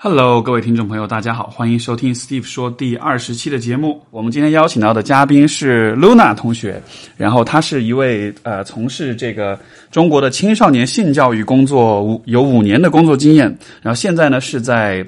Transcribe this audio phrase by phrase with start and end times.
[0.00, 4.00] Hello，各位听众朋友，大家好，欢迎收听 Steve 说第二十期的节目。
[4.12, 6.80] 我们今天邀请到的嘉宾是 Luna 同学，
[7.16, 9.58] 然后她是一位呃从事这个
[9.90, 13.46] 中国的青少年性教育工作五有五年的工作经验，
[13.82, 15.04] 然后现在呢是在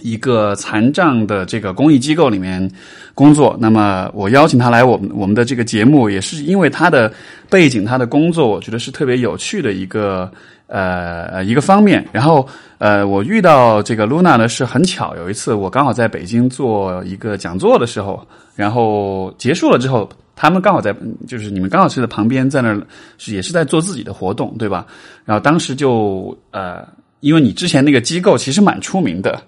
[0.00, 2.70] 一个残障的这个公益机构里面
[3.14, 3.56] 工作。
[3.60, 7.12] 那么我邀请他来我们我们的这个节目，也是因为他的
[7.48, 10.30] 背景，他的工作，我觉得是特别有趣的一个。
[10.70, 12.46] 呃，一个方面，然后
[12.76, 18.22] 呃，我遇到这个 Luna 呢是很巧，有一次我刚好在北京做一个讲座的时候，
[18.54, 20.06] 然后结束了之后，
[20.36, 20.94] 他们刚好在，
[21.26, 22.78] 就是你们刚好是在旁边，在那儿
[23.16, 24.86] 是也是在做自己的活动，对吧？
[25.24, 26.86] 然后当时就呃，
[27.20, 29.40] 因为你之前那个机构其实蛮出名的，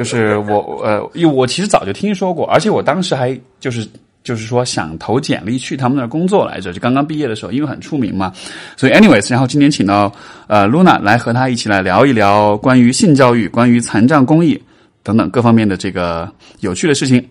[0.00, 3.86] 就是我呃，因为我其实早就听说过，而且我当时还就是。
[4.22, 8.30] 就是说想投简历去他们那儿工作来着，就刚刚毕业的时候，因为很出名嘛，
[8.76, 10.12] 所以 anyways，然后今天请到
[10.46, 14.62] 呃 Luna 来和他一起来聊一聊关于性教育、关于残障公益
[15.02, 17.26] 等等各方面的这个有趣的事情。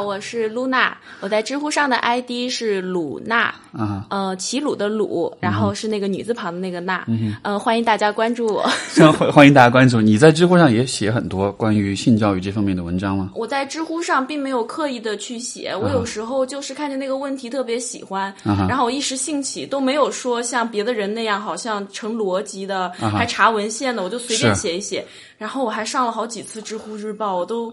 [0.00, 7.04] 好，我是露娜，我在知乎上的 ID 是鲁娜，啊，呃，齐鲁的鲁，然后是那个女字旁的那个娜，
[7.42, 8.62] 嗯，欢迎大家关注我。
[8.96, 13.32] 欢欢迎大家关注你，在知乎上也写很多关于性教育这方面的文章吗？
[13.34, 25.04] 我在知乎上并没有刻意的去写，我有时候就是看见那个问题特别喜欢，然后我一时兴起，都没有说像别的人那样，好像成逻辑的，还查文献的，我就随便写一写。
[25.36, 27.70] 然后我还上了好几次知乎日报，我都。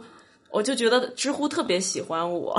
[0.52, 2.56] 我就觉得知乎特别喜欢我，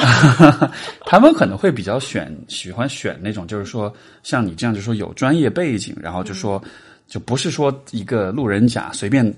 [1.06, 6.62] 他们可能会比较选喜欢选那种，就是说像你这样，就说有专业背景，然后就说
[7.06, 9.34] 就不是说一个路人甲随便。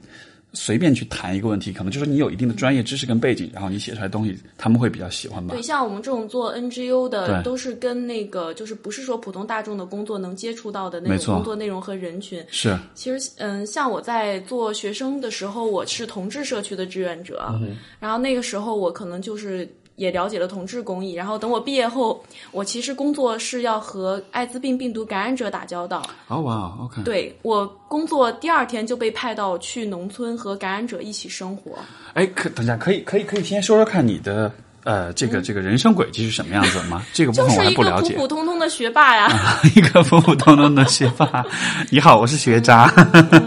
[0.53, 5.55] 随便去谈一个问题，可能就是你有一定的专业知识跟背景，然后你写出来的东西，他们会比较喜欢吧？
[5.55, 12.45] 对，像我们这种做 NGO 的，都是跟那个就是不是说普通大众的工作能接触到的那种工作内容和人群。
[12.51, 17.58] 是，其实嗯，像我在做学生的时候，我是同志社区的志愿者，
[17.98, 19.69] 然后那个时候我可能就是。
[20.00, 26.02] 也了解了同志公益，然后等我毕业后，我其实工作是要和艾滋病病毒感染者打交道。
[26.27, 27.02] 哦哇，OK。
[27.05, 31.72] 对我工作第二天就被派到去农村和感染者一起生活。
[32.14, 34.50] 哎，可等下可以可以可以先说说看你的。
[34.85, 37.02] 呃，这个这个人生轨迹是什么样子吗？
[37.13, 38.14] 这个部分我还不了解。
[38.14, 39.29] 普普通通的学霸呀，
[39.77, 41.45] 一个普普通通的学霸。
[41.91, 42.91] 你好，我是学渣，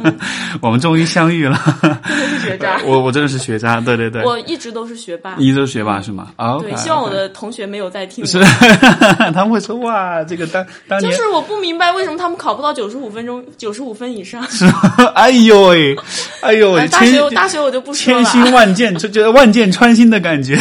[0.62, 1.60] 我们终于相遇了。
[1.82, 4.24] 真的是学渣，我我真的是学渣，对对对。
[4.24, 6.28] 我一直都是学霸，一直都是学霸是吗？
[6.36, 8.24] 啊，对，希望我的同学没有在听。
[8.26, 8.40] 是，
[9.34, 14.48] 他们会说哇，这个当当年就是我不明白为什么他们考不到九十五分钟，九十五分以上。
[14.52, 14.74] 是吗，
[15.16, 15.96] 哎呦喂，
[16.42, 20.58] 哎呦喂，大学大学我就不说了，千辛万箭，就觉得万箭穿心的感觉。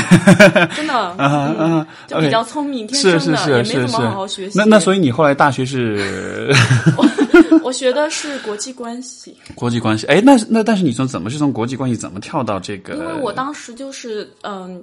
[0.68, 4.58] 真的，嗯嗯，就比较聪明，天生的，也没怎么好好学习。
[4.58, 6.52] 那那所以你后来大学是？
[7.62, 9.36] 我学的是国际关系。
[9.54, 12.94] 国际关系，哎，那那但是你从怎么是从国际关系怎么跳到这个？
[12.94, 14.82] 因为我当时就是嗯，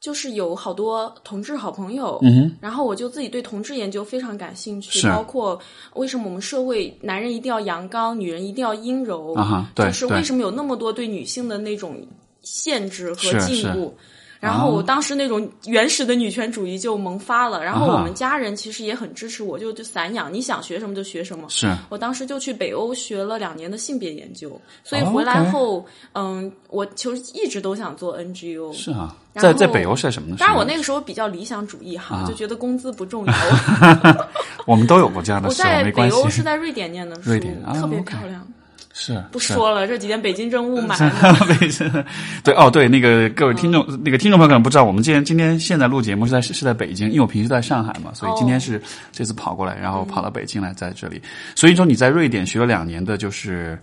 [0.00, 5.58] 就是有好多同志好朋友，嗯，然后我就自己对同志研究非常感兴趣，包括
[5.94, 9.70] 为什么我们社会男人一定要阳刚，女人一定要阴柔啊？
[9.74, 11.96] 对，就是为什么有那么多对女性的那种
[12.42, 13.90] 限制和禁锢？
[14.44, 21.48] 然后我当时那种原始的女权主义就萌发了，然后我们家人其实也很支持我，就就散养，你想学什么就学什么。
[21.48, 28.70] 是我当时就去北欧学了两年的性别研究，所以回来后，嗯，我其实一直都想做 NGO。
[28.74, 30.36] 是啊，在在北欧是什么呢？
[30.38, 33.32] 当然我那个时候比较理想主义哈，就觉得工资不重要。
[34.66, 36.14] 我们都有过这样的时候，没关系。
[36.14, 38.46] 我在北欧是在瑞典念的书，瑞典特别漂亮。
[38.96, 40.96] 是不说了，这几天北京正雾霾。
[41.58, 42.04] 北京
[42.44, 48.80] 对哦对，那个各位听众，那个听众朋友可能不知道，我们今天今天现在录节目是在是在北京，因为我平时在上海嘛，所以今天是
[49.12, 51.20] 这次跑过来，然后跑到北京来在这里。
[51.56, 53.78] 所以说你在瑞典学了两年的，就是。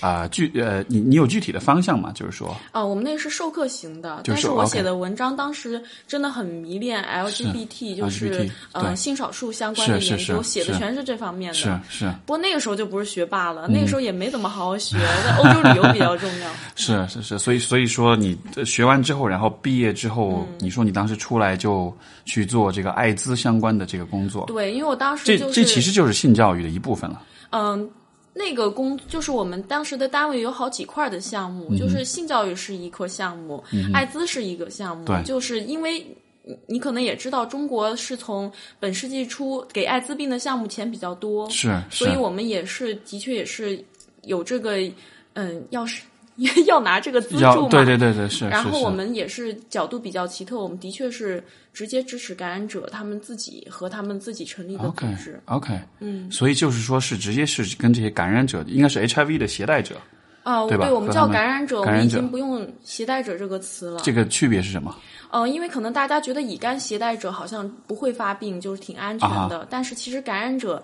[0.00, 2.12] 啊，具呃，你你有具体的方向吗？
[2.14, 11.58] 就是说，啊，我们那个是授课型的，但是我写的文章当时真的很迷恋 LGBT，就是呃性少数相关的研究，写的全是这方面的。
[11.58, 12.06] 是是。
[12.24, 16.50] 不过那个时候就不是学霸了，那个时候也没怎么好好学，在欧洲旅游比较重要。
[16.76, 21.94] 是是是，所以所以说你学完之后，然后毕业之后，你说你当时出来就
[22.24, 24.46] 去做这个艾滋相关的这个工作。
[24.46, 27.20] 对，因为我当时这这其实就是性教育的一部分了。
[27.50, 27.90] 嗯。
[28.40, 35.04] 那个工就是我们当时的单位有好几块的项目，就是性教育是一个项目，艾滋是一个项目。
[35.22, 36.04] 就是因为
[36.66, 43.84] 你可能也知道，中国是从本世纪初给艾滋病的项目钱比较多，是，所以我们也是的确也是
[44.22, 44.78] 有这个
[45.34, 46.02] 嗯，要是。
[46.66, 47.68] 要拿这个资助嘛。
[47.68, 48.48] 对对对对，是。
[48.48, 55.40] 然后我们也是角度比较奇特，我们的确是直接支持感染者他们自己和他们自己成立的组织。
[55.46, 59.96] OK，嗯，所以就是说是直接是跟这些感染者，应该是 HIV 的携带者。
[60.42, 64.00] 啊，对我们叫感染者，我们已经不用携带者这个词了。
[64.02, 64.96] 这个区别是什么？
[65.30, 69.66] 呃，因为可能大家觉得乙肝携带者好像不会发病，就是挺安全的。
[69.68, 70.82] 但是其实感染者，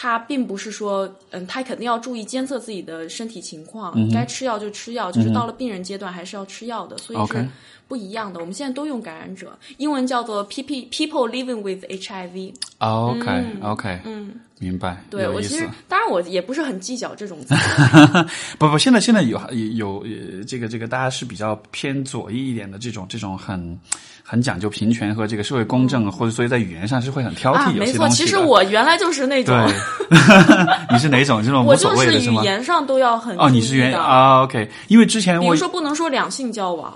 [0.00, 7.48] 他并不是说，嗯，他肯定要注意监测自己的身体情况，该吃药就吃药，就是到了病人阶段还是要吃药的，所以是
[7.88, 8.38] 不一样的。
[8.38, 12.54] 我们现在都用感染者，英文叫做 P P People Living with HIV。
[12.78, 14.34] OK OK，嗯。
[14.60, 17.54] 明白，对我其实当然我也不是很计较这种词。
[18.58, 23.78] 不不，现在现在有有有这个这个，大家是比较偏左翼一点的这种这种很
[24.30, 28.16] 很讲究平权和这个社会公正，或者所以在语言上是会很挑剔有些东西。
[28.24, 29.56] 其实我原来就是那种。
[30.92, 31.42] 你是哪种？
[31.42, 32.42] 这种无所谓的是吗？
[32.42, 36.94] 语言上都要很哦，你是原啊？OK，因为之前我比如说不能说两性交往。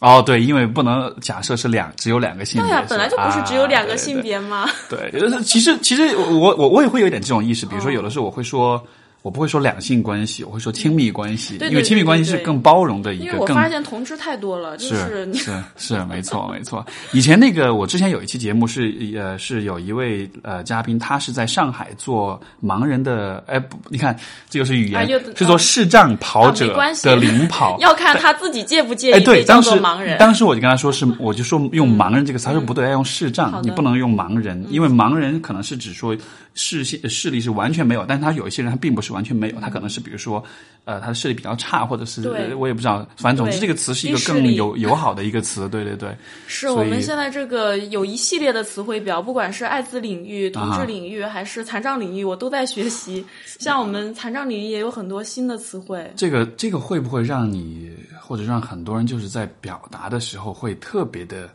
[0.00, 4.68] 哦，对，因为不能假设是两只有两个性别，对呀，本来就不是只有两个性别吗？
[4.90, 5.12] 对，
[5.44, 8.84] 其实其实我我我也会有点这种意识，比如说有的时候我会说。
[9.22, 13.24] 我不会说两性关系，我会说亲密关系，因为亲密关系是更包容的一个。
[13.24, 16.84] 因为我发现同志太多了，就是是是没错没错。
[17.12, 24.16] 以前那个我之前有一期节目是呃是有一位呃嘉宾，他是在上海做盲人的哎不，你看
[24.50, 29.12] 这就是语言，是做视障跑者的领跑， 要看他自己介不介意。
[29.12, 36.16] 哎，对，当时盲人，当时我就跟他说是，我就说用盲人这个词，他说不对，要用视障，你不能用盲人，因为盲人可能是指说。
[36.54, 40.42] 视线视力是完全没有，但是他有一些人他并不是完全没有，他可能是比如说，
[40.84, 46.14] 呃，他的视力比较差，或者是我也不知道，反正总之这个词是一个更友友好的一个词， 对对对。
[46.46, 53.24] 是我们现在这个有一系列的词汇表，不管是艾滋领域、同志领域还是残障领域，我都在学习。
[53.60, 56.10] 像我们残障领域也有很多新的词汇。
[56.16, 61.48] 这个这个会不会让你或者让很多人就是在表达的时候会特别的？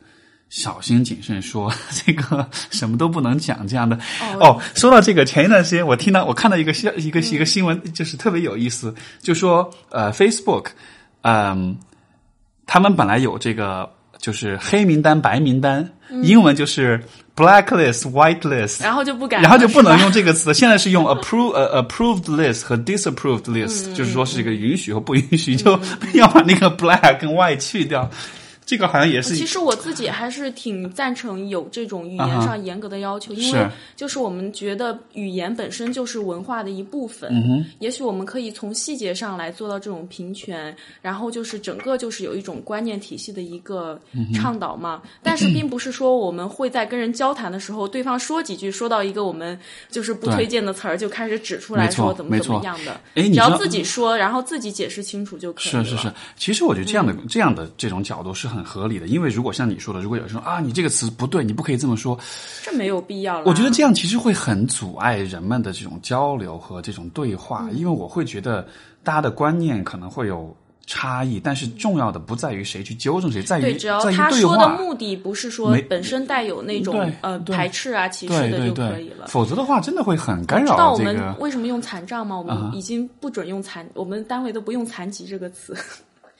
[0.50, 3.98] 小心谨慎说 这个什么都不能讲这样的。
[4.40, 4.60] 哦。
[4.76, 10.68] 说到这个，前一段时间我听到我看到一个新一个一个新闻，就是特别有意思，就说呃，Facebook，
[11.22, 11.78] 嗯，
[12.66, 13.90] 他们本来有这个
[14.20, 15.90] 就是黑名单、白名单，
[16.24, 17.04] 英文就是
[17.36, 25.80] blacklist、whitelist，然后就不敢，然后就不能用这个词，现在是用 approve 呃 approved list 和 disapproved list，就是说是一个允许和不允许，就
[26.14, 28.10] 要把那个 black 跟 white 去掉。
[28.68, 29.34] 这个好像也是。
[29.34, 33.66] 其实我自己还是挺赞成有这种语言上严格的要求，因为
[33.96, 37.31] 就是我们觉得语言本身就是文化的一部分。
[37.31, 43.98] 嗯也许我们可以从细节上来做到这种平权，然后就是整个就是有一种观念体系的一个
[44.34, 45.02] 倡导嘛。
[45.24, 49.58] 但是并不是说我们会在跟人交谈的时候，对方说几句，说到一个我们
[49.90, 53.00] 就是不推荐的词儿，就开始指出来说怎么怎么样的。
[53.16, 55.86] 哎，只要自己说，然后自己解释清楚就可以了。
[55.86, 58.56] 是是是，其实我觉得这样的这样的这种角度是很。
[58.57, 62.19] 很合理的，因为如果像你说的，如果有人说啊，你这个词不对，你不可以这么说，
[62.63, 63.44] 这没有必要了。
[63.45, 68.68] 我觉得这样其实会很阻碍人们的这种交流和这种对话，因为我会觉得
[69.04, 70.56] 大家的观念可能会有
[70.86, 79.27] 差异，但是重要的不在于谁去纠正谁，在于只要他说的目的不是说本身带有那种呃排斥啊歧视的就可以了。
[79.27, 80.71] 否则的话，真的会很干扰。
[80.71, 82.38] 知道我们为什么用残障吗？
[82.38, 85.75] 我们已经不准用残，我们单位都不用残疾这个词。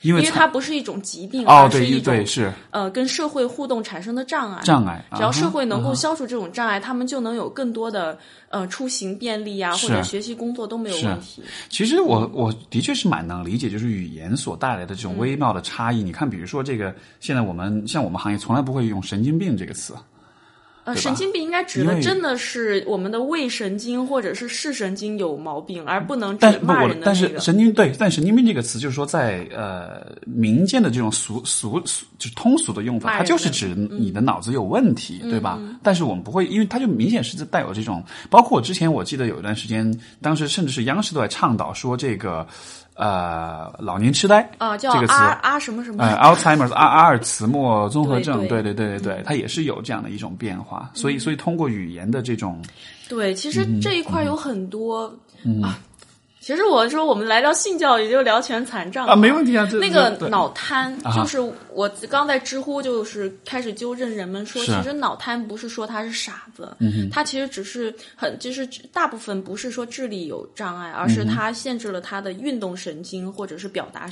[0.02, 4.62] 因为它不是一种疾病，而是一种是呃跟社会互动产生的障碍。
[4.62, 8.16] 障碍，只要社会能够消除这种障碍，他们就能有更多的
[8.48, 11.42] 呃出行便利啊，或者学习工作都没有问题。
[11.68, 16.02] 其实我我的确是蛮能理解，就是语言所带来的这种微妙的差异。
[16.02, 19.94] 你看，比如说这个，现在我们像我们行业从来不会用“神经病”这个词。
[20.88, 35.60] 呃，神经病应该指的真的是我们的胃神经或者是视神经有毛病，而不能指骂人的但是神经对，但神经病这个词就是说，在呃民间的这种俗俗俗就是通俗的用法，它就是指你的脑子有问题，对吧？
[35.82, 42.46] 但是我们不会，因为它就明显是带有这种，包括之前我记得有一段时间，当时甚至是央视都在倡导说这个。
[42.98, 48.74] 呃，老年痴呆啊，叫这个词啊什么什么，呃， Alzheimer's 阿阿尔茨默综合症，对对。
[48.74, 52.60] 对对对，它也是有这样的一种变化，所以所以通过语言的这种，
[53.08, 55.06] 对，其实这一块有很多
[55.62, 55.78] 啊。
[56.40, 59.68] 其实我说我们来聊性教育就聊全残障啊，没问题啊。
[59.72, 61.38] 那个脑瘫就是
[61.78, 74.10] 我刚在知乎就是开始纠正人们说，其实脑瘫不是说他是傻子，嗯他其实只是很就是大部分不是说智力有障碍，而是他限制了他的运动神经或者是表达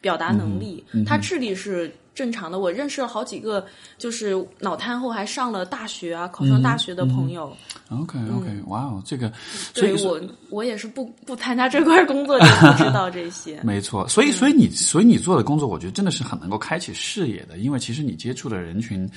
[0.00, 1.92] 表达能力，他智力是。
[2.18, 2.58] 正常的。
[2.58, 3.64] 我认识了好几个
[3.96, 7.56] 就是脑瘫后还上了大学啊，考上大学的朋友。
[7.90, 9.32] OK OK，哇哦，这个
[9.72, 10.20] 所以我
[10.50, 13.60] 我也是不不参加这块工作就不知道这些。
[13.62, 19.08] 没错，所以所以你所以你做的工作，我觉得真的是很能够开启视野的，因为其实你接触的人群。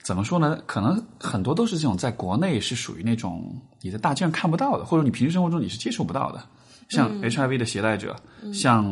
[0.00, 0.58] 怎么说呢？
[0.64, 6.42] 可能很多都是这种在国内是属于那种你在大街上看不到的，或者你平时生活中你是接触不到的，
[6.88, 8.16] 像 HIV 的携带者，
[8.54, 8.86] 像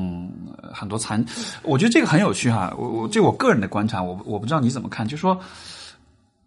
[0.74, 1.24] 很多残，
[1.62, 2.74] 我觉得这个很有趣哈。
[2.76, 5.40] 我我这我个人的观察，我我不知道你怎么看，就说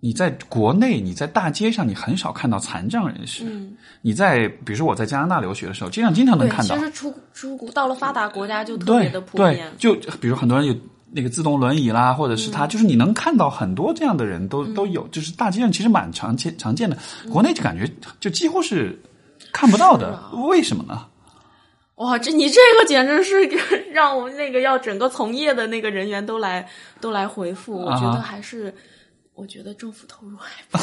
[0.01, 3.45] 你在国内你在大街上你很少看到残障人士，
[4.03, 6.77] 你在比如说我在加拿大留学的时候，街上经常能看到。
[6.77, 10.75] 其实出出国到了发达国家就特别的普遍，就比如很多人有。
[11.11, 16.97] 那个自动轮椅啦，或者是他，就是你能看到很多这样的人都都有，就是大街上其实蛮常见常见的。
[17.31, 19.01] 国内就感觉就几乎是
[19.51, 21.05] 看不到的，为什么呢？
[21.95, 23.43] 哇，这你这个简直是
[23.91, 26.67] 让我们那个要整个从业的那个人员都来
[27.01, 27.77] 都来回复。
[27.77, 28.73] 我觉得还是，
[29.35, 30.77] 我觉得政府投入还不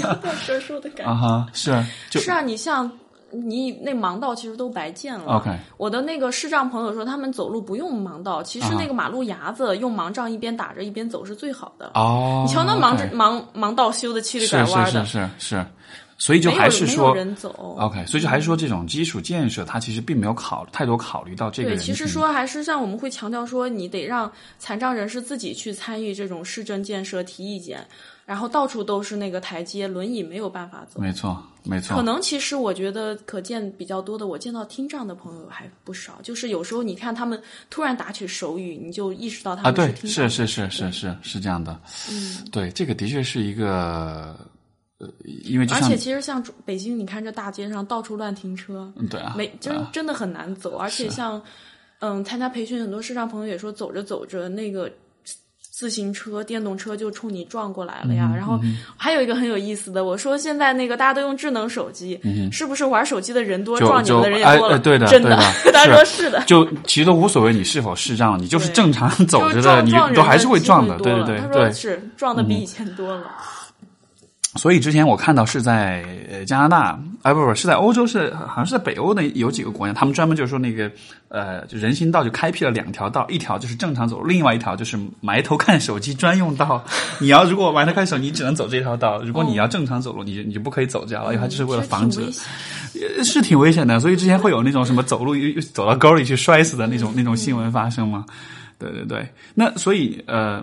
[0.00, 1.48] 相对说说的感觉。
[1.52, 1.84] 是
[2.18, 2.90] 是啊，你像。
[3.32, 5.38] 你那盲道其实都白建了。
[5.38, 11.92] OK，我的那个视障朋友说，他们走路不用盲道，其实那个马路牙子用盲杖一边打着一边走是最好的。
[11.94, 15.66] 哦，你瞧那盲盲盲道修的七里拐弯的，是是是是，
[16.18, 17.76] 所以就还是说人走。
[17.78, 21.70] OK，所以就还是说这种基础建设，它其实并没有考太多考虑到这个。
[21.70, 27.86] 对，其实说还是像我们会强调说，你得让残障人士自己去参与这种市政建设，提意见。
[28.30, 31.00] 然后到处都是那个台阶，轮椅没有办法走。
[31.00, 31.96] 没错，没错。
[31.96, 36.20] 可能其实我觉得可见比较多的，我见到听障的朋友还不少。
[36.22, 39.72] 就是有时候你看他们突然打起手语，你就意识到他们。
[39.72, 41.76] 啊，对，是是是是是是这样的。
[42.08, 44.38] 嗯，对，这个的确是一个
[44.98, 50.76] 呃，因为而且其实像北京，你看这大街上到处乱停车，对啊，没真真的很难走。
[50.76, 51.42] 而且像
[51.98, 54.88] 嗯，参加培训很多视障朋友也说，走着走着那个。
[55.80, 58.30] 自行车、电动车就冲你撞过来了呀！
[58.36, 58.60] 然后
[58.98, 62.20] 还有一个很有意思的，我说现在那个大家都用智能手机，
[62.52, 64.78] 是不是玩手机的人多，撞你们的人也多了？
[64.78, 65.30] 对的，真的，
[65.72, 66.42] 大家说是的。
[66.42, 70.98] 就其实都无所谓，你是否视障，你就是正常走着的，你都还是会撞的。
[70.98, 73.30] 对对对，他说是撞的比以前多了。
[74.56, 80.90] 所以之前我看到是在呃加拿大，啊不不是在欧洲，是好像是在北欧的有几个国家，他们专门就是说那个
[81.28, 86.84] 呃就人行道就开辟了两条道，一条就是正常走，另外一条就是埋头看手机专用道。
[87.20, 92.28] 你要如果埋头看手，你只能走这条道；如果你要正常走路，你就你就不可以走这条，因为它就是为了防止，
[93.22, 94.00] 是挺危险的。
[94.00, 98.26] 所以之前会有那种什么走路又走到沟里去摔死的那种那种新闻发生吗？
[98.80, 100.60] 对对对，那所以呃，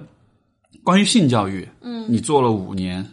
[0.84, 3.06] 关于性教育，嗯，你做了五年。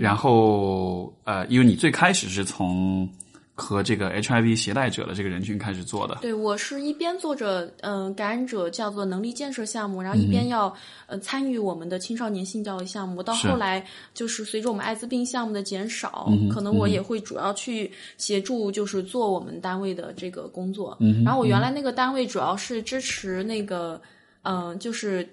[0.00, 3.08] 然后，呃，因为你最开始是从
[3.54, 10.74] 和这个 HIV 携带者的这个人群开始做的，对我是一边做着嗯感染者叫做能力建设项目，然后一边要
[11.06, 13.22] 呃参与我们的青少年性教育项目。
[13.22, 20.96] 到后来就是随着我们艾滋病项目的减少，可能我也会主要去协助，就是做我们单位的这个工作。
[21.00, 23.98] 嗯然后我原来那个单位主要是支持那个
[24.42, 25.26] 嗯，就是。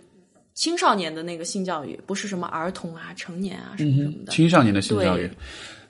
[0.53, 4.31] 青少年的那个性教育，不是什么儿童啊、成年啊什么什么的。
[4.31, 5.29] 青少年的性教育，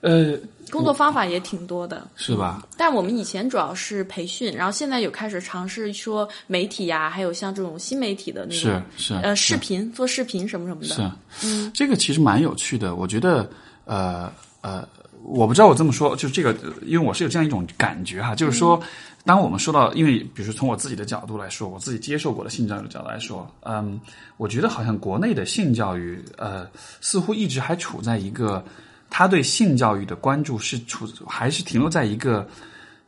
[0.00, 0.38] 呃，
[0.70, 2.66] 工作方法也挺多的，是吧？
[2.76, 10.88] 但我们以前主要是培训，然后现在有开始尝试说媒体呀，还有像这种新媒体的那种，是是呃视频做视频什么什么的。
[10.88, 12.94] 是，嗯，这个其实蛮有趣的。
[12.94, 13.48] 我觉得，
[13.84, 14.88] 呃呃，
[15.22, 16.56] 我不知道我这么说，就是这个，
[16.86, 18.82] 因为我是有这样一种感觉哈，就是说。
[19.24, 23.98] 当我们说到，因为比如说从我自己的角度来说，我自己接受过的性教育的角度来说，嗯，
[24.36, 26.68] 我觉得好像国内的性教育，呃，
[27.00, 28.62] 似乎一直还处在一个
[29.08, 32.46] 他对性教育的关注是处还是停留在一个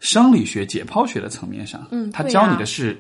[0.01, 2.97] 生理学解剖学的层面上，嗯，他教你的是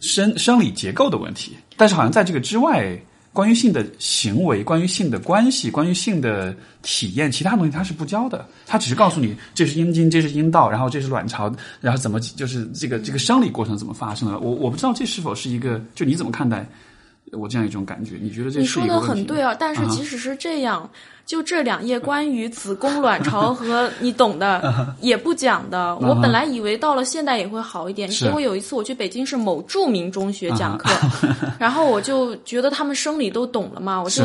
[0.00, 2.96] 生生理结构的问题，但是好像在这个之外。
[3.34, 8.46] 关于性的行为，关于性的关系，关于性的体验，其他东西他是不教的。
[8.64, 14.38] 他只是告诉你这是阴茎，这是阴道，然后这是卵巢，然后怎么就是这个这个生理过程怎么发生的。
[14.38, 16.64] 我我不知道这是否是一个，就你怎么看待
[17.32, 18.16] 我这样一种感觉？
[18.22, 20.88] 你觉得这是你说的很对啊，但是即使是这样。
[21.26, 25.96] 就这两页关于子宫、卵巢和 你懂的也不讲的。
[25.96, 30.90] 我本来以为到了现代也会好一点，结果有一次我去北京市某著名中学讲课，
[31.58, 34.24] 然后我就觉得他们生理都懂了嘛，我就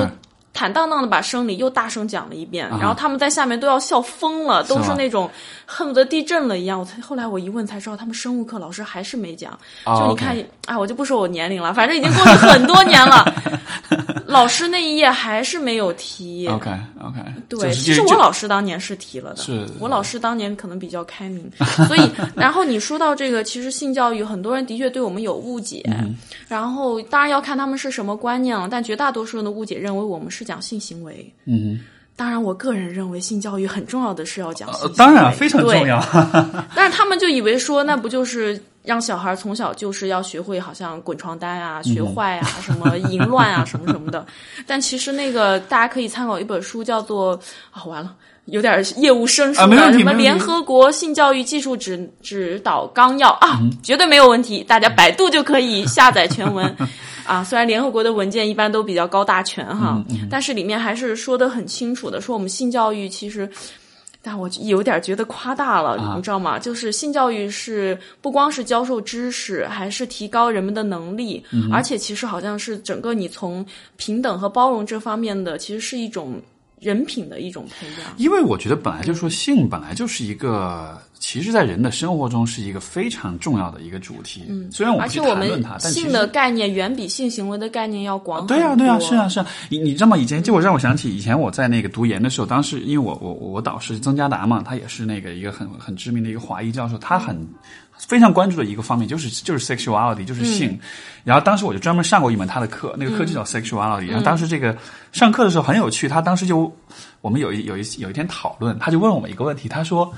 [0.59, 5.31] 坦荡荡的把生理又大声讲了一遍，然后他们在下面都要笑疯了，都是那种
[5.65, 6.77] 恨不得地震了一样。
[6.77, 9.57] 我才后来我一问才知道，他们生物课老师还是没讲。
[9.85, 10.35] 就你看，
[10.65, 13.33] 哎，我就不说我年龄了，反正已经过去很多年了。
[14.27, 16.45] 老师那一页还是没有提。
[16.49, 16.69] OK
[17.01, 19.37] OK，对，其实我老师当年是提了的。
[19.41, 21.49] 是我老师当年可能比较开明，
[21.87, 26.17] 所以然后你说到这个，其实性教育很多人的确对我们有误解，嗯
[26.49, 31.32] 然后当然要看他们是什么观念了，但绝大多数人的误解认为我们是讲性行为。
[31.46, 31.79] 嗯，
[32.15, 36.03] 当然，我个人认为性教育很重要的是要讲性行为、呃当然非常重要。
[36.75, 44.25] 但是他们就以为说，那不就是让小孩从小就是要学会好像滚床单啊、学坏啊、 什么淫乱啊、什么什么的。
[44.65, 47.39] 但其实那个大家可以参考一本书，叫做
[47.72, 48.15] 啊，完了。
[48.46, 56.75] 有点业务生疏啊没问题什么联合国性教育技术指指导纲要啊，嗯绝对没有问题，大家百度就可以下载全文。
[57.29, 63.48] 啊，虽然联合国的文件一般都比较高大全哈，嗯但是里面还是说的很清楚的，说我们性教育其实。
[64.21, 66.59] 但我有点觉得夸大了，啊你知道吗？
[66.59, 76.36] 就是性教育是不光是教授知识，还是提高人们的能力，嗯而且其实好像是整个你从平等和包容这方面的，其实是一种
[76.79, 78.13] 人品的一种培养。
[78.17, 84.43] 因为我觉得本来就说性本来就是一个，其实，在人的生活中是一个非常重要的一个主题。
[84.48, 88.48] 嗯，虽然我而不去且我们谈论它，但性的概念远比性行为的概念要广。
[88.48, 89.45] 对啊，对啊，是啊，是啊。
[89.69, 90.17] 你你知道吗？
[90.17, 97.36] 以前就我让我想起以前我在那个读研的时候，当时因为我我我导师曾家达嘛，他也是那个一个很很知名的一个华裔教授，他很
[98.08, 100.79] 非常关注的一个方面就是就是 sexuality，就是性。
[101.24, 104.08] 然后当时我就专门上过一门他的课，那个课就叫 sexuality。
[104.08, 104.75] 然后当时这个
[105.12, 106.75] 上课的时候很有趣，他当时就
[107.22, 110.12] 我们有一有一有一天讨论，他就问我们一个问题，他说。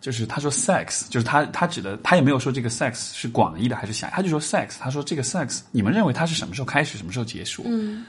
[0.00, 7.62] 就是他说 sex，就是他他指的他也没有说这个 sex 是广义的还是狭义，他就说 sex，他说这个 sex 你们认为它是什么时候开始，什么时候结束？
[7.68, 8.04] 嗯，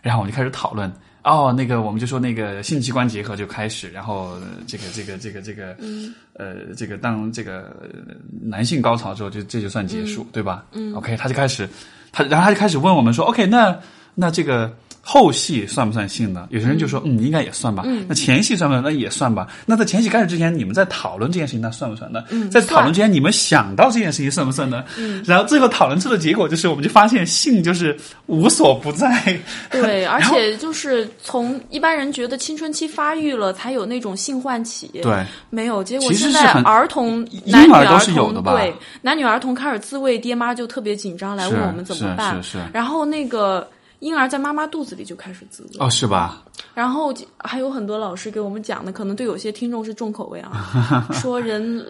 [0.00, 0.88] 然后我们就开始讨论。
[1.24, 10.64] 哦，那个我们就说那个性器官结合就开始，然后呃这个这个这个这个，嗯、呃，这个当这个呃男性高潮之后，就这就算结束，对吧？
[10.72, 11.66] 嗯，OK，他就开始，
[12.12, 13.74] 他然后他就开始问我们说，OK，那
[14.14, 14.70] 那这个
[15.04, 16.48] 后戏算不算性呢？
[16.50, 17.82] 有些人就说，嗯，应该也算吧。
[17.86, 18.82] 嗯，那前戏算不算？
[18.82, 19.46] 那也算吧。
[19.66, 22.24] 那在前戏开始之前，你们在讨论这件事情，那算不算呢？
[22.30, 24.82] 嗯，在讨论之前，你们想到这件事情算不算呢？
[24.96, 27.94] 嗯，然后最后讨论出的结果就是，我们就发现性就是
[28.26, 29.38] 无所不在。
[29.70, 35.84] 对， 而且就是从一般人觉得青春期发育了才有那种性唤起，对，没有。
[35.84, 42.36] 结果其实现在儿童、婴男女儿都是有的吧童对男女儿童开始自慰，爹妈就特别紧张，来问我们怎么办。
[42.36, 43.68] 是是是然后那个
[44.04, 46.42] 婴儿在妈妈肚子里就开始自慰，哦，是吧？
[46.74, 51.84] 然后还有很多老师给我们讲的，可能对有些听众是重口味啊， 说人。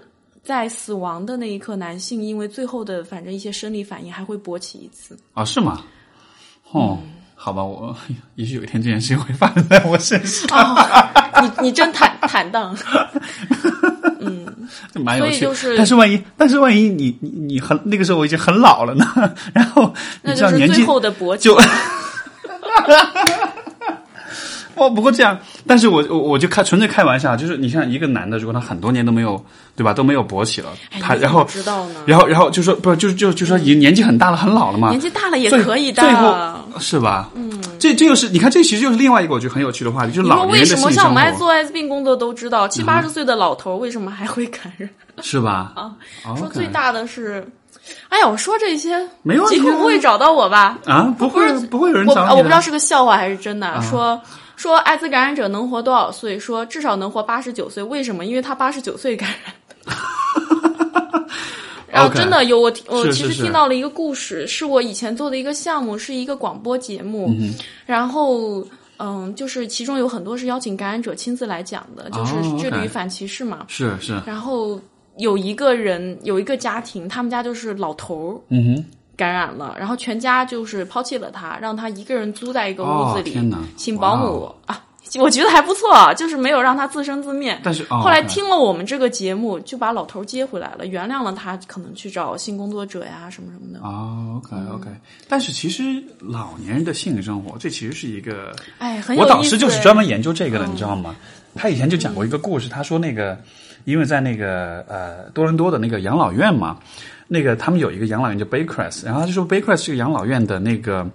[0.45, 5.17] 在死亡的那一刻，男性因为最后的反正一些生理反应，还会勃起一次。
[5.33, 5.83] 啊、是吗？
[6.71, 6.99] 哦，
[7.35, 7.97] 好吧，我
[8.37, 12.77] 也许有一天这件事情会发生在我身上，哦，你你真坦坦荡。
[14.93, 15.55] 就 蛮有趣的。
[15.55, 19.07] 所以就是但是万一，但是万一你你你很那个时候我已经很老了呢，
[19.55, 19.87] 然后
[20.23, 21.49] 你那就是最后的勃起。
[22.87, 22.95] 就。
[24.77, 29.41] 哦，不过这样，但是我我我就开纯粹开玩笑，就是你像一个男的，如果他很多年都没有，
[29.77, 32.01] 对吧，都没有勃起了，他然后知道呢？
[32.07, 36.03] 然后然后就说不是，就就就说已经年纪很大了，很老了嘛，年纪大了也可以的。
[36.03, 36.35] 最后
[36.81, 37.31] 是吧？
[37.37, 44.91] 嗯，这这就是你看，这其实就是另外一个我觉得很有趣的话题，就是老年为什么像我们爱做艾滋病工作都知道，七八十岁的老头为什么还会感染？
[45.23, 45.73] 是吧？
[45.77, 45.93] 啊，
[46.27, 47.47] 哦说最大的是，
[48.09, 50.79] 哎呀，我说这些没问题啊疾控不会找到我吧？
[50.87, 53.67] 啊，不会是不会有人我找我不知道是个笑话还是真的。
[53.67, 54.21] 啊说
[54.57, 56.39] 说艾滋感染者能活多少岁？
[56.39, 57.83] 说至少能活八十九岁。
[57.83, 58.25] 为什么？
[58.25, 59.53] 因为他八十九岁感染。
[61.91, 67.55] 然后真的有我我其实听到了一个故事，是我以前做的一个项目，是一个广播节目，嗯
[67.87, 68.67] 然后。
[68.97, 73.65] 嗯，就是其中有很多是邀请感染者亲自来讲的，就是哦致力于反歧视嘛。
[73.67, 74.81] 是是，然后
[75.19, 78.85] 有一个人，有一个家庭，他们家就是老头儿嗯哼，
[79.17, 84.85] 感染了，然后全家就是抛弃了他，让他一个人租在一个屋子里，哦请保姆啊。
[85.21, 87.59] 我觉得还不错，就是没有让他自生自灭。
[87.63, 93.81] 但是哦后来听了我们这个节目，就把老头儿接回来了，原谅了他，可能去找性工作者呀什么什么的。
[93.87, 94.89] 哦，OK OK，
[95.29, 99.35] 但是其实老年人的性生活，这其实是一个，哎，很有我意思。
[99.35, 101.15] 导师就是专门研究这个的，你知道吗？
[101.55, 103.39] 他以前就讲过一个故事，他说那个，
[103.85, 106.79] 因为在那个呃多伦多的那个养老院嘛，
[107.29, 111.09] 那个他们有一个养老院叫 Baycrest，然后他就说 Baycrest 这个养老院的那个，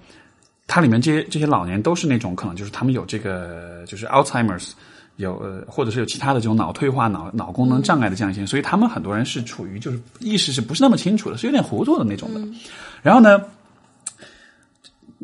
[0.70, 4.72] 它里面这些这些老年都是那种可能就是他们有这个就是 Alzheimer's。
[5.20, 12.40] 有呃，或者是有其他的这种脑退化、脑脑功能障碍的这样一些，所以他们很多人是处于就是意识是不是那么清楚的，是有点糊涂的那种的。
[13.02, 13.42] 然后呢，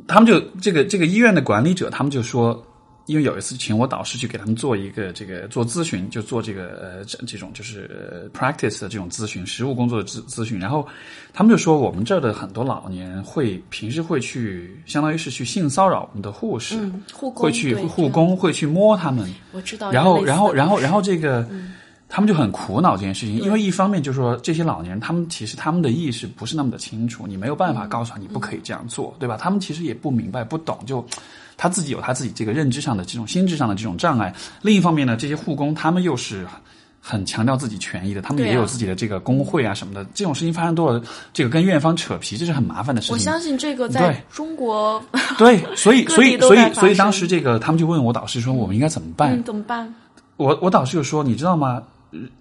[0.06, 2.62] 他们就这个这个医院的管理者，他们就说，
[3.06, 10.60] 因为有一次请我导师去给他们做一个这个做咨询，就做这个呃这这种就是 practice 的这种咨询，实务工作的咨咨询。
[10.60, 10.88] 然后
[11.34, 16.78] 他们就说，我们这儿的很多老年人会平时会去，相当于是去性骚扰我们的护士，
[17.14, 19.32] 护工会去护工会去摸他们。
[19.52, 19.92] 我知道。
[19.92, 21.48] 然后然后然后然后这个
[22.16, 29.36] 他们就很苦恼这件事情，因为一方面就是说这些老年人他们其实他们的意识不是那么的清楚，你没有办法告诉他你不可以这样做，对吧？
[29.36, 31.06] 他们其实也不明白不懂就。
[31.58, 36.48] 他自己有他自己这个认知上的这种心智上的这种障碍，另一方面呢，这些护工他们又是
[37.02, 43.14] 很强调自己权益的，他们也有自己的这个工会啊什么的，这种事情发生多了，这个跟院方扯皮，这是很麻烦的事情。
[43.14, 45.04] 我相信这个在中国
[45.38, 49.44] 对，所以所以所以所以当时这个他们就问我导师说，我们应该怎么办？
[49.44, 49.94] 怎么办？
[50.38, 51.84] 我我导师就说，你知道吗？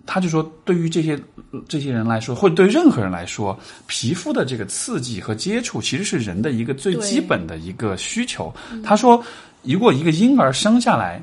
[0.06, 1.18] 他就说，对于这些
[1.68, 8.52] 这些人来说，或者对任何人来说，皮肤的这个刺激和接触，其实是人的一个最基本的一个需求。
[8.82, 9.22] 他说，
[9.62, 11.22] 如果一个婴儿生下来，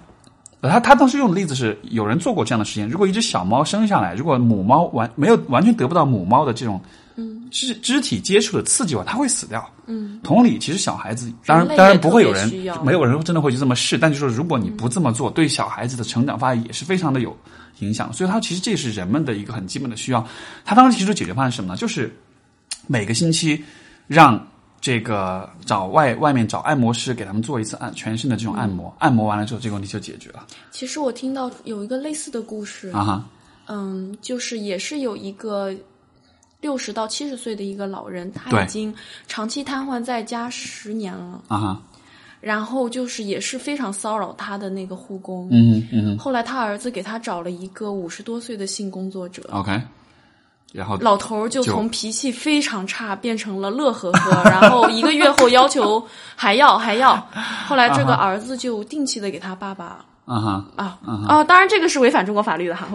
[0.62, 6.80] 他他当时用的例子是，有人做过这样的实验：如果一只小猫生下来，如果母猫完没有完全得不到母猫的这种
[7.52, 9.68] 肢肢体接触的刺激话，它会死掉。
[9.88, 12.50] 嗯，同理，其实小孩子当然当然不会有人
[12.84, 17.36] 没有人真的会去这么试，但就说如果你不这么做，对小孩子的成长发育也是非常的有。
[17.82, 20.26] 影响，所以它其实这是人们的一个很基本的需要。
[20.64, 21.78] 他当时提出解决方案是什么呢？
[21.78, 22.16] 就是
[22.88, 23.64] 每个星期
[24.08, 24.48] 让
[24.80, 30.48] 这个找外外面找按摩师给他们做一次按全身的这种按摩，按摩完了之后这个问题就解决了。
[30.72, 33.26] 其实我听到有一个类似的故事啊哈，
[33.68, 35.72] 嗯，就是也是有一个
[36.60, 38.94] 六十到七十岁的一个老人，他已经
[39.28, 41.82] 长期瘫痪在家十年了啊哈。
[42.42, 46.18] 然后就是也是非常骚扰他的那个护工，嗯嗯。
[46.18, 49.80] 后来他儿子给他找了一个五十多岁的性工作者，OK。
[50.74, 56.02] 然后老头儿就从脾气非常差变成了乐呵呵， 然后一个月后要求
[56.36, 57.16] 还要还要。
[57.68, 62.88] 后来这个儿子就定期的给他爸爸啊哈啊啊，当然这个是违反中国法律的哈。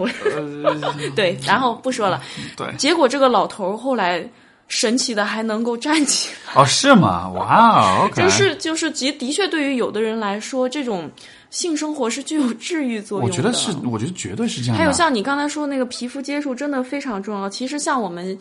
[1.15, 2.19] 对，然后不说了。
[2.57, 4.27] 对，结果这个老头儿后来。
[4.67, 6.65] 神奇的还能够站起来哦？
[6.65, 7.29] 是吗？
[7.29, 8.09] 哇哦！
[8.15, 11.09] 就是就是，其的确对于有的人来说，这种
[11.49, 13.31] 性生活是具有治愈作用的。
[13.31, 14.77] 我觉得是，我觉得绝对是这样。
[14.77, 17.49] 还有像你刚才说那个皮肤接触，真的非常重要。
[17.49, 18.37] 其实像我们，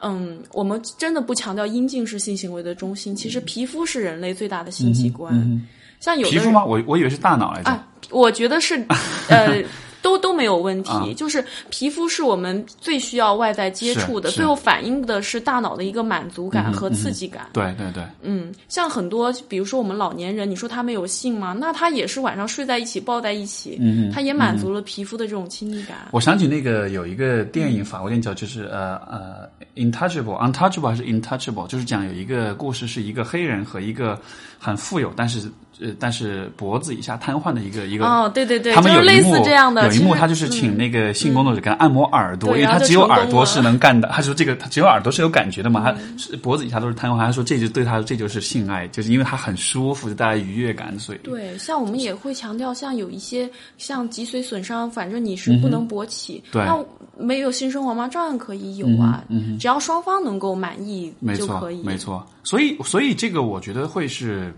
[0.00, 5.60] 嗯，我们真的不强调阴茎是性行为的中心，其实皮肤是人类最大的性器官。
[5.98, 6.64] 像有皮肤吗？
[6.64, 7.70] 我我以为是大脑来着。
[7.70, 8.84] 啊，我觉得是，
[9.28, 9.62] 呃。
[10.02, 17.48] 都都没有问题，就是皮肤是我们最需要外在接触的，最后反映的是大脑的一个满足感和刺激感。
[17.52, 21.54] 对对对，嗯，像很多，比如说我们老年人，你说他们有性吗？
[21.58, 26.08] 那他也是晚上睡在一起，抱在一起，嗯，他也满足了皮肤的这种亲密感。
[26.12, 34.18] 我想起那个有一个电影，法国电影叫就是呃呃，Intouchable，Untouchable 还是 Intouchable，就是讲有一个故事，是一个黑人和一个
[34.58, 35.50] 很富有，但是。
[35.80, 44.08] 呃，但是脖子以下瘫痪的一个一个哦，对对对，他们有类似这样的，有一幕他就是请那个性工作者给他按摩耳朵，因为他只有耳朵是能干的。
[44.08, 51.56] 他说这个他只有耳朵是有感觉的嘛，他是脖子以下都是瘫痪，他说这就对他这就是性爱，就是因为他很舒服，就带来愉悦感，所以对。
[51.56, 56.78] 像我们也会强调，像有一些像脊髓损伤，反正你是不能勃起，那
[57.16, 58.06] 没有性生活吗？
[58.06, 59.24] 照样可以有啊，
[59.58, 62.26] 只要双方能够满意就可以，没错。
[62.44, 64.54] 所以所以这个我觉得会是。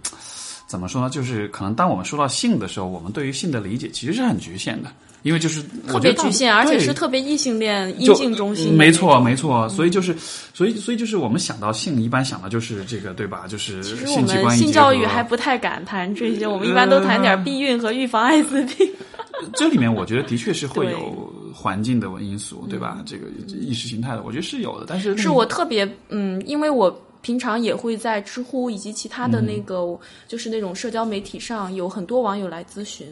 [0.72, 1.10] 怎么说呢？
[1.10, 4.90] 就是可能当我们说到性的时候，我们对于性的理解其实是很局限的，
[5.22, 8.72] 因为就是特别局限，而且是特别异性恋、阴性中心。
[8.72, 9.68] 没错，没错。
[9.68, 10.16] 所以就是，
[10.54, 13.44] 所以所以就是我们想到性，一般想的就是这个，对吧？
[13.46, 18.90] 就是其实我们性教育还不太敢谈这些，我们一般都谈点避孕和预防艾滋病。
[19.56, 23.02] 这里面我觉得的确是会有环境的因素，对吧？
[23.04, 24.86] 这个意识形态的，我觉得是有的。
[24.88, 26.90] 但是是我特别嗯，因为我。
[27.22, 33.06] 平常也会在知乎以及其他的那个，就是那种社交媒体上有很多网友来咨询。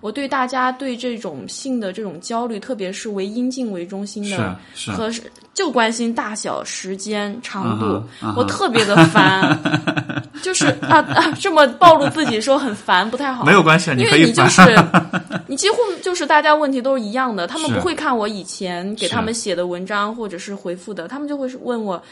[0.00, 4.56] 我对大家对这种性的这种焦虑，特别是为阴茎为中心的，
[4.92, 5.10] 和
[5.54, 8.02] 就关心大小、时间、长度，
[8.36, 9.58] 我特别的烦。
[10.42, 13.44] 就是啊啊，这么暴露自己说很烦不太好。
[13.46, 14.60] 没有关系，因为你就是
[15.48, 22.02] 你几乎就是大家问题都是一样的，他们不会看我以前给他们写的文章或者是回复的，他们就会问我。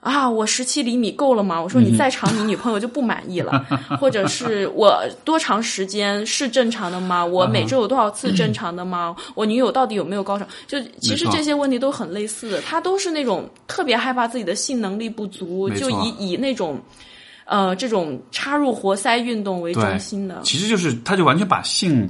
[0.00, 1.60] 啊，我十七厘米够了吗？
[1.60, 3.66] 我说你再长，你女朋友就不满意了。
[4.00, 7.24] 或者是我多长时间是正常的吗？
[7.24, 9.14] 我每周有多少次正常的吗？
[9.34, 10.46] 我女友到底有没有高潮？
[10.68, 16.80] 就其实这些问题都很类似的，他都是那种特别害怕自己的性能力不足，就以以那种
[17.44, 20.40] 呃这种插入活塞运动为中心的。
[20.44, 22.08] 其实就是他就完全把性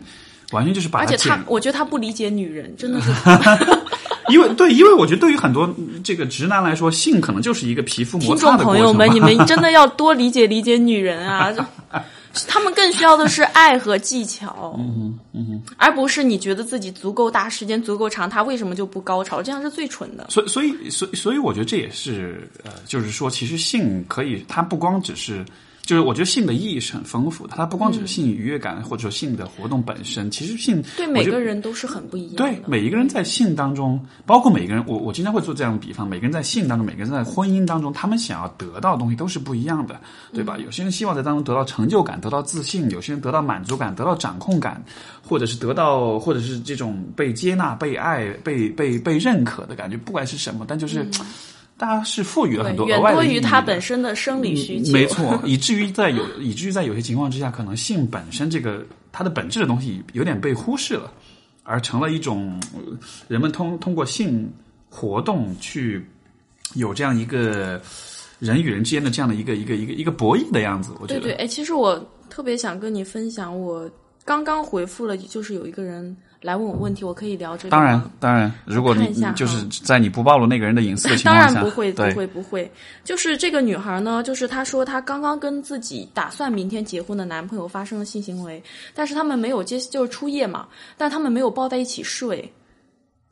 [0.53, 3.11] 完全就是把，而且他我觉得他不理解女人，真的是。
[4.33, 5.69] 因为对，因为我觉得对于很多
[6.05, 11.53] 这个直男来说，性可能就是一个皮肤摩擦的听众朋友们，你们真的要多理解理解女人啊！
[12.47, 19.43] 他们更需要的是爱和技巧，嗯嗯嗯，而不是你觉得自己足够大，时间足够长，他为什么就不高潮？
[19.43, 20.27] 这样是最蠢的。
[20.29, 25.45] 所以，所以，所以，所以，我觉得这也是呃，就是说，其实性可以，它不光只是。
[25.89, 32.37] 就是我觉得性的意义是很丰富的，它不光只是性愉悦感，或者说性的活动本身，其实性对每个人都是很不一样的。
[32.37, 39.99] 对每一个人在性当中，包括每个人，我我经常会做这样的比方，每个人在性当中，每个人在婚姻当中，他们想要得到的东西都是不一样的，
[40.35, 40.59] 对吧？
[40.59, 44.85] 有些人希望在当中得到成就感，得到自信；有些人得到满足感，得到掌控感，
[45.27, 51.09] 或者是得到，或者是这种被接纳、被爱、被被被认可的感觉，不管是什么，但就是。
[51.79, 54.93] 大家是赋予了很多额外的意义，远多于它本身的生理需求。
[54.93, 61.13] 没错，以至于在有， 以至于在有些情况之下，可能性本身这个它的本质的东西有点被忽视了，
[61.63, 62.61] 而成了一种
[63.29, 64.53] 人们通通过性
[64.91, 66.05] 活动去
[66.75, 67.81] 有这样一个
[68.41, 70.93] 人与人之间的这样的一个一个一个一个博弈的样子。
[71.01, 73.89] 我觉得，对对，哎，其实我特别想跟你分享，我
[74.25, 76.17] 刚刚回复了，就是有一个人。
[76.41, 77.71] 来问我问题，我可以聊这个。
[77.71, 82.71] 当然，当然，如果你就是在你不暴露那个人的隐私的情况下，当然不会，不会，不会。
[83.03, 88.63] 就是这个女孩呢，就是她说她刚刚跟自己打算明天结婚的男朋友发生了性行为，
[88.95, 92.53] 但是他们没有接，就是初夜嘛，但他们没有抱在一起睡，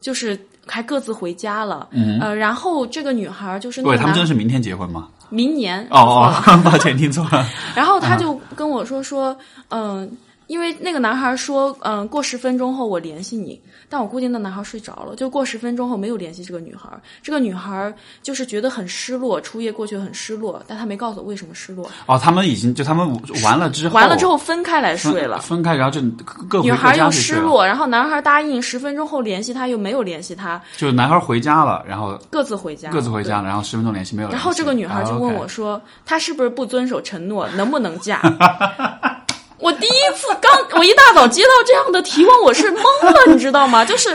[0.00, 1.88] 就是还各自回家了。
[1.92, 5.08] 嗯，呃，然后这个女孩就是，对，他们真的是明天结婚吗？
[5.30, 5.86] 明年。
[5.90, 7.48] 哦哦， 抱歉，听错了。
[7.76, 9.36] 然后他就跟我说说，
[9.68, 10.10] 嗯。
[10.46, 16.88] 因为那个男孩说，嗯，过十分钟后我联系你，但我估计那男孩睡着了，就过十分钟后没有联系这个女孩。
[17.22, 21.90] 这个女孩就是觉得很失落，初夜过去很失落，但她没告诉我为什么失落。
[22.06, 23.09] 哦，他们已经就他们
[23.42, 26.00] 完了之后，完了之后分开来睡了，分开，然后就
[26.48, 30.61] 各女孩又失落，然后男孩答应十分钟后联系她，又没有联系她。
[30.76, 34.28] 就男孩回家了，然后各自回家，各自回家了，然后十分钟联系没有。
[34.30, 37.48] 然后这个女孩就问我说：“她是不是不遵守承诺？
[37.56, 38.20] 能不能嫁？”
[39.58, 43.84] 我第一次刚，我一大早接到这样的提问，我是懵了，你知道吗？
[43.86, 44.10] 就是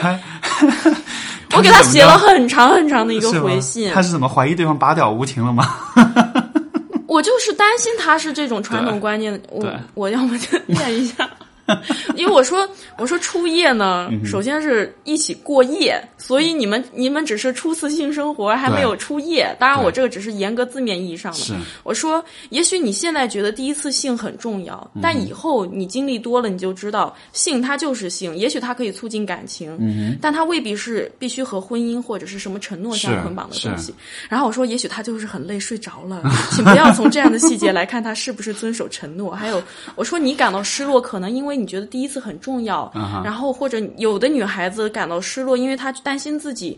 [1.54, 3.91] 我给他写了很长很长的一个回信。
[3.93, 5.67] 他是怎么怀疑对方拔屌无情了吗？
[7.08, 11.30] 我就是担心他是这种传统观念，我我要么就念一下。
[12.15, 19.56] 因为我说我说初夜呢，首先是一起过夜，所以你们你们只是初次性生活，还没有初夜。
[19.60, 21.56] 当然，我这个只是严格字面意义上的。
[21.84, 28.36] 我说，也许你现在觉得第一次性很重要，但以后你经历多了，你就知道性它就是性。
[28.36, 29.78] 也许它可以促进感情，
[30.21, 33.93] 但它未必是必须和婚姻或者是什么承诺相捆绑的东西。
[34.28, 36.21] 然后我说，也许他就是很累睡着了，
[36.52, 39.32] 请不要从这样的细节来看他是不是遵守承诺。
[39.32, 39.62] 还有，
[39.95, 41.51] 我说你感到失落，可能因为。
[41.56, 42.92] 你觉得第一次很重要，
[43.24, 46.78] 然后或者有的女孩子感到失落，因为她担心自己，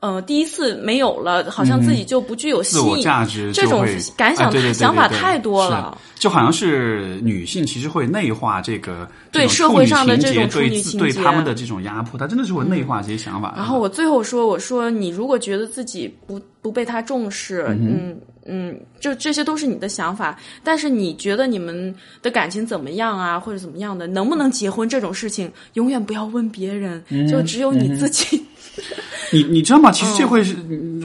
[0.00, 5.96] 呃，第一次没有了，好像自己就不具有吸引价值，这种感想想法太多了。
[6.16, 13.52] 就好像是女性其实会内化这个对社会上的这种处女情对他们的这种压迫，她真的是会内化这些想法。
[13.54, 18.18] 然后我最后说，我说你如果觉得自己不不被他重视，嗯。
[18.48, 28.40] 嗯，就这些都是你的想法，但是你觉得你们的感情怎么样啊，或者怎么样的，能不能结婚这种事情，永远不要问别人，就只有你自己。
[29.32, 29.90] 你你知道吗？
[29.90, 30.54] 其实这会是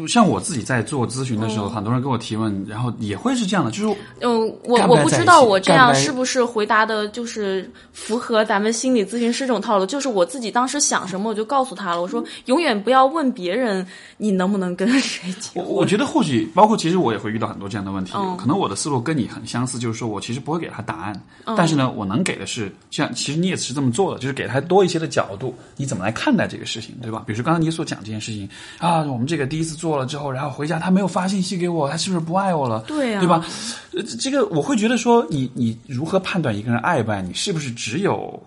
[0.07, 9.85] 像我自己在做咨询的时候，很多人跟我提问，然后也会是这样的，就是嗯，我我不知道我这样是不是回答的，就是符合咱们心理咨询师这种套路。
[9.87, 12.01] 就是我自己当时想什么，我就告诉他了。
[12.03, 13.83] 我说永远不要问别人
[14.17, 15.65] 你能不能跟谁结婚。
[15.65, 21.21] 我觉得或许包括其实我也会遇到很多这样的问题，可能我的思路跟你很相似，就是说我其实不会给他答案，
[21.57, 27.23] 但是呢，我能给的是像其实你也是这么做的，就是给他多一些的角度，你怎么来看待这个事情，对吧？
[27.25, 28.47] 比如说刚才你所讲这件事情。
[28.77, 32.81] 啊，我们这个第一次做了之后，然后回家他没有发信息给我，他是不是不爱我了？
[32.87, 33.45] 对呀，对吧？
[33.93, 37.33] 呃，这个我会觉得说，你你如何判断一个人爱不爱你？
[37.33, 38.41] 是不是只有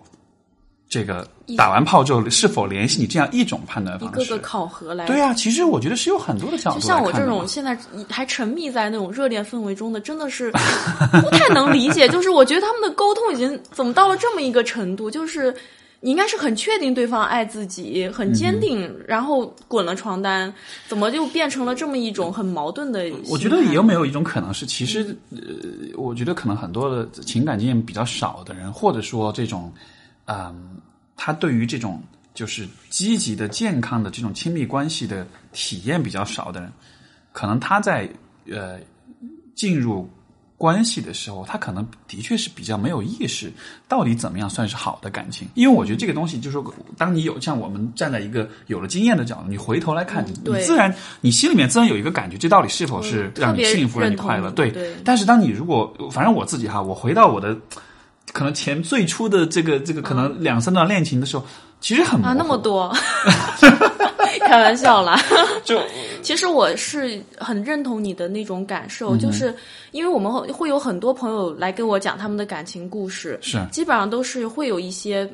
[0.95, 1.27] 这个
[1.57, 4.21] 打完炮之后是否联系你这样一种判断方式？
[4.21, 5.05] 一个个考核来。
[5.05, 6.79] 对啊，其实我觉得是有很多的角度。
[6.79, 7.77] 就像我这种现在
[8.09, 10.49] 还沉迷在那种热恋氛围中的，真的是
[11.21, 12.07] 不太能理解。
[12.15, 15.53] 就是我觉得他们的沟通已经怎么到了这么一个程度，就是。
[16.01, 20.53] 你应该是很确定对方爱自己，很坚定，然后滚了床单，
[20.87, 23.09] 怎么就变成了这么一种很矛盾的？
[23.27, 25.39] 我觉得有没有一种可能是，其实呃，
[25.97, 29.73] 我觉得可能很多的情感经验比较少的人，或者说这种，
[30.25, 30.77] 嗯，
[31.15, 32.01] 他对于这种
[32.33, 36.71] 就是积极的、健康的这种亲密关系的体验比较少的人，
[37.31, 38.09] 可能他在
[38.49, 38.79] 呃
[39.53, 40.09] 进入
[40.57, 43.51] 关系的时候，他可能的确是比较没有意识，
[43.89, 45.45] 到底怎么样算是好的感情？
[45.53, 54.49] 因为我觉得这个东西，就是说，当你有像我们站在一个有了经验的角度，你回头来看，你你自然你心里面自然有一个感觉，这到底是否是让你幸福、让你快乐？
[54.51, 54.73] 对。
[55.03, 57.57] 但是当你如果，反正我自己哈，我回到我的
[58.33, 61.43] 可能前最初的这个这个可能两三段恋情的时候，
[61.79, 62.93] 其实很啊那么多。
[64.47, 65.19] 开玩笑啦，
[65.63, 65.81] 就
[66.21, 69.55] 其实我是很认同你的那种感受，就是
[69.91, 75.27] 因为我们会会有很多朋友来跟我讲他们的感情故事，是基本上都是会有一些。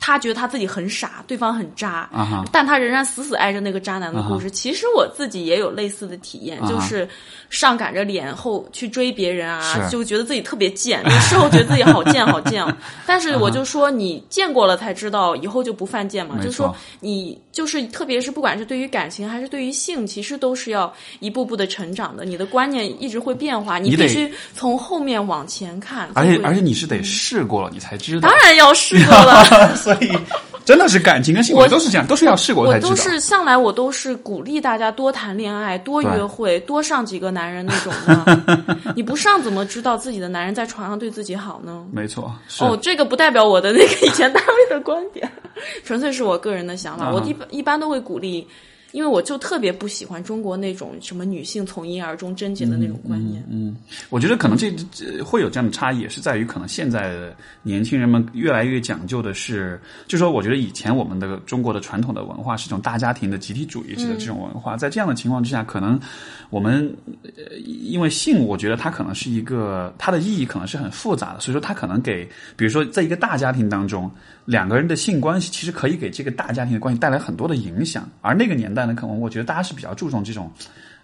[0.00, 4.50] 他觉得他自己很傻，对方很渣，啊但他仍然死死爱着那个渣男的故事。
[4.50, 7.08] 其实我自己也有类似的体验，就是
[7.50, 12.64] 上赶着脸后去追别人啊，就觉得自己特别贱，有事后觉得自己好贱好贱。
[13.06, 16.36] 但是我就说，你见过了才知道，以后就不犯贱嘛。
[16.36, 22.24] 就是说，你就是特别是不管是对于感情还是对于性，其实都是要一步步的成长的。
[22.24, 26.08] 你的观念一直会变化，你必须从后面往前看。
[26.14, 28.28] 而且而且你是得试过了，你才知道。
[28.28, 29.44] 当然要试过了。
[29.88, 30.18] 所以，
[30.64, 32.90] 真的是感情跟性，我都是这样，都是要试过才知道。
[32.90, 38.76] 我都是向来我都是鼓励大家多谈恋爱、多约会、多上几个男人那种的。
[38.94, 41.84] 你不上怎么知道自己的男人在床上对自己好呢？
[41.90, 42.32] 没错。
[42.60, 45.30] 哦，这个不代表我的那个以前单位的观点，
[45.84, 47.10] 纯粹是我个人的想法。
[47.10, 48.46] 我一般一般都会鼓励。
[48.98, 53.40] 因为我就特别不喜欢中国那种什么女性从一而终贞洁的那种观念。
[53.48, 53.76] 嗯，
[54.10, 54.74] 我觉得可能这
[55.22, 57.32] 会有这样的差异，也是在于可能现在的
[57.62, 65.96] 年轻人们越来越讲究的是，就说我觉得以前我们的中国的传统的文化是一种大家庭的集体主义式的这种文化，在这样的情况之下，可能
[66.50, 66.92] 我们
[67.64, 74.10] 因为性，我觉得它可能是一个它的意义可能是很复杂的，所以说它可能给，比如说在一个大家庭当中，
[74.48, 78.86] 两个人的性关系其实可以给这个大家庭的关系带来很多的影响，而那个年代。
[78.86, 80.50] 呢可能我觉得大家是比较注重这种，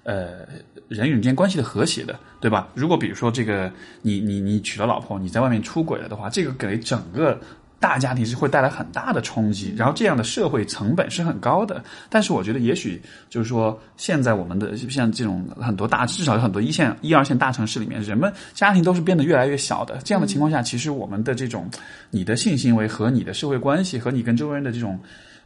[0.04, 0.48] 呃，
[0.88, 2.68] 人与人之间关系的和谐的，对吧？
[2.74, 7.38] 如果比如说这个，你你你娶了老婆，你在外面出轨了的话，这个给整个
[7.84, 11.84] 大家庭是会带来很大的冲击，然后这样的社会成本是很高的。
[12.08, 19.98] 但是我觉得，也许就是说，现在我们的像这种很多大，至少有很多一线、一二线大城市里面，人们家庭都是变得越来越小的。
[20.02, 21.68] 这样的情况下，其实我们的这种
[22.08, 24.98] 你的性行为和你的社会关系和你跟周围人的这种。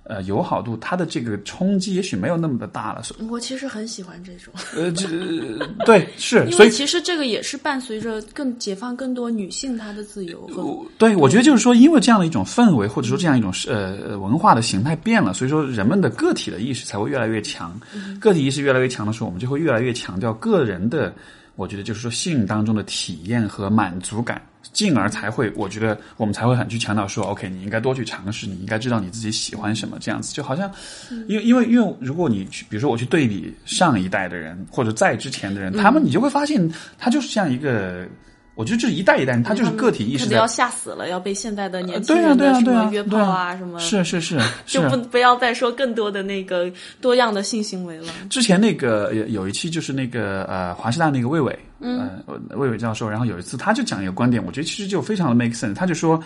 [0.04, 3.02] 呃，友好度，它的这个冲击也许没有那么的大了。
[3.28, 4.52] 我其实很喜欢这种。
[4.74, 5.06] 呃，这
[5.84, 10.48] 对是，所以其实这个也是伴随着更解放更多女性她的自由。
[10.96, 17.78] 对，我觉得就是说，因为这样的一种氛围，或者说这样一种呃文化的形态变了，所以说人们的个体的意识才会越来越强。
[18.18, 21.12] 个体意识越来越强的时候，我们就会越来越强调个人的。
[21.56, 24.40] 我觉得就是说，性当中的体验和满足感，
[24.72, 30.70] 进而才会，我觉得我们才会很去强调说，OK，你应该多去尝试，你应该知道你自己喜欢什么，这样子就好像，
[31.26, 38.06] 因为因为因为如果你去，比如说我去对比上一代的人或者在之前的人，他们你就会发现，他就是像一个。
[38.58, 40.28] 我觉得这一代一代人，他就是个体意识。
[40.34, 43.78] 要吓死了，要被现在的年轻人的什么约炮啊什么。
[43.78, 46.68] 是是 是，就不不要再说更多的那个
[47.00, 48.12] 多样的性行为了。
[48.28, 52.20] 之前那个有有一期就是那个呃华师大那个魏伟，嗯，
[52.56, 55.72] 魏伟教授，然后有一次他就讲一个观点，我觉得其实就非常的 make sense。
[55.72, 56.20] 他就说。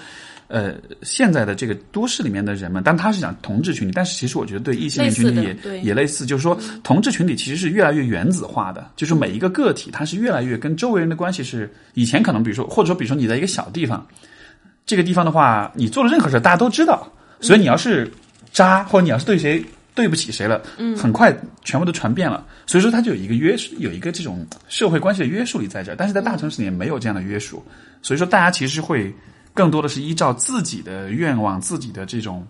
[0.52, 14.06] 呃，现在的这个都市里面的人们，但他是讲同志群体，但是其实我觉得对异性恋群体也也类似，就是说同志群体其实是越来越原子化的，就是每一个个体他是越来越跟周围人的关系是以前可能比如说或者说比如说你在一个小地方，
[14.84, 17.10] 这个地方的话，你做了任何事大家都知道，
[17.40, 18.12] 所以你要是
[18.52, 21.34] 渣或者你要是对谁对不起谁了，嗯，很快
[21.64, 27.64] 全部都传遍了，所以说它就有一个约束，有一个这种社会关系的约束力在这儿，但是在大城市里面没有这样的约束，
[28.02, 29.10] 所以说大家其实会。
[29.54, 32.46] 更多的是依照自己的愿望、自己的这种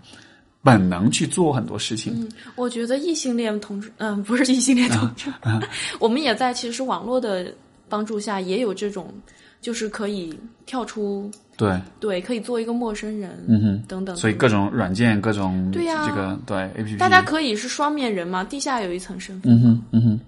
[0.63, 2.13] 本能去做很多事情。
[2.17, 5.33] 嗯，我觉得异性恋同志，嗯，不是异性恋同志，
[5.99, 7.53] 我们也在其实网络的
[7.89, 9.13] 帮助下也有这种，
[9.61, 14.15] 就是可以跳出，对对，可以做一个陌生人，嗯哼，等等。
[14.17, 19.53] 所以各种软件、各种对呀，这个对 A P P，大家可以是双面人嘛，地下有一层身份。
[19.53, 20.21] 嗯哼，嗯哼。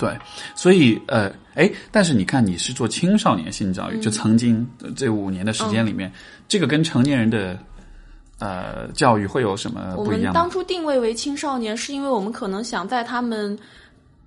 [0.00, 0.18] 对，
[0.54, 6.10] 所以呃，哎，但是你看，你是做青少年性教育，就曾经这五年的时间里面，
[6.48, 7.58] 这个跟成年人的
[8.38, 10.32] 呃教育会有什么不一样？
[10.32, 13.58] 我们当初定位为青少年，是因为我们可能想在他们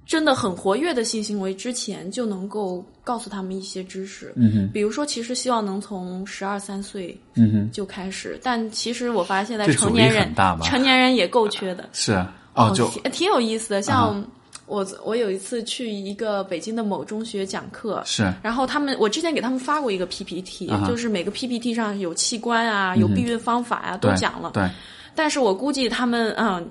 [0.05, 4.31] 真的很活跃的性行为之前，就能够告诉他们一些知识。
[4.36, 10.31] 嗯哼，比如说，其实希望能从十二三岁嗯哼就开始，但其实我发现，现在成年人
[10.62, 11.89] 成年人也够缺的。
[11.93, 14.23] 是啊，哦，就挺有意思的，像。
[14.65, 24.52] 我我有一次去一个北京的某中学讲课，是，然后他们我之前给他们发过一个 PPT，就是每个 PPT 上有器官啊，有避孕方法啊，都讲了。
[24.54, 24.69] 对，
[25.13, 26.65] 但是我估计他们嗯，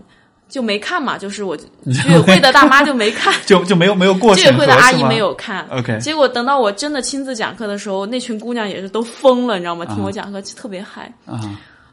[0.48, 5.66] 就没看嘛，就是我 居委会的大妈就没看，就就没有没有过居委会的阿姨没有看。
[5.70, 9.84] OK，结果等到我真的亲自讲课的时候，那群姑娘也是都疯了，你知道吗？
[9.86, 11.38] 听我讲课特别嗨啊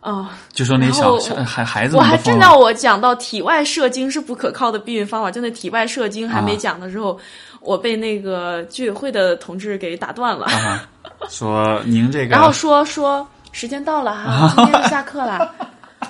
[0.02, 0.38] 啊！
[0.54, 7.20] 就说那小孩孩子，我还正到我讲到体外射精是不可靠的避孕方法，就那体外射精还没讲的时候，
[7.62, 10.48] 我被那个居委会的同志给打断了，
[11.30, 15.54] 说您这个，然后说说时间到了哈， 今天就下课了。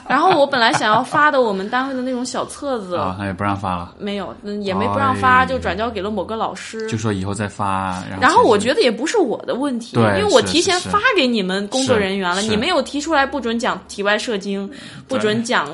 [0.09, 2.95] 然后我本来想要发的我们单位的那种小册子。
[2.97, 8.03] 啊，那也不让发了，没有，也没不让发，就转交给了某个老师，就说以后再发。
[8.19, 14.67] 然后，我觉得也不是我的问题，因为我提前发给你们工作人员了，你们有提出来不准讲体外射精，
[15.07, 15.69] 不准讲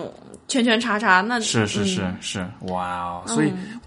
[0.49, 3.23] 圈圈叉叉，那是是是嗯、是，哇哦！
[3.25, 3.79] 所以，嗯、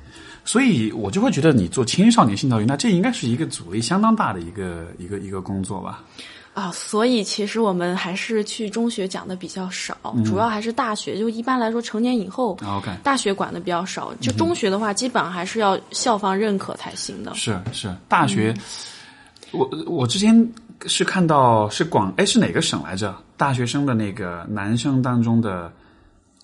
[0.47, 6.03] 所以我就会觉得你做青少年性教育，那这应该是一个阻力相当大的一个一个一个工作吧。
[6.59, 11.17] 啊，所以其实我们还是去中学讲的比较少，嗯、主要还是大学。
[11.17, 12.59] 就一般来说，成年以后
[13.05, 14.13] 大学管的比较少。
[14.21, 17.33] 就中学的话，基本上还是要校方认可才行的。
[17.37, 18.63] 是是，大学，嗯、
[19.53, 20.53] 我我之前
[20.87, 23.15] 是看到是广哎是哪个省来着？
[23.37, 25.73] 大学生的那个男生当中的。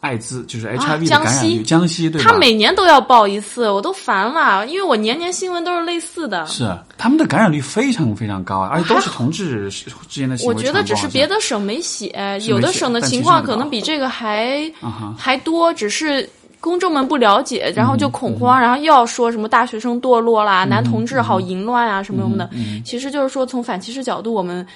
[0.05, 2.30] 艾滋就是 HIV 的感染率，啊、江西对吧？
[2.30, 6.46] 他每年都要报一次，我都烦了，因为我年年新闻都是类似的。
[6.46, 10.55] 是他们的感染率非常非常高，而且都是同志之间的行为。
[10.55, 16.28] 我觉得只是别的省没写，有的省的情况可能比这个还、啊、还多，只是
[16.61, 22.46] 公众们不了解，然后就恐嗯慌，然后又要说什么大学生堕落啦，嗯、男同志好淫乱啊，什么什么的。
[22.52, 24.66] 嗯、其实就是说，从反歧视角度，我们。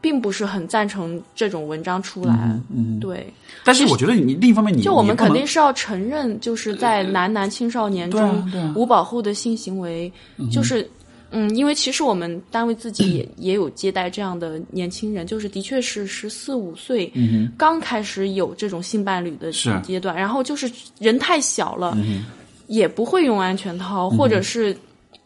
[0.00, 3.00] 并不是很赞成这种文章出来，嗯，嗯。
[3.00, 3.26] 对。
[3.64, 10.88] 但是我觉得你另一方面你，就我们肯定是要承认，就是在男男青少年中啊无保护的性行为，嗯、就是
[11.30, 19.52] 嗯，因为其实我们单位自己也也有接待这样的年轻人，就是的确是十四五岁，嗯、刚开始有这种性伴侣的
[19.82, 22.24] 阶段，然后就是人太小了，嗯、
[22.66, 24.76] 也不会用安全套，或者是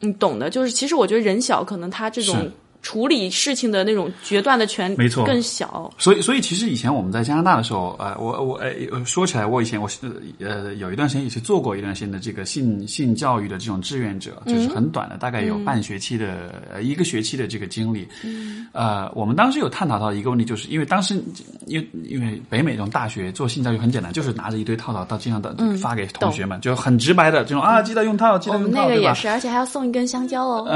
[0.01, 2.51] 你懂的，就是其实我觉得人小，可能他这种。
[2.87, 5.27] 处理事情的那种决断的权没错。
[5.27, 9.99] 更小，所以所以其实以前我们在加拿大的时候，呃，我我呃说起来，我以前我是
[10.39, 18.07] 呃有一段时间也是做过一段时间的这个性性教育的这种志愿者，就是很短的，大概有半学期的、呃一个学期的这个经历。
[18.23, 21.21] 嗯，呃，我们当时有探讨到一个问题，就是因为当时
[21.67, 30.69] 因为因为北美这种大学做性教育很简单，就是拿着一堆套套到街上的发给同学们，就很直白的这种啊，记得用套，记得用套，那个也是，而且还要送一根香蕉哦。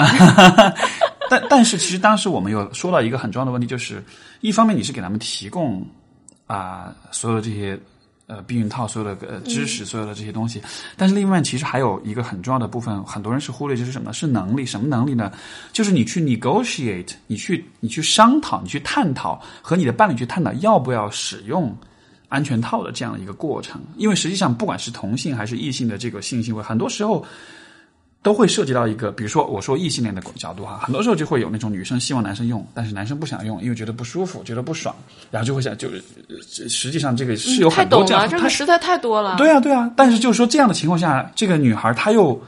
[1.31, 4.03] 但但是其实当时我们有说到一个很重要的问题，就是
[4.41, 5.81] 一方面你是给他们提供
[6.47, 7.79] 啊、呃、所有的这些
[8.27, 10.61] 呃避孕套、所有的呃知识、所有的这些东西，
[10.97, 14.13] 但是另外其实还有一个很重要的部分，很多人是忽略，就是什么呢？
[14.13, 14.67] 是能力。
[14.67, 15.33] 什么能力呢？
[15.73, 21.75] 就是你去 negotiate，你去你去商讨，你去探讨和你的伴侣去探讨要不要使用。
[22.29, 27.27] 安全套的这样的一个过程，因为实际上不管是同性还是异性的这个性行为，很多时候
[28.23, 34.95] 都会涉及到一个，比如说我说异性恋的角度哈，很多时候就会有那种女生希望男生用，但是男生不想用，因为觉得不舒服，觉得不爽，
[35.31, 35.89] 然后就会想，就
[36.69, 39.37] 实际上这个是有很多这样，这个实在太多了。
[39.39, 42.39] 对啊，对啊，但是就是说这样的情况下，这个女孩她又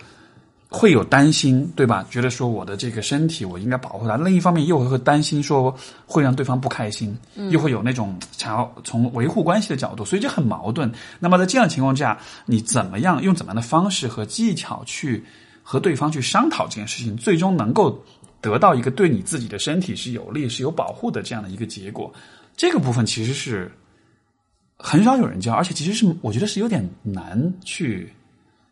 [0.68, 2.04] 会有担心，对吧？
[2.10, 7.16] 觉得说我的这个身体我应该保护她，另一方面又会担心说会让对方不开心，
[7.48, 10.92] 又会有那种想要从维护关系的角度，所以就很矛盾。
[11.18, 15.24] 那么在这样的情况下，你怎么样用怎么样的方式和技巧去？
[15.62, 17.96] 和对方去商讨这件事情，最终能够
[18.40, 22.12] 得到一个对你自己的身体是有利、是有保护的这样的一个结果。
[22.56, 23.70] 这个部分其实是
[24.76, 28.12] 很少有人教，而且其实是我觉得是有点难去，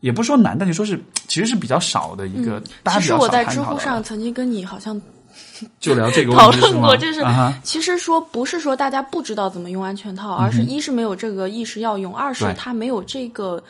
[0.01, 2.59] 也不是说难，但就说是其实是比较少的一个。
[2.59, 5.01] 嗯、大家其实我在知乎上曾经跟你好像
[5.78, 13.62] 就聊这个 讨论过，这是、啊、其实说不是说大家不知道怎么用安全套，而是一是没有这个意识要用，二是他没有这个。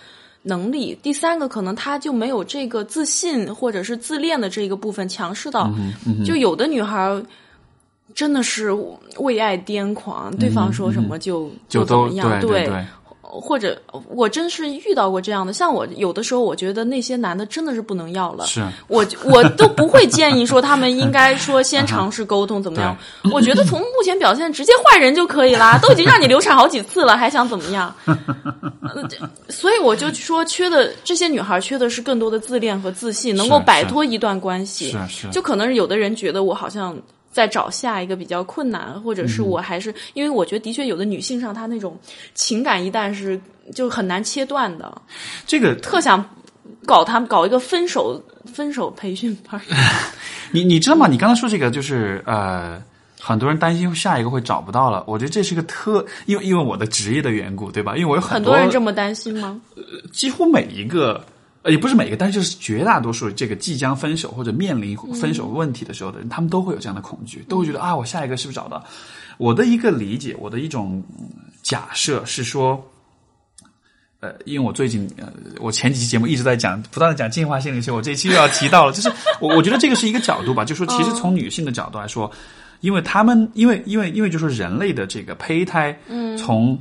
[0.43, 7.22] 能力，第三个可能他就没有这个自信或者是自恋的这个部分强势到，嗯嗯、就有的女孩
[8.14, 8.72] 真的是
[9.18, 12.68] 为爱癫狂，嗯、对方说什么就、就怎么样，对
[13.31, 22.97] 或者我真是遇到过这样的，像我有的时候我觉得那些男的真的是不能要了，是我我都不会建议说他们应该说先尝试沟通怎么样，
[23.33, 27.95] 我觉得从目前表现直接换人就可以啦，都已经让你流产好几次了，还想怎么样？
[29.49, 34.91] 所以我就说，缺的这些女孩缺的是更多的自恋和自信，能够摆脱一段关系。
[34.91, 36.97] 是是，就可能有的人觉得我好像
[37.31, 41.99] 在找下一个比较困难，或者是我还是、嗯、因为我觉得的确有的女性上她那种
[42.35, 43.41] 情感一旦是
[43.74, 45.01] 就很难切断的。
[45.47, 46.24] 这个特想
[46.85, 48.22] 搞他们搞一个分手
[48.53, 49.61] 分手培训班。
[50.53, 51.07] 你你知道吗？
[51.07, 52.83] 你刚才说这个就是呃。
[53.22, 55.05] 很多人担心下一个会找不到了。
[55.07, 57.95] 我觉得这是个特，因为因为我的职业的缘故，对吧？
[57.95, 59.61] 因为我有很多人这么担心吗？
[59.76, 61.30] 呃几乎每一个，呃，
[61.65, 68.85] 也不是每个，但是就是绝大多数这个即将分手或者面临分手问题的时候的人，他们都会有这样的恐惧，都会觉得啊，我下一个是不是找到？
[69.39, 71.03] 我的一个理解，我的一种
[71.63, 72.83] 假设是说。
[74.23, 82.31] 呃，因为我最近呃，我前几期节目一直在讲，不断的讲进化心理学，我这期又要提到了，就是我我觉得这个是一个角度吧，就说其实从女性的角度来说，
[82.81, 86.79] 因为他们因为因为因为就说人类的这个胚胎，嗯，从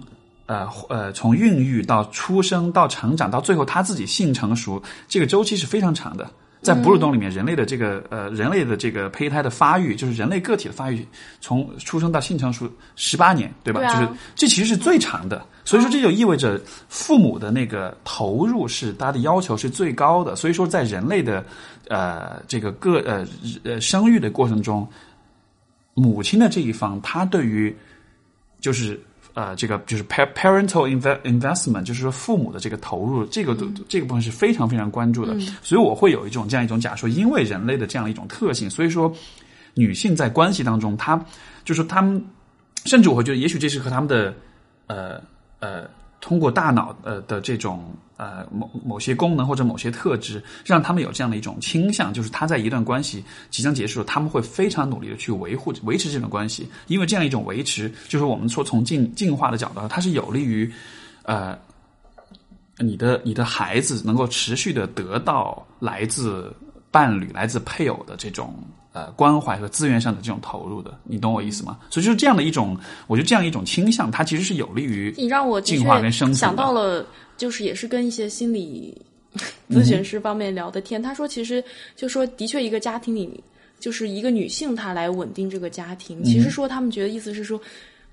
[0.50, 6.28] 呃呃从孕育到出生到成长到最后他自己性成熟，这个周期是非常长的。
[6.62, 11.08] 在哺乳动物里面，人类的这个呃，人类的这个胚胎的发育，就是人类个体的发育，
[11.39, 13.80] 从出生到性成熟十八年，对吧？
[13.93, 15.45] 就是这其实是最长的。
[15.64, 20.36] 所以说，这就意味着父母的那个投入是他的要求是最高的。
[20.36, 21.45] 所以说，在人类的
[21.88, 23.26] 呃这个个呃
[23.64, 24.86] 呃生育的过程中，
[25.93, 27.74] 母亲的这一方，他对于
[28.60, 29.00] 就是。
[29.40, 30.86] 呃，这个就是 parental
[31.24, 33.56] investment，就是说父母的这个投入，这个
[33.88, 35.34] 这个部分是非常非常关注的。
[35.64, 39.10] 所以我会有一种这样一种假说，因为人类的这样一种特性，所以说
[39.76, 41.18] 女性在关系当中，她
[41.64, 42.22] 就是她们，
[42.84, 44.36] 甚至我会觉得，也许这是和他们的
[44.88, 45.22] 呃
[45.62, 45.90] 呃。
[46.22, 60.72] 通过大脑呃的这种呃某某些功能或者某些特质，让他们有这样的一种倾向，就是他在一段关系即将结束，他们会非常努力的去维护维持这段关系，因为这样一种维持，就是我们说从进进化的角度，它是有利于
[61.24, 61.57] 呃
[62.78, 66.53] 你的你的孩子能够持续的得到来自
[66.91, 68.53] 伴侣、来自配偶的这种。
[68.92, 71.78] 呃，关怀和资源上的这种投入的，你懂我意思吗？
[71.90, 72.76] 所以就是这样的一种，
[73.08, 76.36] 我觉得这样一种倾向，它其实是有利于你让我进化跟生存。
[76.36, 77.06] 想到了，
[77.38, 79.00] 就是也是跟一些心理
[79.70, 81.64] 咨询师方面聊的天，他说，其实
[81.96, 83.44] 就说，的确一个家庭里，
[83.80, 87.62] 就是一个女性她来稳定这个家庭，其实说他们觉得意思是说。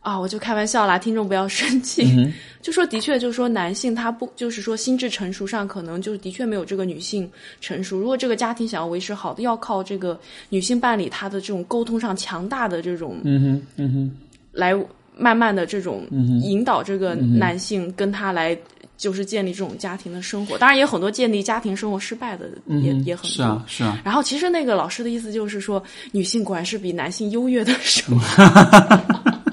[0.06, 2.06] 啊，我就开玩笑啦，听众不要生气。
[2.62, 7.28] 就说的确，就是说男性他不，就是说心智成熟上可能就是的确没有这个女性
[7.60, 7.98] 成熟。
[7.98, 10.16] 如果这个家庭想要维持好的，要靠这个
[10.48, 14.10] 女性伴侣她的这种沟通上强大的这种，嗯哼，嗯哼，
[14.52, 14.72] 来
[15.16, 16.06] 慢慢的这种
[16.40, 18.56] 引导这个男性跟他来
[18.96, 20.56] 就是建立这种家庭的生活。
[20.56, 22.48] 当然也有很多建立家庭生活失败的
[22.80, 24.00] 也也很多，是啊是啊。
[24.04, 25.82] 然后其实那个老师的意思就是说，
[26.12, 28.44] 女性果然是比男性优越的生活。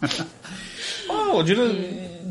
[1.08, 1.68] 哦，我觉得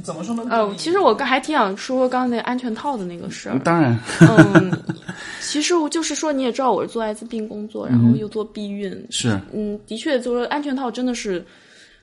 [0.04, 0.44] 怎么说呢？
[0.50, 3.60] 呃，其实我刚还挺想说刚刚那安全套的那个事儿。
[3.60, 4.72] 当然，嗯，
[5.42, 11.44] 其实我就是说，你也知道我是做艾滋病工作，然后又做避孕，是，嗯，的确，就是安全套真的是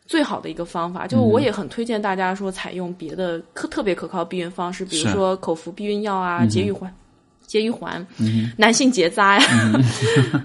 [0.07, 1.07] 最好的一个方法。
[1.07, 6.93] 就我也很推荐大家说采用别的可特别可靠避孕方式，比如说口服避孕药啊，节育环。
[7.47, 8.05] 结育环，
[8.57, 9.47] 男性结扎呀，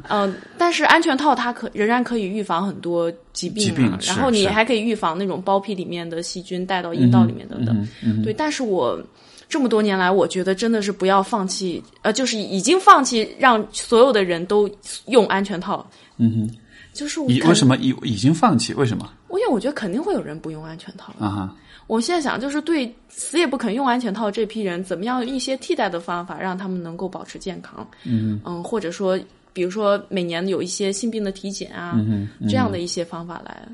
[0.10, 7.88] 嗯， 但是安全套它可仍然可以预防很多疾病啊，然后你还可以预防那种包皮里面的细菌带到阴道里面等等。
[8.24, 9.02] 对，但是我
[9.48, 14.70] 这么多年来，我觉得真的是不要放弃，呃，就是已经放弃让所有的人都
[15.08, 15.90] 用安全套。
[16.18, 16.58] 嗯哼，
[16.94, 18.74] 就是我为什么已已经放弃？
[18.74, 19.12] 为什么？
[19.32, 21.56] 因为我觉得肯定会有人不用安全套啊哈。
[21.90, 27.86] 我现在想，就是对死也不肯用安全套这批人，怎么样一些替代的方法，让他们能够保持健康？
[28.06, 29.20] 嗯嗯，或者说，
[29.54, 32.00] 比如说每年有一些性病的体检啊，
[32.48, 33.68] 这样的一些方法来。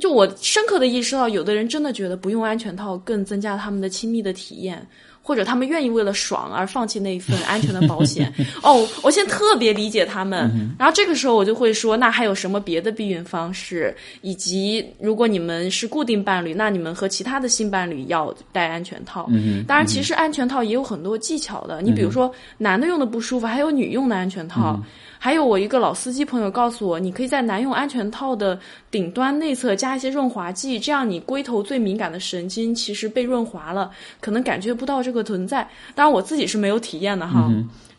[0.00, 4.86] 就我深刻的意识到，有的人真的觉得不用安全套更增加他们的亲密的体验。
[5.22, 10.50] 或者他们愿意为了爽而放弃那一份安全的保险哦，我现在特别理解他们。
[10.78, 13.94] 然后这个时候我就会说，那还有什么别的避孕方式？
[14.22, 19.30] 以及如果你们是固定伴侣，那你们和其他的新伴侣要戴安全套。
[19.68, 21.80] 当然，其实安全套也有很多技巧的。
[21.82, 24.80] 你比如说，男的用的不舒服，还有女用的安全套。
[25.22, 28.58] 还有我一个老司机朋友告诉我，你可以在男用安全套的
[28.90, 35.68] 顶端内侧加一些润滑剂，这样你龟头最敏感的神经其实被润滑了，可能感觉不到这个存在。
[35.94, 37.52] 当然我自己是没有体验的哈。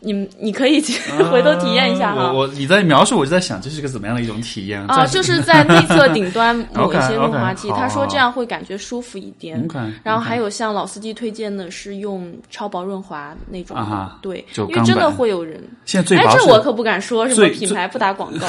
[0.04, 2.34] 你你可以去回头体验一下哈。
[2.34, 5.06] 我你在描述，我就在想这是个怎么样的一种体验啊？
[5.06, 9.68] 就是在内侧顶端抹一些润滑剂，他说这样会感觉舒服一点。
[10.04, 13.78] 然后还有像老司机推荐的是用超薄润滑那种，
[14.22, 15.62] 对，因为真的会有人。
[15.86, 18.48] 现在最薄，这我可不敢说什么品牌不打广告。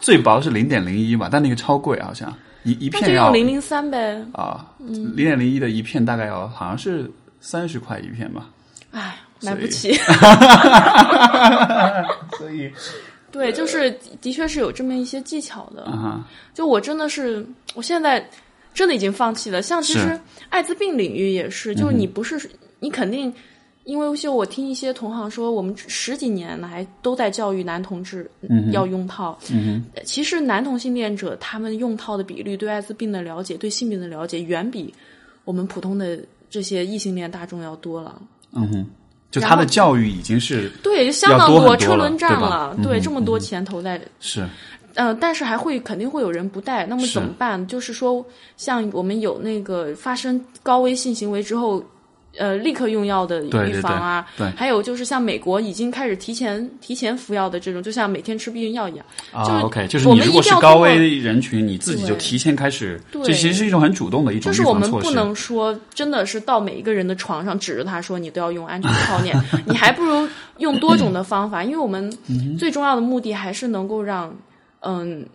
[0.00, 2.30] 最薄是零点零一嘛，但那个超贵好像
[2.64, 4.22] 一一片要零零三呗。
[4.32, 7.10] 啊，零点零一的一片大概要好像是
[7.40, 8.46] 三十块一片吧。
[8.92, 9.16] 唉。
[9.42, 9.92] 买不起，
[12.38, 12.70] 所以，
[13.30, 15.84] 对，就是的确是有这么一些技巧的。
[15.84, 18.28] 啊，就我真的是，我现在
[18.74, 19.62] 真的已经放弃了。
[19.62, 20.18] 像其实
[20.48, 23.32] 艾滋病领域也是，就是你不是你肯定。
[23.84, 28.30] 因为就我听一些同行说，我们十几年来都在教育男同志
[28.70, 29.38] 要用套。
[29.50, 34.92] 嗯其实男同性恋者他们用套的比率，对艾滋病的了解、对性病的了解，远比
[35.46, 36.20] 我们普通的
[36.50, 38.20] 这些异性恋大众要多了。
[38.52, 38.86] 嗯哼，
[39.40, 42.74] 就他的教育已经是对，相当要多车轮战了。
[42.76, 44.46] 嗯对，这么多钱投在是
[44.94, 47.64] 呃，但是还会肯定会有人不带，那么怎么办？
[47.68, 48.24] 就是说，
[48.56, 51.80] 像我们有那个发生高危性行为之后，
[52.38, 59.04] 呃，立刻用药的预防啊，对对对还有就是像美国已经开始提前提前服药的这种，就像每天吃避孕药一样。
[59.32, 64.72] 就是啊，OK，就是我你如果是们一定要高危人群，你自己就提前开始，对这其实是一种很主动的一种预就是我。
[64.78, 69.36] 们不能说真的是到每一个人的床上指着他说你都要用安全套链，
[69.66, 70.28] 你还不如
[70.58, 74.32] 用多种的方法，因为我们嗯最重要的目的还是能够让
[74.82, 75.26] 嗯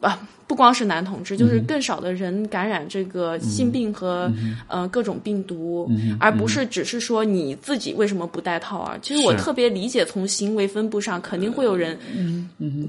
[0.00, 5.90] 啊不光是男同志，就是嗯更少的人感染这个性病和、嗯呃各种病毒，
[6.20, 8.96] 而不是只是说你自己为什么不戴套啊？
[9.02, 11.98] 其实我特别理解，从行为分布上肯定会有人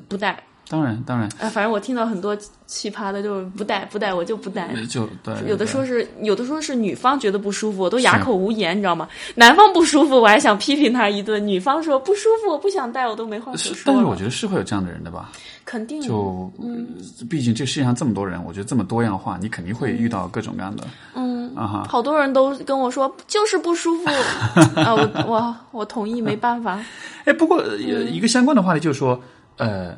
[0.07, 0.43] 不戴。
[0.69, 4.67] 当然当然，哎，反正我听到很多奇葩的，就是不戴不戴，我就不戴。
[4.89, 9.07] 就对，有的对说是，有的说是女方觉得不舒服，我都哑口无言，你知道吗？
[9.35, 13.75] 男方不舒服，我还想批评他一顿；女方说不舒服，我不想戴，我都没话可说。
[13.85, 15.31] 但是我觉得是会有这样的人的吧？
[15.63, 16.87] 肯定就，嗯
[17.29, 21.85] 毕竟这世界上这么多人，我觉得这么多样化，你肯定会遇到各种各样的嗯，啊哈。
[21.89, 24.09] 好多人都跟我说就是不舒服
[24.81, 26.79] 啊，我我我同意，没办法。
[27.25, 29.19] 哎，不过呃一个相关的话题就是说，
[29.57, 29.93] 呃，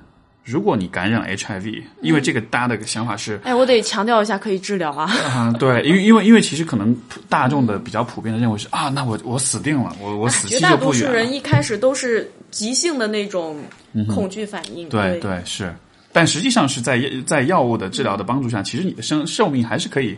[0.49, 5.05] 如果你感染 HIV，因为这个大家的想法是，哎，我得强调一下，可以治疗啊。
[5.29, 6.95] 啊、对，因为因为因为其实可能
[7.29, 11.07] 大众的比较普遍的认为是啊，那我我死定了，我我死期绝大就不远了。
[11.07, 13.57] 多数人一开始都是急性的那种
[14.07, 15.73] 恐惧反应，对对是，
[16.11, 20.17] 但实际上是在在药物的治疗的帮助下，其实你的生寿命还是可以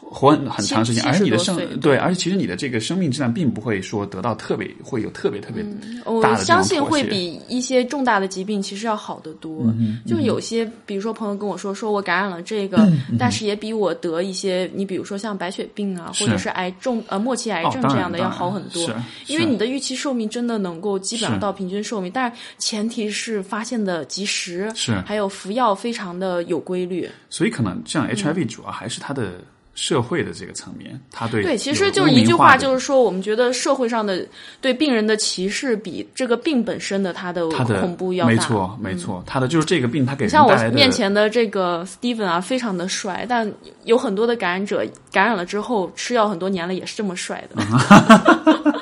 [0.00, 5.64] 活很很长时间，而且你的生对，而且其实你的这个生命质量并不会说得到特别会有特别特别
[6.04, 9.64] 我相信会比一些重大的疾病其实要好得多。
[9.64, 18.86] 嗯就有些，比如说朋友跟我说，说我感染了这个，嗯但是也比我得一些，你比如说像白血病啊，或者是癌重呃末期癌症这样的要好很多。
[18.86, 18.94] 是
[19.26, 27.08] 因为你的预期寿命真的能够基本上到平均寿命，但是前提是发现的及时，是还有服药非常的有规律。
[27.28, 29.34] 所以可能像嗯 HIV 主要还是它的
[29.80, 34.26] 社会的这个层面，他对对，其实就是一句话，就是说，我们觉得社会上的
[34.60, 38.32] 对病人的歧视比这个病本身的它的恐怖要大。
[38.32, 43.48] 嗯没错没错，他的就是这个病他给人像我面前的这个 Steven 啊，非常的帅，但
[43.84, 47.62] 有很多的感染者感染了之后吃药很多年了，也是这么帅的。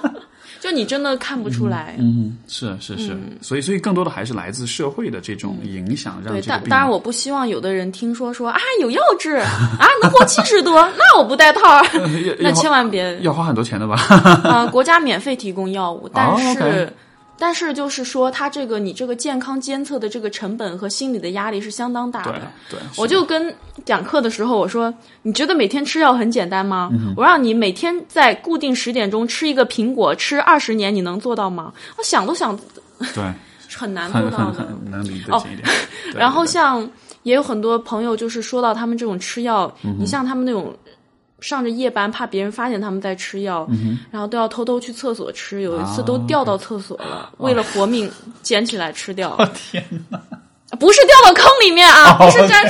[0.67, 1.95] 就你真的看不出来。
[1.99, 9.37] 嗯，是是是，所以所以更多的还是来自社会的这种影响，让对，当然我不希望有的人听说说啊有药治
[9.79, 11.61] 啊能活七十多，那我不戴套，
[12.41, 13.97] 那千万别要花很多钱的吧？
[14.45, 16.93] 啊、国家免费提供药物，但哦是。
[17.39, 22.41] 但是就是说，它这个你这个健康监测的这个成本和心理的压力是相当大的。
[22.71, 26.89] 对，我就跟讲课的时候我说：“你觉得每天吃药很简单吗？
[26.93, 31.73] 嗯我让你每天在固定十点钟吃一个苹果，吃二十年，你能做到吗？
[31.99, 32.59] 我想都想，
[33.15, 33.25] 对
[33.77, 34.61] 很难做到的。
[34.61, 35.69] 很很能理解一点。
[36.13, 36.89] 对然后像
[37.25, 40.75] 也有很多朋友就是说到他们这种吃药，嗯你像他们那种
[41.41, 48.11] 上着夜班，怕别人发现他们在吃药，嗯然后都要偷偷去厕所吃，有一次啊都掉到厕所了，为了活命
[48.43, 49.37] 捡起来吃掉。
[49.55, 50.19] 天哪！
[50.79, 52.65] 不是掉到坑里面啊，哦不是这样，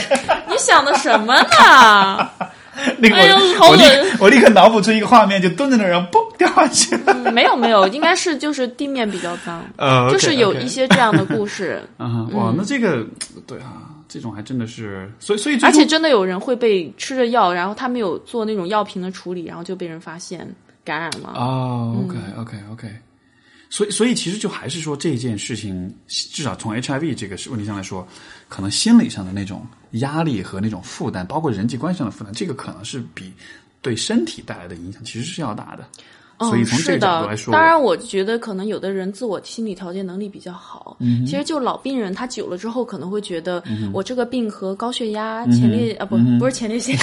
[0.49, 2.31] 你想的什么呢？
[2.99, 7.05] 那个哎呦我我立好恶我立刻脑补出一个画面，就蹲在那儿，然后嘣掉下去了。
[7.25, 13.03] 嗯没有没有，应该是就是地面比较脏，呃，就是有一些这样的故事，啊哈，哇，那这个
[13.47, 13.81] 对啊，
[14.17, 20.51] 这种还真的是，所以所以而且真的有人会被吃着药，然后他没有做那种药瓶的处理，然后就被人发现
[20.83, 21.35] 感染了。
[21.35, 22.91] 哦，OK OK OK，
[23.69, 28.09] 所以所以其实就还是说这件事情，至少从 HIV 这个问题上来说，
[28.49, 33.31] 可能心理上的那种压力和那种负担，包括人际关系上的负担，这个可能是比
[33.83, 35.87] 对身体带来的影响其实是要大的。
[36.41, 37.37] 所以嗯，从这是的个角度来。
[37.37, 40.97] 说，当然，我觉得可能有的人自我心理调节能力比较好。
[41.01, 43.63] 嗯其实就老病人，他久了之后可能会觉得，
[43.93, 46.97] 我这个病和高血压、前列啊不不是前列腺，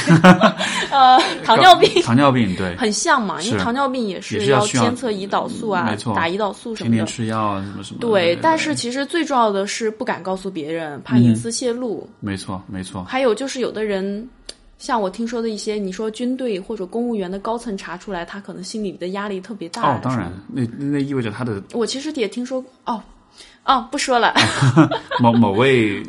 [0.92, 7.12] 呃，糖尿病糖尿病对，很像嘛，因为糖尿病也也是是要监测胰岛素啊打胰岛素什天天么的。
[7.12, 8.08] 吃药什么什么的。
[8.08, 12.08] 对，但是其实最重要的是不敢告诉别人，怕隐私泄露。
[12.20, 14.28] 没错没错，还有就是有的人，
[14.84, 19.82] 像我听说的一些，你说军队或者公务员的高层查出来，他可能心里的压力特别大。
[19.82, 23.02] 哦，当然，那那意味着他的我其实也听说哦，
[23.64, 24.34] 哦，不说了。
[25.24, 26.04] 某某位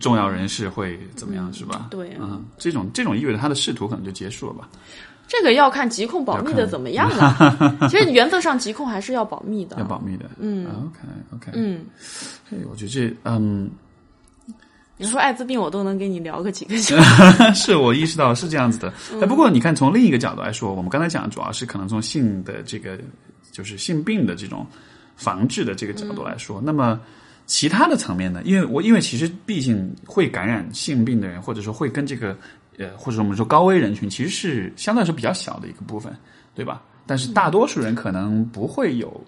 [0.00, 1.88] 重要人士会怎么样，是吧？
[1.90, 4.70] 对嗯，这种这种意味着他的仕途可能就结束了吧？
[5.28, 7.76] 这个要看疾控保密的怎么样了。
[7.90, 10.30] 其实原则上疾控还是要保密的，要保密的。
[10.38, 10.98] 嗯，OK
[11.34, 11.84] OK，嗯，
[12.50, 13.70] 哎，我觉得这嗯。
[15.04, 17.54] 你说艾滋病，我都能跟你聊个几个小时。
[17.54, 18.92] 是我意识到是这样子的。
[19.20, 22.98] 哎，不过你看，从另一个角度来说，我们刚才讲主要是可能从性的这个，
[23.52, 24.66] 就是性病的这种
[25.14, 26.58] 防治的这个角度来说。
[26.64, 26.98] 那么
[27.46, 28.40] 其他的层面呢？
[28.44, 32.34] 因为我因为其实毕竟会感染性病的人，或者说会跟这个
[32.78, 36.10] 呃，或者说我们说高危人群，其实是相对来说比较小的一个部分，
[36.54, 36.82] 对吧？
[37.06, 39.22] 但是大多数人可能不会有。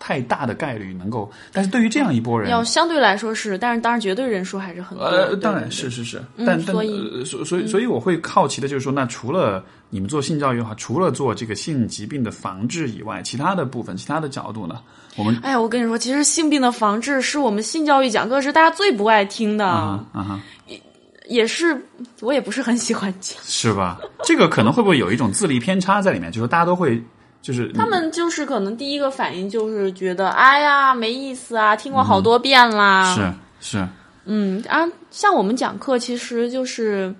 [0.00, 5.04] 太大的概率能够，但是对于这样一波人，要相对来说是，但是当然绝对人数还是很多。
[5.04, 14.80] 呃，当然是是是，但所以所所以所以我会好奇的就是说，那除了你们做性教育的话，除了做这个性疾病的防治以外，其他的部分、其他的角度呢？
[15.16, 20.80] 我们哎呀，我跟你说，其实性病的防治是我们性教育讲课是大家最不爱听的啊哈，也
[21.28, 21.78] 也是
[22.20, 24.00] 我也不是很喜欢讲，是吧？
[24.24, 26.32] 这个可能会不会有一种自立偏差在里面？
[26.32, 27.02] 就是大家都会。
[27.42, 33.14] 就是他们就是可能第一个反应就是觉得哎呀没意思啊，听过好多遍啦。
[33.14, 33.32] 是
[33.78, 33.88] 是，
[34.26, 37.14] 嗯啊，像我们讲课其实就是，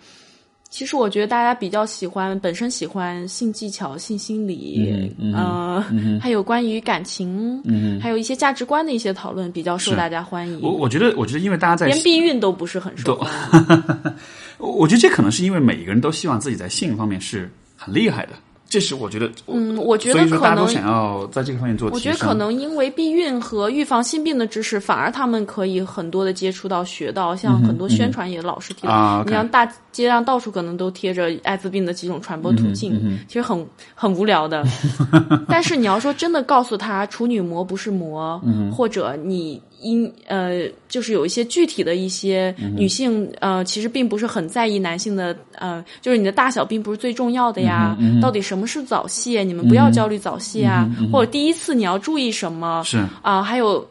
[0.69, 5.83] 其实我觉得大家比较喜欢本身喜欢性技巧、性心理，呃，
[6.21, 10.61] 还有关于感情，嗯还有一些价值观的一些讨论比较受大家欢迎。
[10.63, 13.31] 我我觉得我觉得因为大家在连避孕都不是很受欢
[13.71, 14.15] 迎。
[14.59, 18.33] 我觉得这可能是因为每一个人都希望自己在性方面是很厉害的。
[18.71, 21.91] 这是我觉得，嗯，我觉得可能想要在这个方面做。
[21.91, 34.65] 我觉得可能因为避孕和预防性病的知识，反而他们可以很多的接触到、学到，像很多宣传也老是提到，你像大街上到处可能都贴着艾滋病的几种传播途径，其实很很无聊的。
[35.49, 38.41] 但是你要说真的告诉他处女膜不是膜，
[38.73, 39.61] 或者你。
[39.81, 47.97] 因呃，就是有一些具体的一些女性呃，其实并不是很在意男性的呃，就是你的大小并不是最重要的呀。
[48.21, 49.43] 到底什么是早泄？
[49.43, 52.83] 你们不要焦虑早泄啊，或者第一次你要注意什么？
[52.85, 53.87] 是啊，还有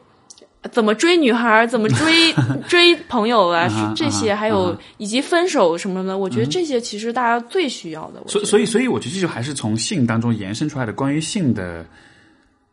[0.71, 2.33] 怎么追女孩，怎么追
[2.67, 8.21] 追朋友啊，这些还有以及分手什么的，我觉得这些其实大家最需要的。
[8.27, 11.85] 所所以所以，我觉得这就还是从性当中延伸出来的关于性的。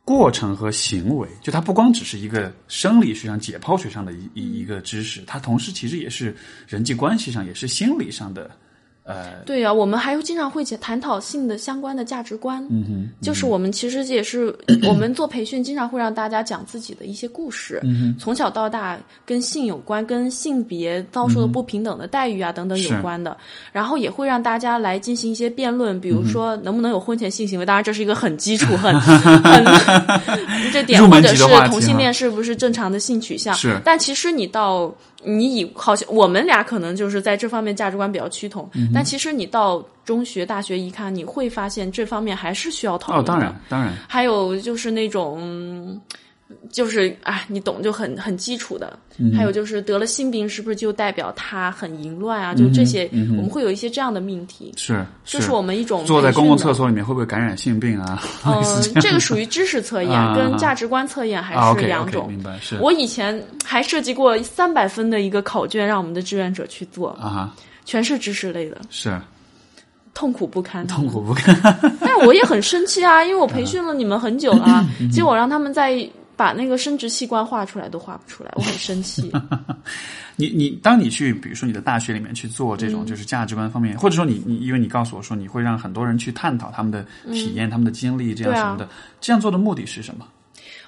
[0.07, 6.33] 过程和行为，就它不光只是一个生理学上、解剖学上的一一一个知识，它同时其实也是
[6.69, 8.49] 人际关系上，也是心理上的。
[9.07, 12.61] 呃，对呀，我们还有经常会探讨性的相关的价值观。
[12.69, 14.53] 嗯哼，就是我们其实也是
[14.89, 17.79] 我们做培训，经常会让大家讲自己的一些故事。
[17.85, 23.37] 嗯哼，从小到大跟性有关，跟性别遭受的不平等的待遇啊等等有关的。
[23.71, 27.65] 然后也会让大家来进行一些辩论，比如说能不能有婚前性行为？
[27.65, 29.65] 当然这是一个很基础、 很很
[30.73, 33.55] 这点，或者是同性恋是不是正常的性取向？
[33.55, 33.81] 是。
[33.85, 34.93] 但其实你到。
[35.25, 43.93] 你以好像我们俩可能就是在这方面价值观比较趋同，但其实你到中学、大学一看，你会发现这方面还是需要讨论当然，当然。
[44.09, 46.01] 还有就是那种。
[46.71, 48.99] 就是啊，你懂就很很基础的。
[49.35, 52.55] 还有就是得了性病，是不是就代表他很淫乱啊？
[52.55, 54.75] 就这些，我们会有一些这样的命题。
[54.77, 58.23] 是，就是我们一种坐在公共厕所里面会不会感染性病啊？
[58.45, 58.63] 嗯，
[59.01, 62.29] 这个属于知识测验，跟价值观测验还是两种。
[62.29, 62.59] 明白。
[62.61, 67.55] 是我以前还设计过三百分的一个考卷，让我们的志愿者去做啊，
[67.87, 69.19] 全是知识类的，是
[70.13, 71.57] 痛苦不堪，痛苦不堪。
[72.01, 76.07] 但我也很生气啊，因为我培训了你们很久了，结果让他们在。
[76.37, 79.33] 把那个生殖器官画出来都画不出来，我很生气。
[80.37, 88.87] 你你，当你去，比如说你的大学里面去做这种就是价值观方面，或者说你你，因为你告诉我说你会让很多人去探讨他们的体验、他们的经历这样什么的，
[89.19, 90.27] 这样做的目的是什么？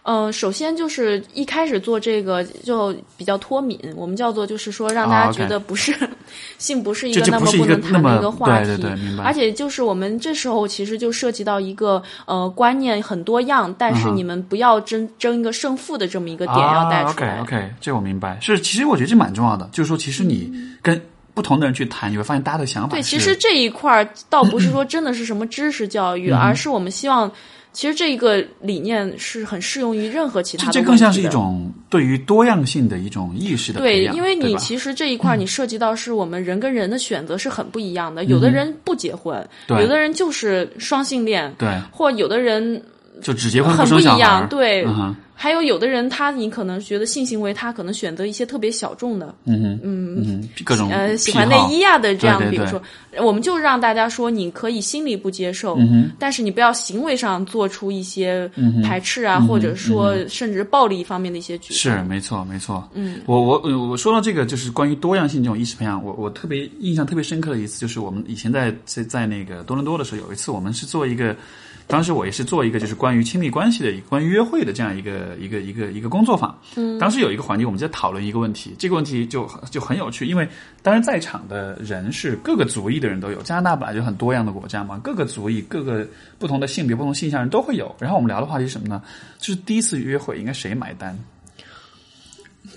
[0.02, 5.94] 嗯，首先就是一开始做这个就比较脱敏，我们叫做就是说让大家觉得不是
[6.56, 8.86] 性不是一个那么不能谈的一个话题，
[9.22, 17.40] 而且就是我们这时候其实就涉及到一个呃观念很多样，但是你们不要争争一个胜负的这么一个点要带出来。
[17.40, 18.38] OK OK，这我明白。
[18.40, 20.98] 是，其实我觉得这蛮重要的，就是说其实你跟
[21.34, 22.96] 不同的人去谈，你会发现大家的想法。
[22.96, 27.30] 对，其实这一块儿倒不是说真的是什么知识教育，而是我们希望。
[27.78, 30.72] 其实这一个理念是很适用于任何其他的。
[30.72, 38.24] 这更像是一种对于多样性的一种意识的对，因为你其实这一块你涉及到是我们人跟人的选择是很不一样的。
[38.24, 42.82] 有的人不结婚，有的人就是双性恋，对，或有的人
[43.22, 44.84] 就只结婚很生小孩一样，对。
[44.84, 52.82] 嗯还有有的人，他你可能觉得性行为，他可能选择一些特别小众的，嗯哼，嗯嗯，各种呃，喜欢内衣啊的这样，对对比如说，
[53.24, 61.76] 我们就让大家说，你可以心里不接受，嗯但是你不要行为上做出一些嗯排斥啊，或者说甚至暴力方面的一些举动。
[61.76, 62.90] 是没错，没错。
[62.94, 71.36] 嗯，我我我说到这个，就是关于多样性这种意识培养，我我特别印象特别深刻的一次，就是我们以前在在在那个多伦多的时候，有一次我们是做一个。
[71.88, 76.56] 当时我也是做一个就是关于亲密关系的、关于约会的这样一个一个一个一个工作坊。
[76.76, 80.46] 嗯，当时有一个环节，我们在讨论一个问题，这个问题就就很有趣，因为
[80.82, 86.06] 当然在场的人是各个族裔的人都有，加拿大本来就很多样的国家嘛，各个族裔、各个
[86.38, 87.96] 不同的性别、不同性向人都会有。
[87.98, 89.02] 然后我们聊的话题是什么呢？
[89.38, 91.18] 就是第一次约会应该谁买单？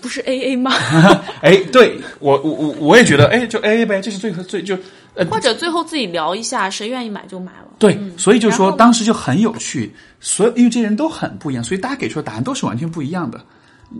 [0.02, 0.72] 不是 A A 吗？
[1.44, 4.76] 哎，对我我我我也觉得，哎，就 A A 呗，这是最最就
[5.14, 7.68] 呃，或者最后自己聊一下，谁愿意买就买了。
[7.78, 13.44] 对，所以就说当时就很有趣，所有因为这些人都很不一样，所以大家给出的答案都是完全不一样的。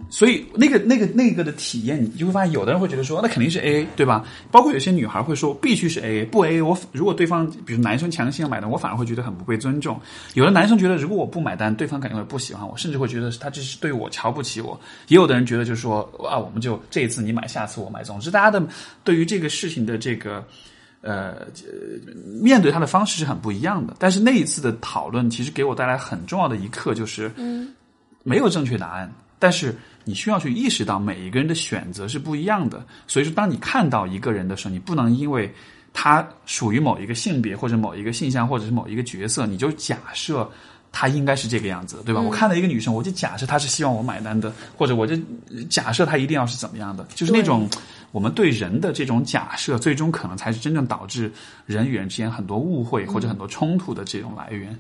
[0.10, 4.24] 所以那个那个那个的体验，你就会发现，有的人会觉得说，那肯定是 A A，对吧？
[4.50, 10.00] 包括有些女孩会说，必须是 A A，不 A A，我如果对方比如男生强行要买单，我反而会觉得很不被尊重。
[10.36, 14.80] 有的男生觉得，如果我不买单，对方肯定会不喜欢我，甚至会觉得他这是对我瞧不起我。
[15.10, 18.02] 也有的人觉得就是说，啊，我们就这一次你买，下次我买。
[18.02, 18.66] 总之，大家的
[19.04, 20.42] 对于这个事情的这个。
[21.02, 21.48] 呃，
[22.42, 23.96] 面对他的方式是很不一样的。
[24.00, 27.74] 但是那一次的讨论，其实给我带来很重要的一课，就是，嗯，
[28.24, 32.86] 没有正确答案，但是你需要去意识到每一个人的选择是不一样的。
[33.08, 35.54] 所以说，当你看到一个人的时候，你不能因为
[35.94, 40.50] 他属于某一个性别或者某一个性向或者是某一个角色，你就假设。
[40.94, 42.20] 他应该是这个样子，对吧？
[42.20, 45.16] 我看到一个女生，我就假设她是希望我买单的，或者我就
[45.70, 47.66] 假设她一定要是怎么样的，就是那种
[48.12, 51.32] 我们对人的这种假设，最终可能才是真正导致
[51.66, 54.78] 人与人之间很多误会或者很多冲突的这种来源。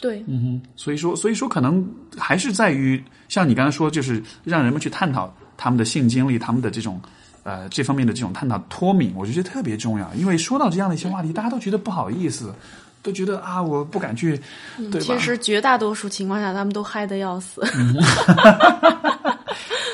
[0.00, 1.86] 对，嗯哼，所以说，所以说，可能
[2.16, 7.00] 还是在于像你刚才说，就是让人们去探讨他们的性经历，他们的这种
[7.42, 10.12] 呃这方面的这种探讨脱敏，我就觉得特别重要。
[10.14, 12.54] 因为说到这样的一些话题，大家都觉得不好意思。
[13.02, 14.38] 都觉得啊，我不敢去，
[14.76, 15.00] 对吧？
[15.00, 17.62] 其实绝大多数情况下，他们都嗨的要死。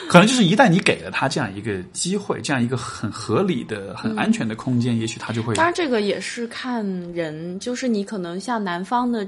[0.09, 5.54] 可能就是一旦你给了他这样一个机会，这样一个很合理的、很安全的空间，也许他就会。
[5.54, 9.26] 当然，这个也是看人，就是你可能像南方的，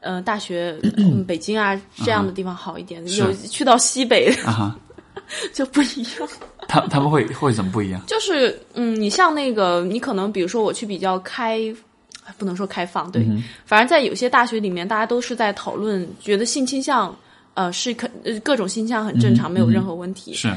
[0.00, 4.78] 呃，大学，嗯、北京啊这样的地方好一点，有去到西北啊，
[5.52, 6.28] 就不一样。
[6.68, 8.00] 他他们会会怎么不一样？
[8.06, 11.74] 就是嗯，你像那个，你可能比如说我去比较开。
[12.38, 17.12] 不能说开放，对，嗯、反正在有些大学里面，大家都是在讨论，觉得性倾向，
[17.54, 18.08] 呃，是可
[18.42, 20.32] 各种性向很正常，嗯、没有任何问题。
[20.34, 20.50] 是，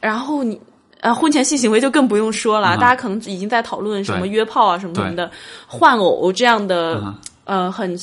[0.00, 0.60] 然后你
[1.00, 5.30] 呃，婚前性行为就更不用说了，啊、大家可能已经在讨论什么约炮啊什么什么的，
[5.66, 6.94] 换偶这样的，
[7.44, 7.98] 嗯、呃，很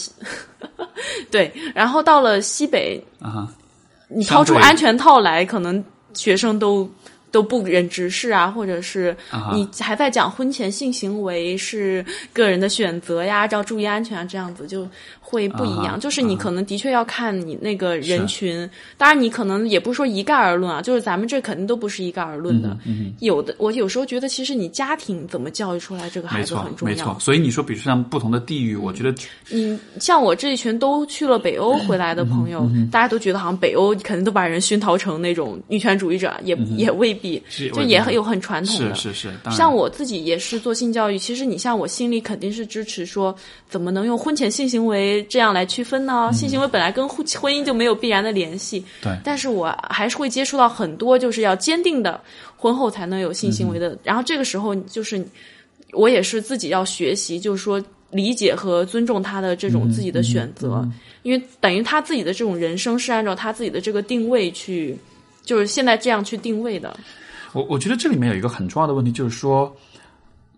[1.30, 1.54] 对。
[1.76, 3.48] 然后到了西北，啊，
[4.08, 5.84] 你掏出安全套来，可能
[6.14, 6.90] 学生都。
[7.32, 9.16] 都不忍直视啊，或者是
[9.54, 14.88] 你还在讲婚前性行为是个人的选择呀，要注意安全啊，这样子就
[15.20, 16.00] 会不一样。
[16.00, 22.78] 就是你可能的确要看你那个人群，当然你可能也不是说一概而论啊，就是咱们这肯定都不是一概而论的。
[22.86, 26.96] 嗯有的我有时候觉得，其实你家庭怎么教育出来这个孩子很重要。
[26.96, 29.14] 没错，所以你说，比如说像不同的地域，我觉得
[29.50, 37.42] 你像我这一群都去了北欧回来的朋友，大家都觉得好像北欧肯定都把人熏陶成那种女权主义者，也也未必。
[37.74, 39.52] 就也很有很传统的，是是是。
[39.52, 43.36] 像我自己也是做性教育，其实你像我心里肯定是支持说，
[43.68, 46.32] 怎么能用婚前性行为这样来区分呢？
[46.32, 48.86] 性行为本来跟婚婚姻就没有必然的联系。
[49.02, 49.12] 对。
[49.24, 52.22] 但是我还是会接触到很多，就是要坚定的
[52.56, 53.90] 婚后才能有性行为的。
[53.90, 55.26] 嗯、然后这个时候就是
[55.94, 60.94] 我也是自己要学习，就是说理解和尊重他的这种自己的选择，嗯嗯、
[61.24, 64.98] 因为等于他自己的这种人生是按照他自己的这个定位去，
[65.48, 66.96] 就是现在这样去定位的。
[67.54, 69.74] 我我觉得这里面有一个很重要的问题，就是说，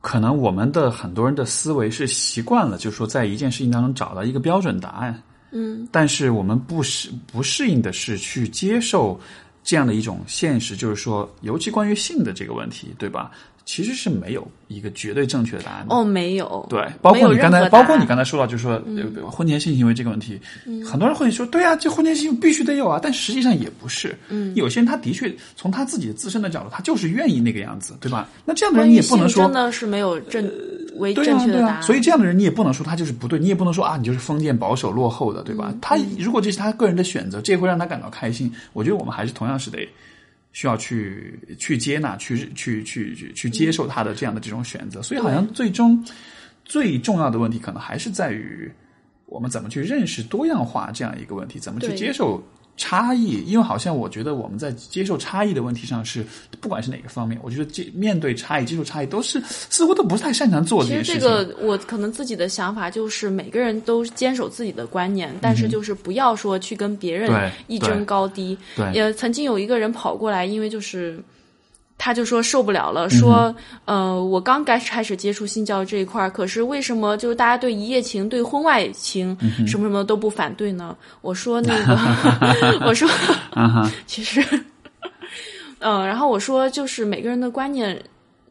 [0.01, 5.21] 可能我们的很多人的思维是习惯了，就是说，在一件事情当中找到一个标准答案，
[5.51, 9.17] 嗯，但是我们不适不适应的是去接受
[9.63, 13.31] 这样的一种现实，就是说，尤其关于性的这个问题，对吧？
[13.69, 15.93] 其实是没有一个绝对正确的答案的。
[15.93, 16.65] 哦，没有。
[16.67, 24.17] 对，包括你刚才，包括你刚才说到，就是说、嗯、婚前性行为这个问题，嗯、很多人会说，对啊，这婚前性必须得有啊，但实际上也不是。
[24.29, 28.27] 嗯，有些人他的确从他自己自身的角度，他就是愿意那个样子，对吧？
[28.43, 30.51] 那这样的人你也不能说真的是没有正
[30.95, 31.81] 为对正确的答案、啊啊。
[31.83, 35.67] 所以这样的人你也不能说他就是不对，你也不能说啊，你就是封建保守落后的，对吧？
[35.71, 39.87] 嗯、他如果这是他个人的选择，这会让他感到开心，我觉得我们还是同样是得。
[40.51, 46.03] 需要去去接纳、去去去去去接受他的这样的这种选择，所以好像最终
[46.65, 48.71] 最重要的问题可能还是在于
[49.25, 52.43] 我们怎么去认识多样化这样一个问题，怎么去接受
[52.79, 53.43] 差异？
[53.45, 56.25] 因为好像我觉得我们在接受差异的问题上是，
[56.61, 61.21] 不管是哪个方面，我觉得接面对差异、接受差异都是似乎都不太擅长做这其件事情。
[61.21, 68.57] 实这个我可能自己的想法就是每个人都坚守自己的观念，但是就是不要说去跟别人一争高低。
[68.75, 71.21] 对也曾经有一个人跑过来，因为就是。
[71.99, 73.53] 他就说受不了了，说，
[73.85, 80.95] 嗯呃，我刚开始开始接触性教育这一块儿，可是为什么就是大家对一夜情、对婚外情嗯什么什么都不反对呢？
[81.19, 83.07] 我说那个， 我说，
[84.07, 84.41] 其实，
[85.79, 88.01] 嗯、然后我说就是每个人的观念。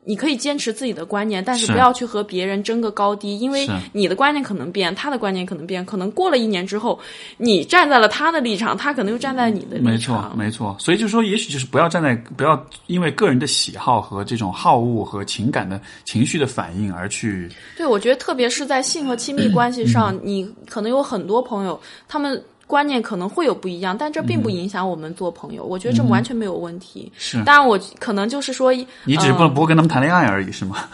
[0.09, 6.98] 你可以坚持自己的观念，但是是不要去和别人争个高低，因为你的观念可能变，他的观念可能变，可能过了一年之后，
[7.36, 9.84] 你站在了他的立场，他可能又站在你的立场。
[9.84, 10.76] 没错，没错。
[10.78, 17.46] 所以就是说，也许就是不要站在，不要因为个人的喜好和这种好恶和情感的情绪的反应而去。
[17.76, 21.78] 对，我觉得特别是在性和亲密关系上， 你可能有很多朋友，
[22.09, 25.64] 他们观念可能会有不一样，但这并不影响我们做朋友。
[25.64, 27.10] 我觉得这完全没有问题。
[27.18, 28.72] 是当然，我可能就是说，
[29.04, 30.84] 你只不过不会跟他们谈恋爱而已，是吗？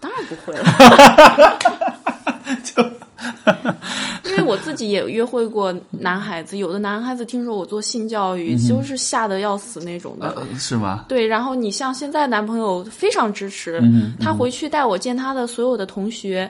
[0.00, 0.64] 当然不会了。
[4.24, 10.28] 因为我自己也约会过男孩子，有的男孩子听说我做性教育，就是吓得要死那种的。
[10.36, 11.04] 呃，是吗？
[11.08, 13.82] 对，然后你像现在男朋友非常支持，
[14.20, 16.48] 他回去带我见他的所有的同学，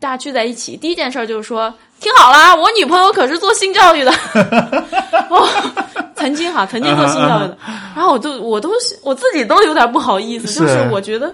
[0.00, 4.10] 大家聚在一起，第一件事就是说，听好了啊，我女朋友可是做性教育的，
[5.30, 5.46] 哦，
[6.16, 7.58] 曾经哈，曾经做性教育的，
[7.94, 8.70] 然后我都我都
[9.02, 11.32] 我自己都有点不好意思，就是是我觉得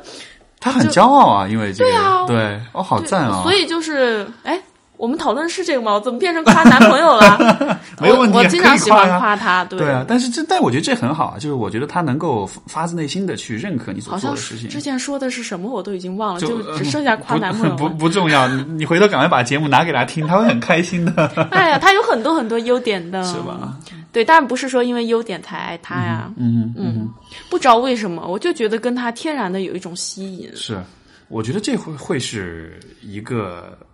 [0.60, 1.90] 他很骄傲啊，因为这个。
[1.90, 2.26] 对啊。
[2.26, 3.40] 对哦，好赞啊！
[3.42, 4.60] 所以就是哎。
[4.96, 5.92] 我们讨论是这个吗？
[5.94, 7.80] 我怎么变成夸男朋友了？
[8.00, 14.68] 没有问题我，我经可常喜欢以夸他，对对啊，但是这，但我觉得这很好啊，就是我觉得他能够发自内心的去认可你做的事情。
[14.68, 17.88] 之前说的是什么我都已经忘了，就呃只剩下夸不不男朋友了。
[17.98, 23.76] 不重要，你你回头赶快把节目拿给他听，他会很开心的， 哎呀，他有很多很多优点的， 是吧？
[24.12, 27.10] 对，但不是说因为优点才爱他呀，嗯嗯嗯，
[27.50, 30.48] 不知道为什么，我就觉得跟他天然的有一种吸引。
[30.54, 30.80] 是，
[31.26, 33.76] 我觉得这会会是一个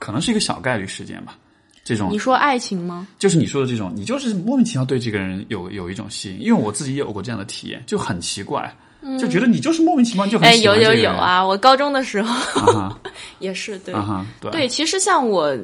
[0.00, 1.38] 可能是一个小概率事件吧。
[1.84, 3.06] 这种你说爱情吗？
[3.18, 8.72] 就是你说的这种，你就是莫名其妙对这个人有有一种吸引，因为我自己也有过这样的体验，就很奇怪，
[9.18, 11.44] 就觉得你就是莫名其妙就很哎，喜有有有啊！
[11.44, 12.98] 我高中的时候啊
[13.38, 15.56] 也是对啊，对对，其实像我，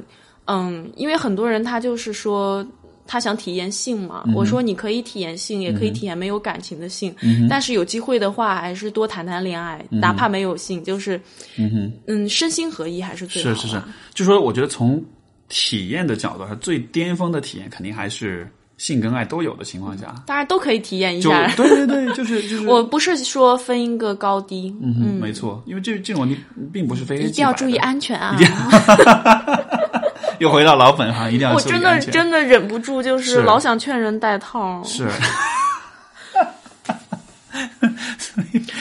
[0.47, 2.67] 嗯，因为很多人他就是说。
[3.07, 4.25] 他想体验性嘛？
[4.27, 11.21] 嗯我说你可以体验性，也可以体验没有感情的性，嗯但是有机会的话，还是多谈谈恋爱，哪怕没有性，就是
[11.57, 13.55] 嗯嗯身心合一还是最好的。
[13.57, 13.69] 是。
[13.69, 13.83] 是是，
[14.15, 15.03] 就说我觉得从
[15.49, 21.47] 体验的角度，最巅峰的体验肯定还是性跟爱都有的情况下，大家都可以体验一下。
[21.57, 22.67] 对对对， 就是就是。
[22.67, 26.37] 我不是说分一个高低，嗯，没错，因为这这种问题
[26.73, 28.37] 并不是非黑一定要注意安全啊！
[30.41, 33.43] 又回到老本行，一定要我真的真的忍不住，就是是。
[33.43, 34.83] 老想劝人戴套。
[34.85, 35.09] 是。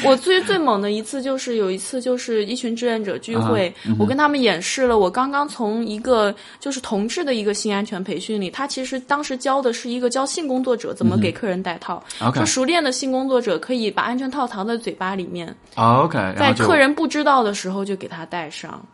[0.03, 12.03] 我最最猛的一次就是有一次就是一群志愿者聚会，嗯我跟他们演示了我刚刚从一个就是同志的一个性安全培训里，他其实当时教的是一个教性工作者怎么给客人戴套，
[12.33, 18.85] 说熟练的性工作者可以把安全套藏在嘴巴里面，OK，在客人不知道的时候就给他戴上。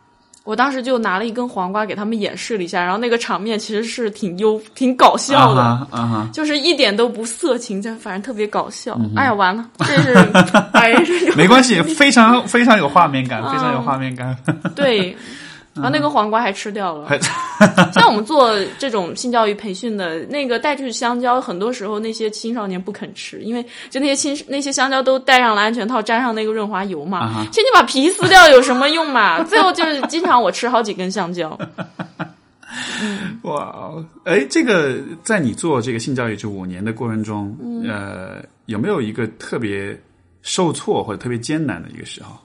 [0.44, 5.86] 我当时就拿了一根黄瓜给他们演示了一下，然后那个场面其实是挺优、挺搞笑的。
[6.32, 8.96] 就是一点都不色情，就反正特别搞笑。
[8.98, 10.14] 嗯哎呀，完了， 这是
[10.72, 10.94] 哎，
[11.36, 14.36] 没关系，非常非常有画面感，非常有画面感。
[14.74, 15.16] 对。
[15.74, 17.08] 然后那个黄瓜还吃掉了。
[17.08, 17.18] 还
[17.92, 27.46] 像我们做这种性教育培训的，那个带去香蕉，很多时候那些青少年不肯吃，因为就那些青那些香蕉都戴上了安全套，沾上那个润滑油嘛。
[27.50, 29.42] 其实你把皮撕掉有什么用嘛？
[29.44, 31.58] 最后就是经常我吃好几根香蕉。
[33.42, 39.98] 哇哦，哎，这个在你做这个性教育这五年的过程中，嗯呃，有没有一个特别
[40.42, 42.36] 受挫或者特别艰难的一个时候？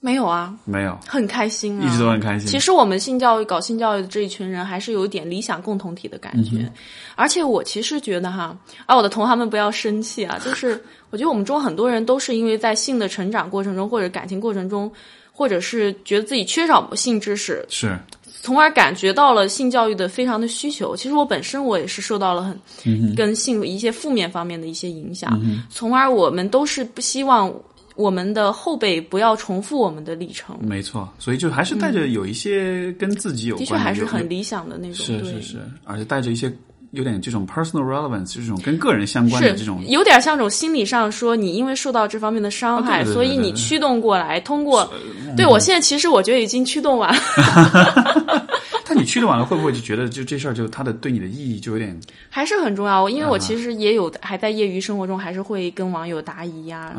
[0.00, 2.48] 没有啊，没有，很开心啊，一直都很开心。
[2.48, 6.58] 其实我们性教育搞性教育的这一群人，还是有一点理想共同体的感觉。
[6.58, 6.72] 嗯
[7.16, 10.80] 而且我其实觉得哈，啊，我的同行们不要生气啊， 就是
[11.10, 14.88] 我觉得我们中很多人都是因为在性的成长过程中，或者感情过程中，
[15.32, 17.98] 或者是觉得自己缺少性知识，是。
[18.40, 20.94] 从而感觉到了性教育的非常的需求。
[20.94, 27.52] 其实我本身我也是受到了很、嗯跟性一些负面方面的一些影响，从而我们都是不希望
[27.98, 30.56] 我们的后辈不要重复我们的历程。
[30.62, 36.50] 没错，所以就还是带着有一些跟自己有关的确还是很理想的那种，是是是，而且带着一些
[36.92, 44.88] 有点这种 personal relevance，就是这种跟个人相关的这种有点像这种心理上说，你因为受到这方面的伤害，啊对对对所以你驱动过来，通过。
[45.36, 47.14] 对我现在其实我觉得已经驱动完，
[48.88, 53.08] 但你去的晚了，会不会就觉得就这事儿就它的对你的意义就有点还是很重要？
[53.08, 56.94] 因为我其实也有还在业余生活中，还是会跟网友答疑呀？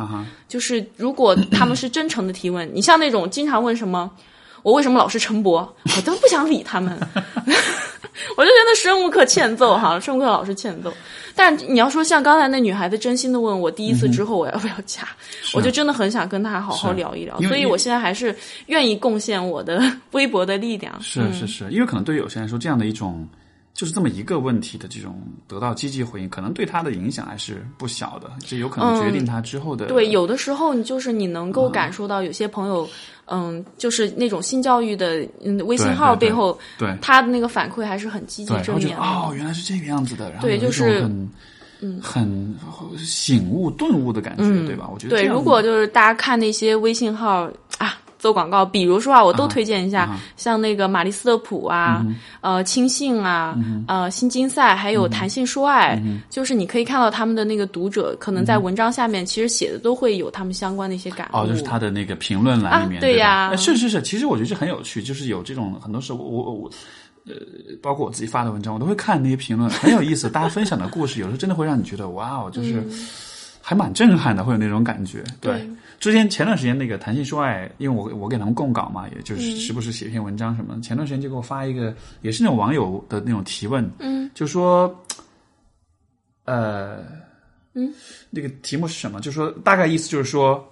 [0.47, 4.09] 就是如果他们是真诚的提问，你像那种经常问什么
[4.61, 6.95] 我为什么老是陈博，我都不想理他们，
[8.37, 10.93] 我就觉得生无可欠揍哈，生无可老是欠揍。
[11.35, 15.07] 但你要说像刚才那女孩子真心的问我第一次之后我要不要嫁，
[15.53, 17.39] 我就真的很想跟她好好聊一聊。
[17.43, 18.35] 所以我现在还是
[18.67, 20.93] 愿意贡献我的 微薄的力量。
[21.01, 23.25] 是是是，因为可能对于有些人来说，这样的一种
[23.79, 25.17] 就是这么一个问题的这种
[25.47, 32.85] 得到积极回应，可能对他的影响还是不小的，这有可能决定他之后的、对，有的时候你就是你能够感受到有些朋友，
[33.27, 38.97] 嗯，就是那种性教育的嗯微信号背后，对他的那个反馈还是很积极，正面。
[38.97, 41.29] 哦，原来是这个样子的，然后就是很
[41.79, 42.55] 嗯很
[42.97, 44.89] 醒悟顿悟的感觉，对吧？
[44.91, 47.97] 我觉得对，如果就是大家看那些微信号啊。
[48.19, 52.05] 做广告，比如说啊，我都推荐一下，像那个玛丽斯特普啊，
[52.41, 53.57] 呃，轻信啊，
[53.87, 55.99] 呃，新金赛，还有谈性说爱，
[56.29, 61.37] 就是你可以看到他们的那个读者，可能在文章下面其实写的都会有他们相关的一些感悟。
[61.37, 66.69] 哦，就是他的那个评论栏里面，啊对呀哎是是是，其实我觉得这很有趣，就是有这种很多时候我我我。
[67.27, 67.35] 呃，
[67.79, 70.29] 包括我自己发的文章，我都会看那些评论，很有意思。
[70.29, 72.81] 大家分享的故事，有时候真的会让你觉得，哇哦，就是
[73.61, 75.21] 还蛮震撼的，会有那种感觉。
[75.39, 75.69] 对，对
[75.99, 80.81] 之前前段时间那个谈性说爱，因为我我给他们供稿嘛，也就是时不时写一篇文章什么的。
[80.81, 85.03] 前段时间就给我发一个，也是那种网友的那种提问，嗯，就说，
[86.45, 87.03] 呃，
[87.73, 87.93] 嗯，
[88.29, 89.19] 那个题目是什么？
[89.19, 90.65] 就说大概意思就是说，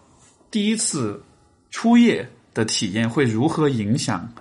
[0.49, 1.21] 第一次
[1.69, 4.31] 初夜的体验会如何影响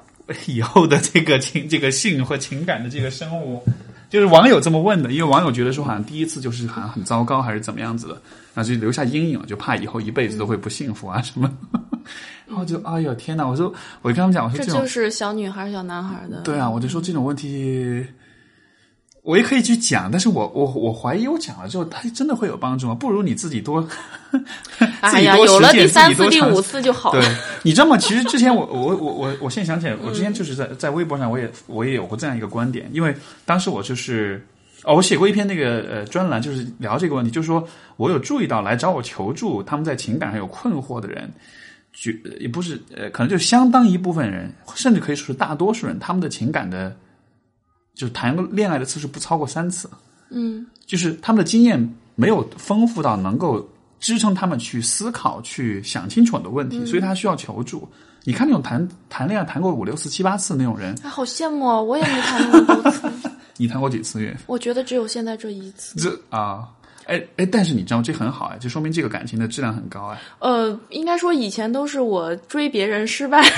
[0.47, 3.61] 以后的这个情、这个性和情感的这个生活？
[4.09, 8.15] 就是网友这么问的，因为网友觉得说好像第一次就是好像很糟糕，还是怎么样子的，
[8.55, 11.51] 然后就留下阴影了，就怕以后一辈子都会不幸福啊什么。
[12.47, 13.45] 然后就哎呦天哪！
[13.45, 16.43] 我说我就跟他们讲，我说这就是小女孩、小男孩的。
[16.43, 18.07] 对啊，我就说这种问题，
[19.27, 22.95] 我也可以去讲，但是我我我怀疑我讲了之后，它真的会有帮助吗？
[22.95, 23.83] 不如你自己多，
[24.31, 24.39] 自
[25.01, 27.29] 哎呀，有了第三次、第五次就好了对。，
[27.65, 27.99] 你知道吗？
[27.99, 33.13] 其实之前我我我我我现在想起来，我之前就是在在微博上我也我也有过这样一个观点，因为
[33.45, 34.47] 当时我就是。
[34.85, 37.67] 哦，我写过一篇那个呃专栏，就是聊这个问题，就是说
[37.97, 41.29] 我有注意到来找我求助，他们在情感上有困惑的人，
[41.93, 46.95] 绝也不是呃，可能就相当一部分人，甚至可以说是大多数人，他们的情感的，
[47.97, 49.91] 就是谈过恋爱的次数不超过三次，
[50.31, 53.67] 嗯，就是他们的经验没有丰富到能够
[53.99, 57.89] 支撑他们去思考、去想清楚很多问题，所以他需要求助。
[58.23, 61.81] 你看那种谈谈恋爱谈过五六次、七八次那种人，哎，好羡慕啊！
[61.81, 63.11] 我也没谈过多次，
[63.57, 64.37] 你谈过几次月？
[64.47, 65.99] 我觉得只有现在这一次。
[65.99, 66.69] 这啊，
[67.07, 70.21] 哎哎，但是你知道这很好哎，就说明这个感情的质量很高哎。
[70.41, 73.43] 呃，应该说以前都是我追别人失败。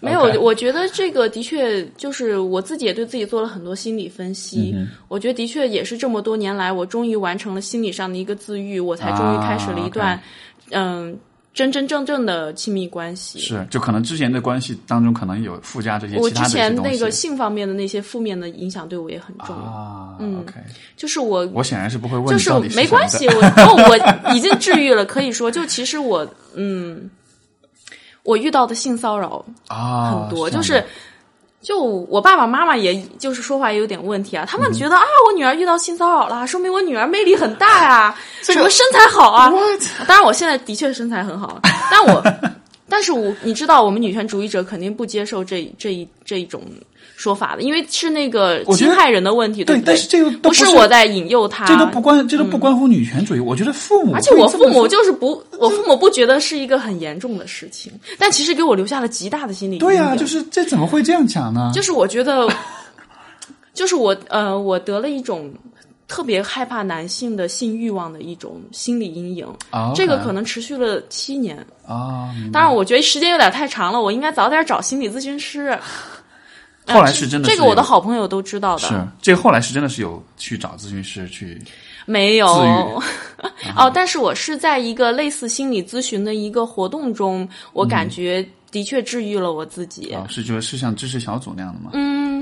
[0.00, 4.72] 没有我觉得这个的确就是我自己也对自己做了很多心理分析。
[4.74, 10.22] 嗯我觉得的确也是这么多年来，我终于完成了心理上的一个自愈，我才终于开始了一段啊
[10.72, 11.16] 嗯、
[11.54, 13.38] 真真正正的亲密关系。
[13.38, 20.44] 是，就可能之前的关系当中可能有附加这些我之前那个性方面的那些负面的影响对我也很重，啊、嗯
[20.96, 27.08] 就是我我显然是不会问就是没关系，我哦，我已经治愈了，可以说，就其实我嗯，
[28.26, 30.84] 我遇到的性骚扰啊，很多，就是
[31.62, 39.50] 就我爸爸妈妈也就是说话也有点问题啊，他嗯们觉得、啊，我女儿遇到性骚扰了，说明我女儿魅力很大呀、这个什么身材好啊。
[40.06, 41.60] 当然我现在的确身材很好，
[41.90, 42.22] 但我
[42.88, 46.62] 但是我你知道，我们女权主义者肯定不接受这这一这一种
[47.16, 49.80] 说法的，因为是那个侵害人的问题，对？
[49.84, 53.40] 但是这个都不是我在引诱他，这都不关，这都不关乎女权主义。
[53.40, 59.86] 我觉得父母而且我父母就是不，我父母不觉得是一个很严重的事情，但其实给我留下了极大的心理阴影。
[59.86, 61.70] 对呀、就是这怎么会这样讲呢？
[61.74, 62.46] 就是我觉得，
[63.72, 65.50] 就是我呃，我得了一种
[66.06, 71.56] 特别害怕男性的性欲望的一种心理阴影，啊，这个可能持续了七年。
[71.86, 75.78] 啊，当然，我觉得时间有点太长了，我应该早点找心理咨询师。
[76.86, 81.60] 后来是真的是这个我的好朋友都知道的，是这个后来是真的是有去找咨询师去
[82.04, 82.46] 没有
[83.76, 90.12] 哦，但是我是在一个类似心理咨询的一个活动中，我感觉的确治愈了我自己。
[90.14, 91.90] 哦，是就是像知识小组那样的吗？
[91.94, 92.35] 嗯，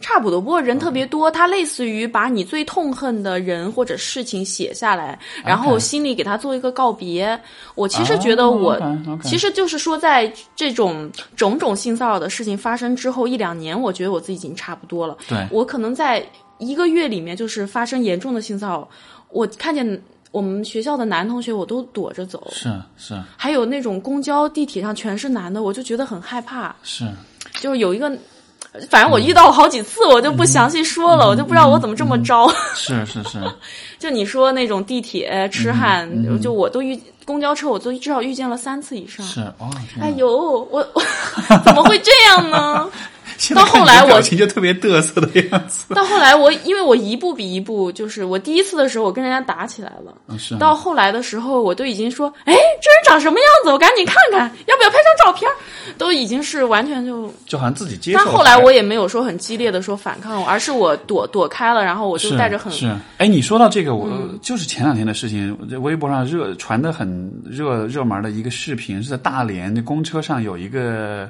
[0.00, 7.38] 差不多，不过人特别多，它类似于把你最痛恨的人或者事情写下来，然后心里给他做一个告别。
[7.74, 8.78] 我其实觉得我，
[9.22, 15.16] 其实就是说，在这种种种性骚扰的事情发生之后一两年，我觉得我自己已经差不多了。
[15.28, 16.24] 对我可能在
[16.58, 18.88] 一个月里面，就是发生严重的性骚扰，
[19.30, 22.48] 我看见我们学校的男同学，我都躲着走。
[22.52, 26.74] 是是还有那种公交、地铁上全是男的，我就觉得很害怕。
[26.82, 27.06] 是，
[27.60, 28.10] 就是有一个
[28.88, 32.48] 反正我遇到过好几次，我就不详细说了，我就不知道我怎么这么招。
[32.74, 33.38] 是是是，
[33.98, 36.08] 就你说那种地铁痴汉，
[36.40, 39.24] 就我都遇公交车，我都至少遇见了三次以上。
[39.26, 39.70] 是哦，
[40.00, 40.26] 哎呦，
[40.70, 41.02] 我 我
[41.64, 42.88] 怎么会这样呢？
[43.56, 45.92] 到后来我表情就特别嘚瑟的样子。
[45.94, 50.38] 到后来我因为我一步比一步，就是我第一次的时候我跟人家打起来了。
[50.38, 50.54] 是。
[50.58, 53.72] 到后来的时候，我都已经说，哎，这人长什么样子？
[53.72, 55.50] 我赶紧看看，要不要拍张照片？
[55.98, 58.18] 都已经是完全就就好像自己接受。
[58.18, 62.94] 但后来我也没有说很激烈的说反抗，而是我躲躲开了，然后我就带着很是。
[63.18, 64.10] 哎，你说到这个，我
[64.40, 71.28] 就是前两天的事情，微博上热传的很热热门的一个视频，是在大连的公车上有一个。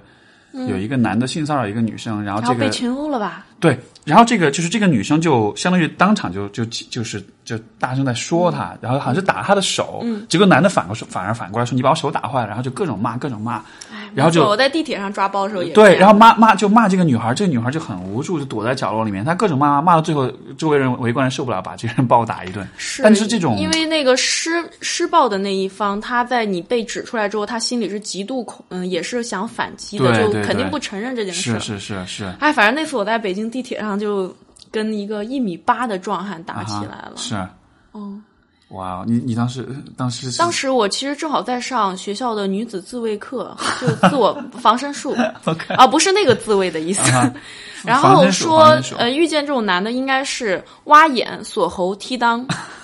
[0.69, 3.47] 有一个男的性骚扰一个女生，然后这个被群殴了吧？
[3.63, 13.63] 对，然后这个就是这个女生就相当于当场就就就是就大声在说他，然后好像是打他的手，结果男的反过说反而反过来说你把我手打坏了，然后就各种骂各种骂。
[14.15, 19.25] 然后就我在地铁上抓包的时候也对，然后骂骂就骂这个女孩，这个女孩就很无助，就躲在角落里面。
[19.25, 22.69] 她各种骂骂到最后，周围人围观人受不了，把这个人暴打一顿。
[22.77, 24.51] 是，但是这种因为那个施
[24.83, 31.59] 施暴的那一方，他在你被指出来之后，他心里是极度恐，嗯，也是想反击的，就肯定不承认这件事。
[31.59, 32.33] 是是是是。
[32.39, 34.35] 哎，反正那次我在北京地铁上就
[34.71, 37.13] 跟一个一米八的壮汉打起来了。
[37.17, 37.47] 是。
[37.93, 38.21] 嗯。
[38.71, 39.69] 哇，你你当时
[39.99, 45.15] 当时当时我其实正好在上学校的女子自卫课，就自我 防身术
[45.77, 47.03] 啊，不是那个自卫的意思。
[47.85, 52.43] 然后说呃，遇见这种男的应该是挖眼、锁喉、踢裆。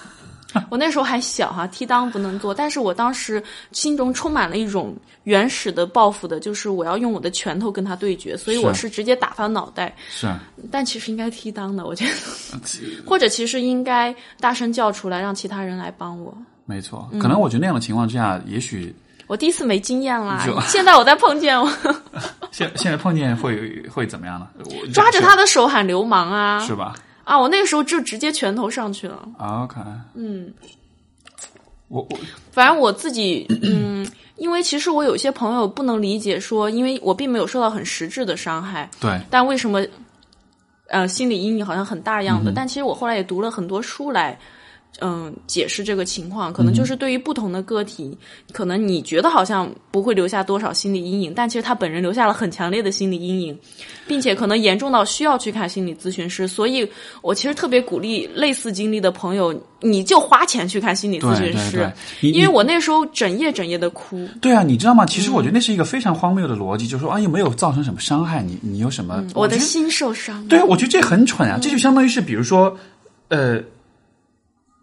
[0.70, 9.94] 我那时候还小哈，踢裆不能做，但是我当时心中充满了一种原始的报复的，就是我要用我的拳头跟他对决，所以我是直接打他脑袋。
[10.10, 10.32] 是，
[10.70, 12.12] 但其实应该踢裆的，我觉得，
[13.06, 16.36] 或者其实应该大声叫出来，让其他人来帮我。
[16.64, 18.94] 没错，可能我觉得那样的情况之下，也许
[19.26, 21.70] 我第一次没经验啦， 现在我在碰见我，
[22.51, 24.48] 现现在碰见会会怎么样呢？
[24.93, 26.94] 抓着他的手喊流氓啊，是吧？
[27.28, 29.28] 啊，我那个时候就直接拳头上去了。
[29.38, 29.78] OK，
[30.14, 30.50] 嗯，
[31.88, 32.18] 我我
[32.50, 34.06] 反正我自己，嗯，
[34.36, 39.86] 因为其实我有些朋友不能理解，说因为我并没有受到很实质的伤害，对，但为什么，
[40.86, 42.50] 呃，心理阴影好像很大样子？
[42.56, 44.38] 但其实我后来也读了很多书来。
[45.01, 48.19] 嗯，解释这个情况，可能就是对于不同的个体，
[48.52, 53.59] 可能你觉得好像不会留下多少心理阴影，但其实他本人留下了很强烈的心理阴影，
[54.09, 56.48] 并且可能严重到需要去看心理咨询师。
[56.48, 56.89] 所以
[57.23, 61.89] 我其实特别鼓励类似经历的朋友，你就花钱去看心理咨询师，
[62.20, 64.28] 因为我那时候整夜整夜的哭。
[64.40, 65.06] 对啊，你知道吗？
[65.06, 69.24] 其实我觉得那是一个非常荒谬的逻辑，就是说啊，又没有造成什么伤害，你你有什么？
[69.35, 70.44] 我的心受伤。
[70.48, 71.56] 对啊，我觉得这很蠢啊！
[71.62, 72.77] 这就相当于是，比如说，
[73.28, 73.62] 呃。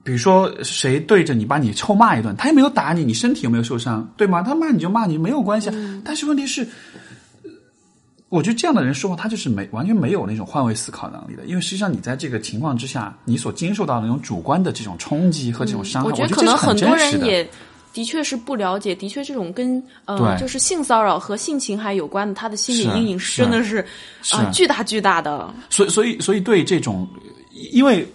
[0.06, 4.44] 比如说，谁对着你把你臭骂一顿，他也没有打你，你身体有没有受伤，对吗？
[4.44, 5.68] 他骂你就骂你，没有关系。
[6.06, 6.68] 但是问题是，
[8.30, 11.44] 我觉得这样的人说话，他就是没完全没有那种换位思考能力的。
[11.48, 17.49] 因为实际上，你在这个情况之下，你所经受到的那种主观的这种冲击和这种伤害，我觉得可能很多人也
[17.91, 18.94] 的确是不了解。
[18.94, 23.84] 的确，这种跟呃，就是性骚扰和性侵害有关的，他的心理阴影真的是
[24.34, 25.52] 啊，巨大巨大的。
[25.72, 27.07] 所以，所以，所以对这种，
[27.72, 28.07] 因为。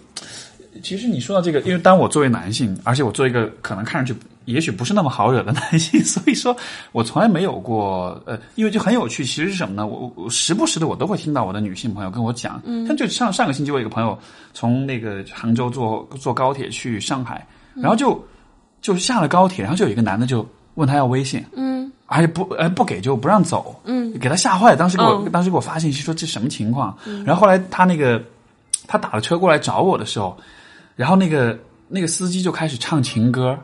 [0.81, 4.13] 其实你说到这个，因为当我作为男性，而且我做一个可能看上去
[4.45, 6.55] 也许不是那么好惹的男性， 所以说
[6.91, 9.23] 我从来没有过呃，因为就很有趣。
[9.23, 9.85] 其实是什么呢？
[9.85, 14.17] 我我时不时的我都会听到我的女性朋友跟我讲，嗯，像就上上个星期我有一个朋友
[14.53, 17.45] 从那个杭州坐坐高铁去上海，
[17.75, 18.21] 然后就
[18.81, 24.77] 就下了高铁，然后就有一个男的就问他要微信，嗯，而且不呃不给就不让走，嗯，给他吓坏了。
[24.77, 26.97] 当时给我当时给我发信息说这什么情况？
[27.25, 28.21] 然后后来他那个
[28.87, 30.35] 他打了车过来找我的时候。
[31.01, 31.57] 然后那个
[31.87, 33.57] 那个司机就开始唱情歌，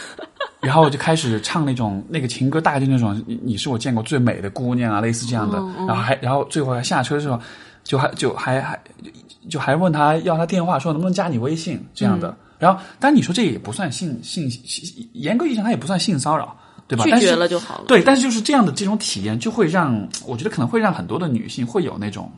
[0.60, 5.56] 然后就开始唱那种那个情歌，大概就那种你你是我见过最美的姑娘啊，类似这样的。
[5.88, 7.40] 然后还然后最后还下车的时候，
[7.84, 8.78] 就还就还还
[9.48, 12.36] 就还问他要他电话，说能不能加你微信这样的。
[12.58, 14.46] 然后，但你说这也不算性性
[15.14, 16.54] 严格意义上，它也不算性骚扰，
[16.86, 17.04] 对吧？
[17.04, 17.84] 拒绝了就好了。
[17.88, 22.30] 对，但是就是这样的这种体验，就会让我觉得可能会让很多的女性会有那种。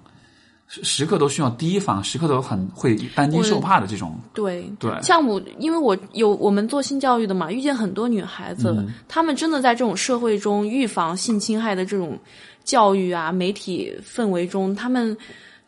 [0.68, 4.18] 时刻都需要提防，时刻都很会担惊受怕的这种。
[4.34, 8.76] 对对，像我，因为我有我们做性教育的嘛，遇见很多女孩子，
[9.06, 12.18] 她们真的在这种社会中预防性侵害的这种
[12.64, 15.16] 教育啊，媒体氛围中，她们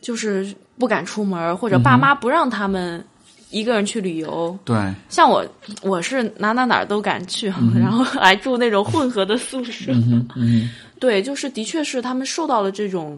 [0.01, 3.03] 就是不敢出门，或者爸妈不让他们
[3.51, 4.59] 一个人去旅游。
[4.65, 4.77] 对，
[5.09, 5.47] 像我，
[5.81, 7.47] 我是哪哪哪儿都敢去，
[7.79, 9.93] 然后还住那种混合的宿舍。
[10.35, 10.69] 嗯，
[10.99, 13.16] 对，就是的确是他们受到了这种。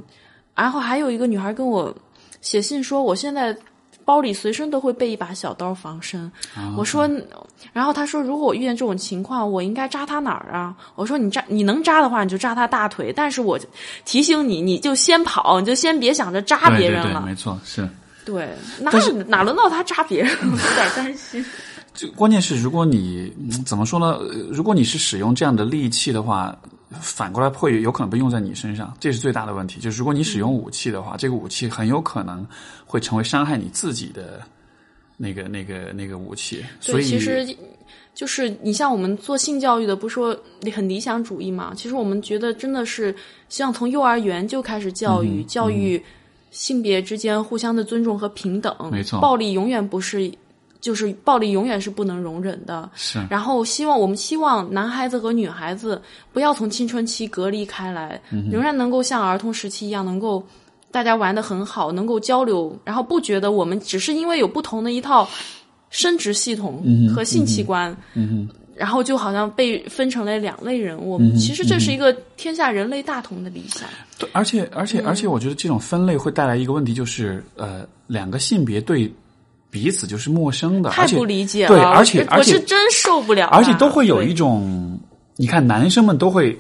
[0.61, 1.95] 然后还有一个女孩跟我
[2.41, 3.57] 写信说，我现在。
[4.03, 6.29] 包里随身都会备一把小刀防身。
[6.77, 7.09] 我说，
[7.73, 10.75] 然后她说，如果我遇见这种情况，我应该扎他哪儿啊？
[10.97, 13.13] 我说，你扎你能扎的话，你就扎他大腿。
[13.15, 13.57] 但是我
[14.05, 17.23] 提醒你，你就先跑，你就先别想着扎别人了。
[17.25, 17.89] 没错，是。
[18.25, 18.49] 对，
[18.81, 18.91] 哪
[19.29, 20.33] 哪轮到他扎别人？
[20.43, 21.45] 有点担心。
[21.95, 23.33] 就关键是，如果你
[23.65, 24.19] 怎么说呢？
[24.51, 26.57] 如果你是使用这样的利器的话，
[27.01, 29.79] 反过来会有可能被用在你身上，这是最大的问题。
[29.81, 32.45] 就是如果你使用武器的话，这个武器很有可能
[32.85, 34.41] 会成为伤害你自己的
[35.17, 36.65] 那个、那个、那个武器。
[36.81, 37.47] 所以，其实
[38.15, 40.37] 就是你像我们做性教育的，不是说
[40.73, 41.73] 很理想主义嘛？
[41.77, 43.15] 其实我们觉得真的是
[43.49, 46.03] 希望从幼儿园就开始教育，教育
[46.51, 48.75] 性别之间互相的尊重和平等。
[48.91, 50.31] 没错，暴力永远不是。
[50.81, 53.19] 就是暴力永远是不能容忍的，是。
[53.29, 56.01] 然后希望我们希望男孩子和女孩子
[56.33, 58.21] 不要从青春期隔离开来，
[58.51, 60.43] 仍然能够像儿童时期一样，能够
[60.91, 65.29] 大家玩的很好，能够交流，然后不觉得我们只是因为有不同的一套
[65.91, 66.83] 生殖系统
[67.15, 67.95] 和性器官，
[68.75, 70.99] 然后就好像被分成了两类人。
[70.99, 73.87] 我们其实这是一个天下人类大同的理想。
[74.19, 79.13] 对，而且而且而且，我觉得这种分类会带来一个问题，就是呃，两个性别对。
[79.71, 81.75] 彼此就是陌生的，太不理解了。
[81.75, 83.47] 对，而且而且我是真受不了。
[83.49, 84.99] 而且都会有一种，
[85.37, 86.59] 你看，男生们都会，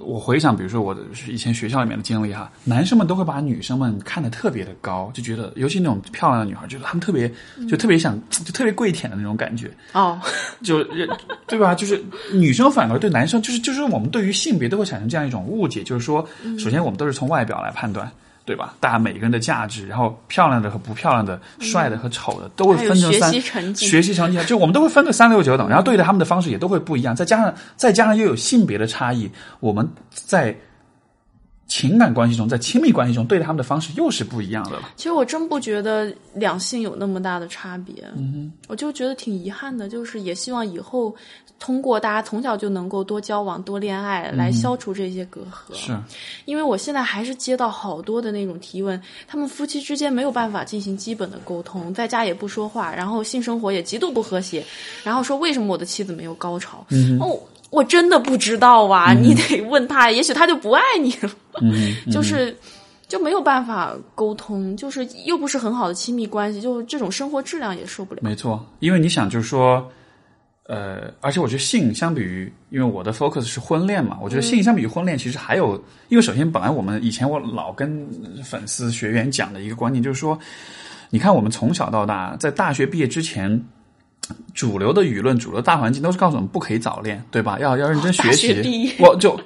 [0.00, 7.30] 我回想，比如说我的以前学校里面的经历哈，男生们都会把女生们看得特别的高，就觉得，尤其那种漂亮的女孩，就是他们特别，
[7.68, 9.70] 就特别想，就特别跪舔的那种感觉。
[9.92, 10.20] 哦，
[10.64, 10.82] 就
[11.46, 11.74] 对吧？
[11.76, 12.02] 就是
[12.32, 16.26] 女生反而对男生，就是就是我们对于性别都会产生这样一种误解，就是说，
[16.58, 18.10] 首先我们都是从外表来判断。
[18.48, 18.72] 对吧？
[18.80, 23.30] 大家每个人的价值，然后漂亮的和不漂亮的，帅的和丑的，都会分成三。
[23.30, 27.14] 学习成绩，学习成绩，就我们都会分个三六九等，然后对待他们的方式也都会不一样。
[27.14, 29.30] 再加上再加上又有性别的差异，
[29.60, 30.56] 我们在
[31.68, 34.90] 情感关系中，在亲密关系中对待他们的方式又是不一样的了。
[34.96, 41.14] 其实我真不觉得两性有那么大的差别，嗯，我就觉得挺遗憾的，就是也希望以后。
[41.60, 45.74] 通过大家从小就能够多交往、多恋爱，来消除这些隔阂。
[45.74, 45.92] 是，
[46.44, 54.64] 因为我现在还是接到好多的那种提问，他们夫妻之间没有办法进行基本的沟通，在家也不说话，然后性生活也极度不和谐，
[55.02, 56.86] 然后说为什么我的妻子没有高潮？
[57.18, 57.36] 哦，
[57.70, 61.30] 我真的不知道啊，你得问他， 也许他就不爱你了。
[61.60, 62.56] 嗯 就是
[63.06, 68.20] 就没有办法沟通，就是又不是很好的亲密关系，就这种生活质量也受不了。
[68.22, 69.90] 没错，因为你想，就是说。
[70.70, 78.06] 呃，而且我觉得性相比于，因为我的 focus 是婚恋嘛，我觉得性相比于婚恋，其实还有，因为首先本来我们以前我老跟
[78.44, 80.38] 粉丝学员讲的一个观念就是说，
[81.08, 83.64] 你看我们从小到大，在大学毕业之前，
[84.54, 87.58] 主流的舆论、主流大环境都是告诉我们不可以早恋，对吧？
[87.60, 88.94] 要要认真学习。
[88.98, 89.38] 我就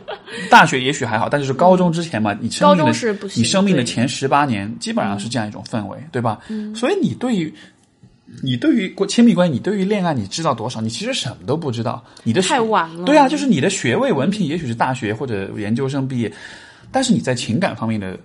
[0.51, 2.93] 大学也许还好，但是高中之前嘛，你生命的
[3.35, 6.39] 你生命的前十八年，基本上是这样一种氛围，对吧？
[6.75, 7.53] 所以你对于。
[8.43, 10.81] 你对于过亲密关系，你对于恋爱，你知道多少？
[10.81, 12.03] 你其实什么都不知道。
[12.23, 13.05] 你的太晚了。
[13.05, 16.33] 对啊，就是你的学位文凭，也许是大学或者研究生毕业，
[16.91, 18.19] 但是你在情感方面的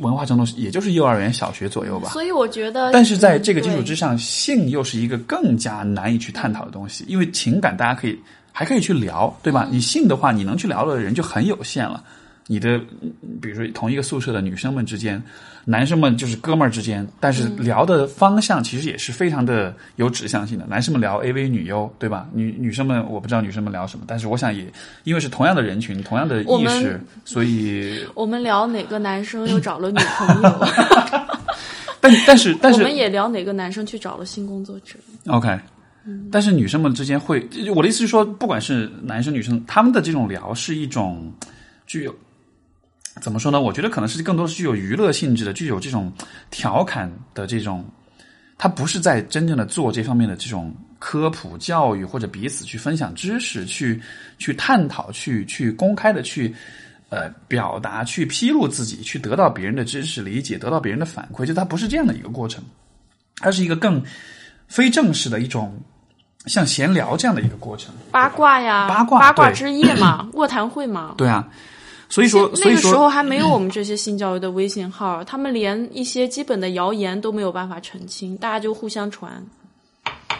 [0.00, 2.10] 文化程度，也就是幼儿园、小学左右吧。
[2.10, 8.18] 所以我觉得，但是在这个基础之上，性又是一个更加难以去探讨的东西，因为情感大家可以
[8.52, 9.68] 还可以去聊，对吧？
[9.70, 12.02] 你性的话，你能去聊的人就很有限了。
[12.48, 12.78] 你的，
[13.40, 15.20] 比如说同一个宿舍的女生们之间，
[15.64, 20.64] 男生们就是哥们儿之间，但是聊的方向其实也是非常的有指向性的。
[20.66, 22.28] 男生们聊 AV 女优，对吧？
[22.32, 30.66] 女女生们我不知道女生们聊什么，但是我想也因为是同样的人群，同样的意识，所以 我们聊哪个男生又找了女朋友，
[32.00, 34.94] 但但是但是我们也聊哪个男生去找了新工作者。
[35.26, 35.58] OK，
[36.30, 37.44] 但是女生们之间会，
[37.74, 41.32] 我的意思是说，不管是男生女生，他们的这种聊是一种
[41.88, 42.14] 具有。
[43.20, 43.60] 怎么说呢？
[43.60, 46.12] 我觉得可能是更多是具有娱乐性质的，具有这种
[46.50, 47.84] 调侃的这种，
[48.58, 54.00] 他不是在真正的做这方面的这种科普教育，或者彼此去分享知识，去
[54.38, 56.54] 去探讨，去去公开的去
[57.08, 62.62] 呃表达，去披露自己，去得到别人的知识理解，得到别人的反馈，就它不是这样的一个过程，
[63.36, 64.02] 它是一个更
[64.68, 65.74] 非正式的一种
[66.44, 71.48] 像闲聊这样的一个过程，八卦呀，八卦八卦之夜嘛， 卧谈会嘛，对啊。
[72.08, 79.44] 所以说，那个时候还没有我们这些性教育的微信号，他们连一些基本的谣言都没有办法澄清，大家就互相传。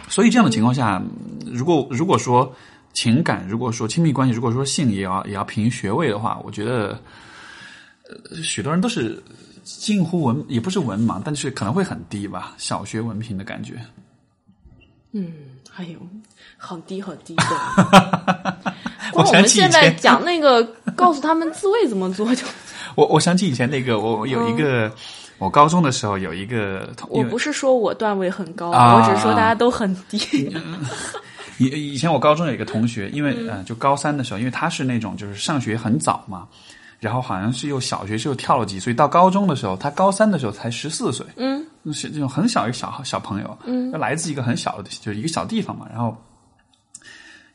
[0.08, 1.02] 所以这样的情况下，
[1.44, 2.50] 如果如果说
[2.92, 6.98] 情感，如果说亲密关系，如果说性也要也要凭学位的话，我觉得，
[8.08, 9.20] 呃，许多人都是
[9.64, 13.74] 近乎文，也不是文盲，但是可能会很低吧，小学文凭的感觉。
[15.10, 15.32] 嗯，
[15.68, 15.98] 还有
[16.56, 17.44] 好低很低的。
[19.12, 20.62] 我们现在讲那个，
[20.94, 22.44] 告诉他们自慰怎么做 就。
[22.94, 24.90] 我我想起以前那个，我有一个
[25.38, 30.54] 我高中的时候有一个，我不是说我段位很高，啊我只是说大家都很低。
[31.58, 36.46] 以以前我高中有一个同学，因为嗯、呃就高三的时候，因为他是那种就是上学很早嘛，
[37.00, 41.64] 然后好像是又小学是又跳了级，所以到高中的时候，他高三的时候才十四岁，嗯，
[41.94, 46.14] 是这种很小一个小小朋友，嗯，来自一个很小的就是一个小地方嘛，然后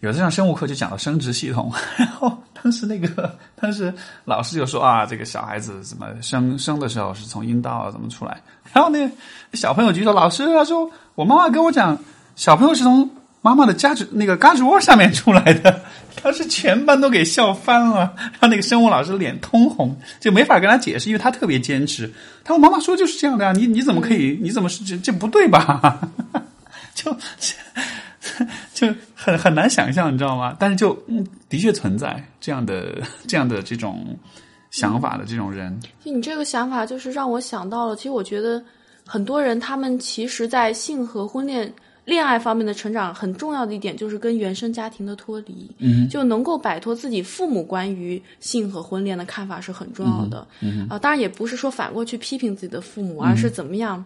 [0.02, 3.94] 有次上生物课就讲到生殖系统， 然后当时那个当时
[4.26, 8.42] 老师就说啊，这个小孩子怎么生生的时候是从阴道啊怎么出来，
[8.74, 9.10] 然后那
[9.54, 11.98] 小朋友举手，老师他说我妈妈跟我讲，
[12.36, 13.10] 小朋友是从
[13.44, 15.84] 妈妈的夹子那个胳肢窝上面出来的，
[16.24, 22.12] 当时全班都给笑翻了，然后那个生物老师脸通红，就没法跟他解释，因为他特别坚持。
[22.44, 24.40] 他说妈妈说就是这样的呀，你你怎么可以？
[24.42, 26.00] 你怎么是这这不对吧？
[26.96, 27.16] 就
[28.74, 30.56] 就很很难想象，你知道吗？
[30.60, 34.18] 但是就嗯，的确存在这样的这样的这种
[34.70, 35.80] 想法的这种人。
[36.04, 37.96] 就你这个想法，就是让我想到了。
[37.96, 38.64] 其实我觉得
[39.06, 41.74] 很多人他们其实，在性和婚恋、
[42.06, 50.48] 恋爱方面的成长，很重要的一点就是跟原生家庭的脱离，嗯，就能够摆脱自己父母关于性和婚恋的看法是很重要的。
[50.62, 54.04] 嗯啊，当然也不是说反过去批评自己的父母，而是怎么样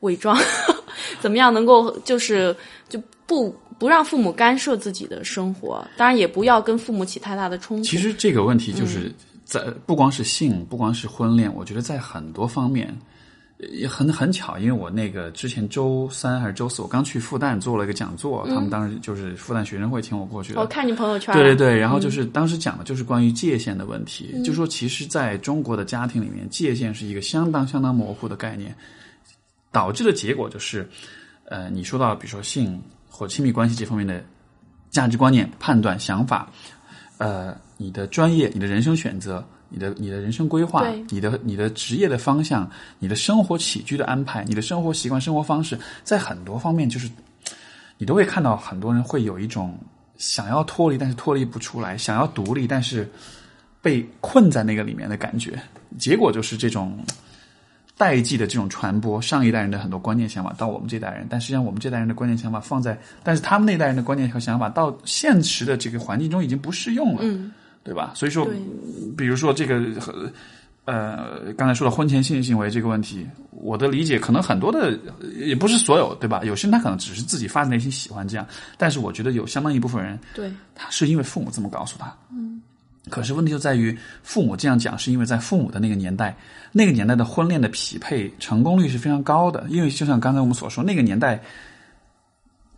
[0.00, 0.38] 伪装，
[1.20, 2.54] 怎么样能够就是
[2.88, 3.54] 就不。
[3.76, 7.82] 不让父母干涉自己的生活，当然也不要跟父母起太大的冲突。
[7.82, 9.12] 其实这个问题就是
[9.44, 12.96] 在不光是性，不光是婚恋，我觉得在很多方面
[13.72, 14.56] 也很很巧。
[14.58, 20.60] 因为我那个之前周三还是周四，我刚去复旦做了一个讲座，他们当时就是复旦学生会请我过去的。
[20.60, 28.72] 我看你朋友圈，对对对，然后就是当时讲的就是关于界限的问题，就说其实在中国的家庭里面，界限是一个相当相当模糊的概念，
[29.72, 30.88] 导致的结果就是，
[31.46, 32.80] 呃，你说到比如说性。
[33.16, 34.20] 或亲密关系这方面的
[34.90, 36.50] 价值观念、判断、想法，
[37.18, 42.68] 呃，你的专业、你的人生选择、你的你的人生规划、你的你的职业的方向、
[42.98, 47.08] 你的生活起居的安排、你的生活习惯、生活方式，在很多方面，就是
[47.98, 49.78] 你都会看到很多人会有一种
[50.16, 53.08] 想要脱离，但是脱离不出来；想要独立，但是
[53.80, 55.56] 被困在那个里面的感觉。
[55.98, 56.98] 结果就是这种。
[57.96, 67.52] 代际的这种传播，上一代人的很多观念想法到我们这代人，但实际上我们这代人的观念想法放在，但是他们那代人的观念和想法到现实的这个环境中已经不适用了，嗯，
[67.84, 68.12] 对吧？
[68.14, 68.46] 所以说，
[69.16, 69.80] 比如说这个
[70.86, 74.98] 呃，刚才说的婚前性行为这个问题，我的理解可能很多的
[75.36, 76.42] 也不是所有，对吧？
[76.44, 78.46] 有些人他可能只是自己发自内心喜欢这样，
[78.76, 82.53] 但是我觉得有相当一部分人，对，他是因为父母这么告诉他，嗯。
[83.10, 86.34] 可是问题就在于，父母这样讲是因为在父母的那个年代，
[86.72, 89.66] 那个年代的婚恋的匹配成功率是非常高的。
[89.68, 91.38] 因为就像刚才我们所说，那个年代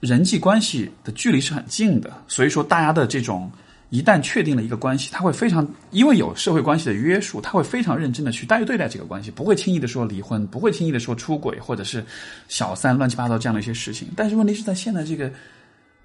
[0.00, 3.48] 人际关系的距离是很近的，所以说大家的这种
[3.90, 12.04] 一旦确定了一个关系，他会非常因为有社会关系的约束，他会非常认真的去待对待这个关系，不会轻易的说离婚，不会轻易的说出轨或者是
[12.48, 14.08] 小三乱七八糟这样的一些事情。
[14.16, 15.30] 但是问题是在现在这个。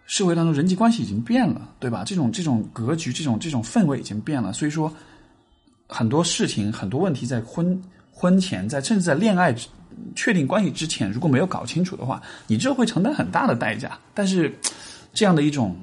[0.06, 2.04] 社会当中人际关系已经变了，对吧？
[2.06, 4.94] 这种这种格局，这种这种氛围已经变了，所以说
[5.88, 9.56] 很多事情、很多问题在婚婚前，在甚至在恋爱
[10.16, 13.98] 确定关系之前，如果没有搞清楚的话，你这会承担很大的代价。
[14.14, 14.54] 但是
[15.14, 15.76] 这样的一种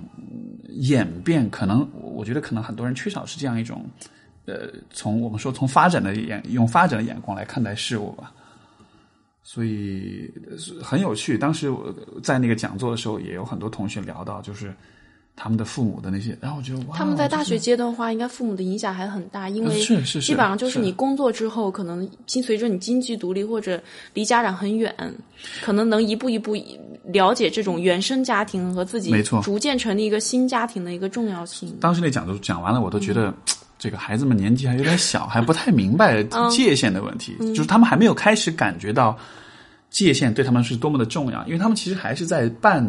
[0.68, 3.84] 演变，可能我觉得可能很多人缺少是这样一种
[4.44, 8.32] 呃，从我们说从发展的眼用发展的眼光来看待事物吧。
[9.50, 10.30] 所以
[10.82, 11.38] 很有趣。
[11.38, 11.90] 当时我
[12.22, 14.74] 在那个讲座的时候，也有很多同学聊到，就是
[15.34, 24.94] 他们的父母的那些，然后我觉得哇，他们在大学阶段的话，应该父母的影响还很大，因为是是基本上就是你工作之后，可能随着你经济独立或者离家长很远，
[25.62, 26.54] 可能能一步一步
[27.04, 31.74] 了解这种原生家庭和自己没错逐渐成立一个新家庭的一个重要性。
[31.80, 33.32] 当时那讲座讲完了，我都觉得。
[33.78, 39.16] 这个孩子们年纪还有点小，还不太明白界限的问题，嗯、就是他们还没有开始感觉到
[39.90, 42.84] 界限对他们是多么的重要，因为他们其实还是在半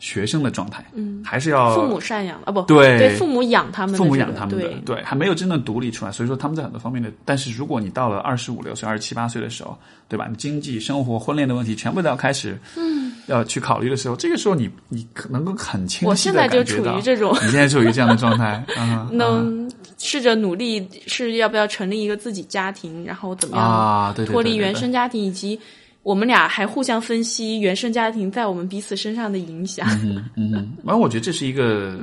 [0.00, 4.74] 学生的状态，嗯，还是要父母赡养啊，不对，对，父母养他们，父母养他们的，对。
[4.86, 10.28] 对，还没有真正独立出来，所以说他们在很多方面的，但是如果你到了二十五六岁、二十七八岁的时候，对吧？
[10.30, 19.68] 你经济、生活、婚恋的问题全部都要开始，嗯，要去考虑的时候，这个时候你你能够很清晰我现在就处于这种，你现在处于这样的状态，嗯、 能
[19.98, 25.58] 试着努力是要不要成立一个自己家庭，然后怎么样脱离原生家庭，以及
[26.04, 29.88] 我们俩还互相分析原生家庭在我们彼此身上的影响。
[30.04, 30.52] 嗯嗯，
[30.84, 31.98] 反正我觉得这是一个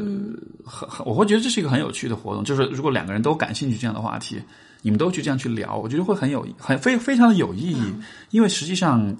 [0.65, 2.43] 很很，我会觉得这是一个很有趣的活动。
[2.43, 4.41] 就是如果两个人都感兴趣这样的话题，
[4.81, 7.93] 你们都去这样去聊，我觉得会很有很非非常的有意义。
[8.31, 9.15] 因为实际上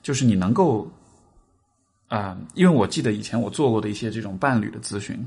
[0.00, 0.88] 就是你能够
[2.06, 5.26] 啊、呃，因为我记得以前我做过的一些这种伴侣的咨询。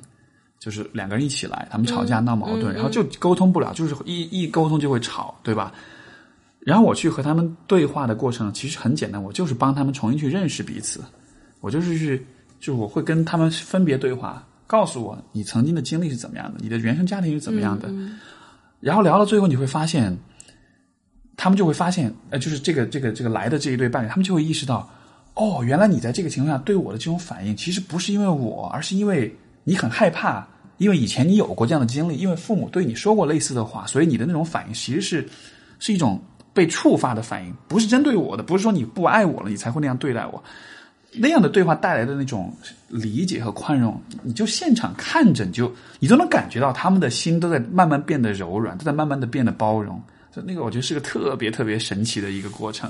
[0.65, 5.71] 就是两个人一起来，他们吵架闹矛盾，然后就沟通不了，就是一一沟通就会吵，对吧？
[6.59, 11.03] 然后我去和他们对话的过程其实很简单，我就是帮他们重新去认识彼此，
[11.61, 12.25] 我就是去，
[12.59, 17.87] 就我会跟他们分别对话，告诉我你曾经的经历是怎么样的，你的原生家庭是怎么样的，
[18.79, 20.17] 然后聊到最后你会发现，
[21.37, 24.89] 他们就会发现，呃，就是这个这个这个来的这一对伴侣，他们就会意识到，
[25.35, 29.31] 哦，原来你在这个情况下对我的这种反应，其实不是因为我，而是因为
[29.63, 30.47] 你很害怕，
[30.77, 35.27] 因为以前你有过这样的经历，因为父母对你说过类似的话，所以你的那种反应其实是
[35.79, 36.21] 是一种。
[36.55, 40.41] 被触发的反应不是针对我的，不是说你不爱我了，你才会那样对待我。
[41.11, 42.49] 那样的对话带来的那种
[42.87, 45.69] 理解和宽容，你就现场看着，你就
[45.99, 50.01] 你都能感觉到他们的心都在慢慢变得柔软，都在慢慢的变得包容。
[50.33, 52.89] 就那个，我觉得是个特别特别神奇的一个过程。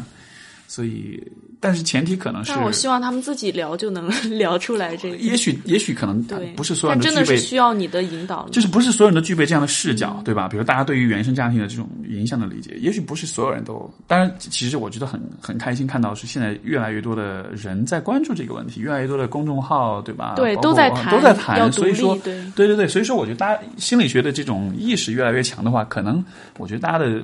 [0.67, 1.21] 所以，
[1.59, 5.17] 但是前提可能是，但我希望他们自己聊就能 聊出来这个。
[5.17, 10.47] 也许，也许可能对，不是所有人真的是需要你的引导，就是不是所有人都具备这样的视角，对吧？
[10.47, 13.89] 比如大家对于原生家庭的这种影响的理解，也许不是所有人都。
[14.07, 20.33] 当然，其实我觉得很很开心看到是现在越来越多的人在关注这个问题，越来越多的公众号，对吧？
[20.35, 21.71] 对，都在谈，都在谈。
[21.71, 26.23] 所以说，对对对，所以说，我觉得大家心理学的这种意识越来越强的话，可能
[26.57, 27.21] 我觉得大家的。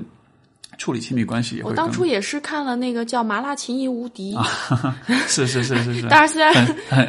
[0.82, 1.70] 处理亲密关系也会。
[1.70, 4.36] 我当初也是看了那个叫《麻辣情谊无敌》，
[5.30, 6.08] 是是是是是。
[6.08, 6.56] 当然，虽然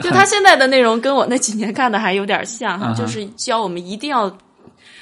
[0.03, 4.31] 就他现在的内容跟我那几年看的还有点像哈，就是教我们一定要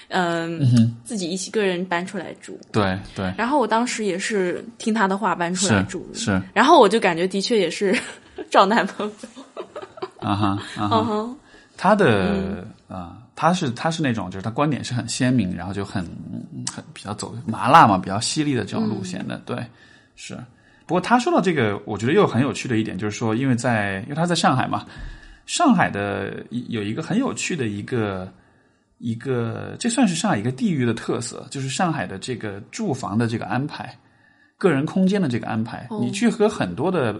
[0.06, 2.56] 嗯自己一起个人搬出来住。
[2.70, 3.34] 对对。
[3.36, 6.40] 然后我当时也是听他的话搬出来住，是。
[6.54, 7.92] 然后我就感觉的确也是
[8.48, 9.12] 找男朋友。
[10.20, 11.28] 啊哈啊哈。
[11.80, 13.16] 他的啊。
[13.40, 16.04] 他是他是那种，就是他观点是很鲜明，然后就很
[16.70, 19.56] 很比较走麻辣嘛，比较犀利的这种路线的，对，
[20.14, 20.36] 是。
[20.84, 24.84] 不过他说到这个，我觉得又很有趣的一点，就是说，因为在因为他在上海嘛，
[25.46, 28.30] 上海的有一个很有趣的一个
[28.98, 33.96] 一个，这算是上海一个地域的特色，就是上海的这个住房的这个安排，
[34.58, 37.18] 个人空间的这个安排，你去和很多的。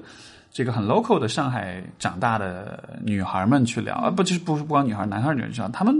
[0.52, 5.94] 这个很 local 的上海长大的女孩们去聊啊，不就是不不光女孩，男孩女孩去聊，他们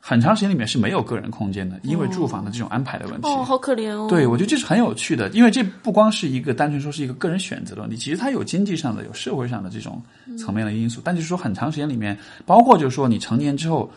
[0.00, 3.26] 很长时间里面是没有个人空间的，因为住房的这种安排的问题。
[3.26, 4.06] 哦，好可怜哦。
[4.08, 10.00] 对，我觉得这是很有趣的，因为这不光是一个单纯说是一个个人选择的问题，其实它有经济上的、有社会上的这种
[10.38, 11.00] 层面的因素。
[11.02, 13.90] 但就是说，很长时间里面，包括就是说你成年之后，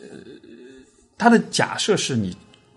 [0.00, 0.08] 呃，
[1.16, 2.36] 他的假设是你。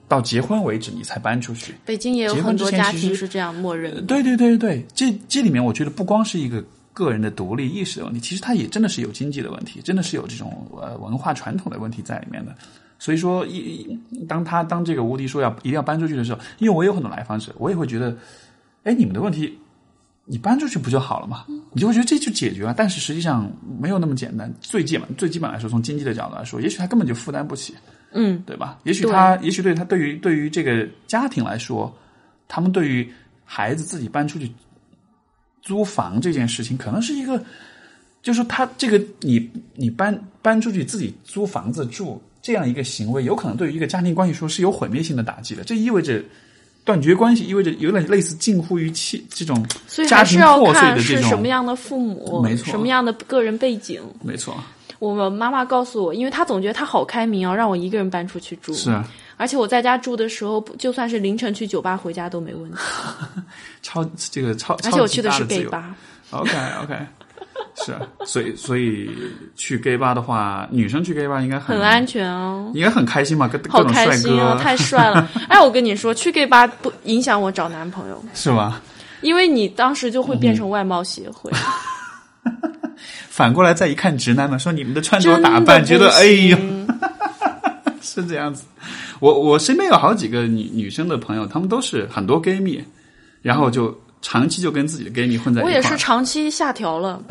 [0.09, 1.73] 到结婚为止，你才搬出去。
[1.85, 4.05] 北京也有很多家庭是这样默认。
[4.05, 6.61] 对对对对对，这这里面我觉得不光是一个
[6.91, 12.53] 个人的独立意识的问题，其实它也真的是有经济的问题，真的是有这种呃文化传统的问题在里面的。
[12.97, 18.13] 所以说，一当他当这个吴迪说要一定要搬出去的时候，因为我有很多来访者，我也会觉得，
[18.83, 19.57] 哎，你们的问题，
[20.25, 21.45] 你搬出去不就好了嘛？
[21.71, 22.73] 你就会觉得这就解决了。
[22.75, 23.49] 但是实际上
[23.79, 24.53] 没有那么简单。
[24.59, 27.73] 最基本最基本来说，从经济的角度来说，也许他根本就负担不起。
[28.11, 28.79] 嗯，对吧？
[28.83, 31.95] 也许他，也许对他，对于对于这个家庭来说，
[32.47, 33.07] 他们对于
[33.45, 34.51] 孩子自己搬出去
[35.61, 37.43] 租房这件事情，可能是一个，
[38.21, 45.63] 就是他这个你你搬搬出去自己租房子住这样一个行为，有可能对于一个家庭关系说是有毁灭性的打击的。
[45.63, 46.23] 这意味着
[46.83, 49.63] 断绝关系，意味着有点类似近乎于妻这种
[50.07, 54.57] 家庭破碎的这种什么样的父母，没错，什么样的个人背景，没错。
[54.99, 58.73] 我妈妈告诉我，因为她总觉得她好开明哦，让我一个人搬出去住。
[58.73, 59.03] 是啊，
[59.37, 62.77] 而且我在家住的时候，就算是凌晨去酒吧回家都没问题。
[63.81, 65.95] 超这个超，而且我去的是 gay 吧。
[66.31, 66.51] OK
[66.83, 66.95] OK，
[67.83, 69.09] 是啊，所以所以
[69.55, 75.27] 去 gay 吧的话，女生去 gay 吧应该很安全哦，应该很开心嘛，跟好开心哦，太帅了！
[75.47, 78.81] 哎，我跟你说，去 gay 吧不影响我找男朋友，是吗？
[79.21, 81.49] 因为你当时就会变成外貌协会。
[83.39, 86.57] 反过来再一看，直男们说你们的穿着打扮，觉得哎呦，
[88.03, 88.65] 是这样子。
[89.21, 92.83] 我我身边有好几个女女生的朋友，她们都是很多 gay 蜜，
[93.41, 95.71] 然后就长期就跟自己的 gay 蜜混在一块。
[95.71, 97.23] 我也是长期下调了，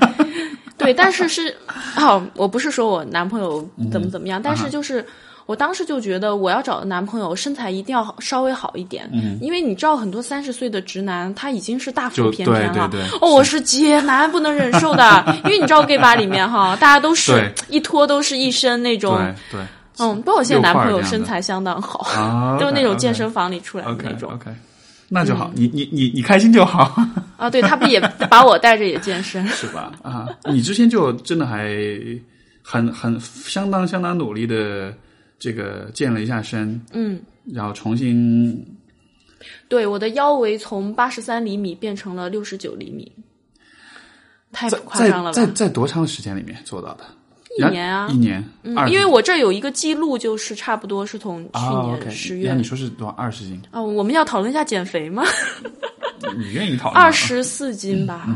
[0.76, 1.56] 对，但是是
[1.96, 5.02] 哦，我不是说我男朋友怎么怎么样，但是就是。
[5.50, 12.88] 我当时就觉得，我要找的男朋友身材一定要稍微好一点，嗯因为你知道很多三十岁的直男他已经是大腹便便了。
[13.20, 19.18] 哦，我是姐男不能忍受的，因为你知道 gay 吧里面哈，大家都是一脱都是一身那种。
[19.50, 19.60] 对，
[19.98, 24.30] 嗯，不过我现在男朋友身材相当好，都是那种健身房里出来的那种。
[24.32, 24.52] OK，
[25.08, 26.94] 那就好，你你你你开心就好。
[27.36, 27.98] 啊，对他不也
[28.30, 29.90] 把我带着也健身是吧？
[30.04, 31.74] 啊，你之前就真的还
[32.62, 34.94] 很很相当相当努力的。
[35.40, 38.64] 这个健了一下身，嗯，然后重新，
[39.68, 43.10] 对我的腰围从八十三厘米变成了六十九厘米，
[44.52, 45.32] 太夸张了吧？
[45.32, 47.04] 在在多长时间里面做到的？
[47.58, 53.12] 一年啊，一年，嗯二，因为我这有一个记录，就是差不多是从去啊年十月那你说是多少？
[53.14, 53.60] 二十斤？
[53.72, 55.24] 啊，我们要讨论一下减肥吗？
[56.38, 57.00] 你愿意讨论吗？
[57.00, 58.28] 二十四斤吧。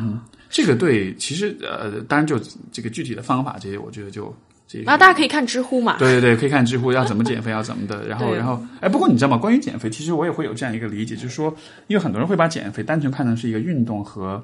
[0.50, 2.40] 这个对，其实呃，当然就
[2.72, 4.34] 这个具体的方法这些，我觉得就
[4.78, 4.90] 这些。
[4.90, 5.96] 啊，大家可以看知乎嘛。
[5.98, 9.36] 对对对，可以看知乎要怎么减肥，要怎么的， 然后然后，哎，不过你知道吗？
[9.36, 11.54] 关于减肥，其实我也会有这样一个理解，就是说，
[11.86, 14.42] 因为很多人会把减肥单纯看成是一个运动和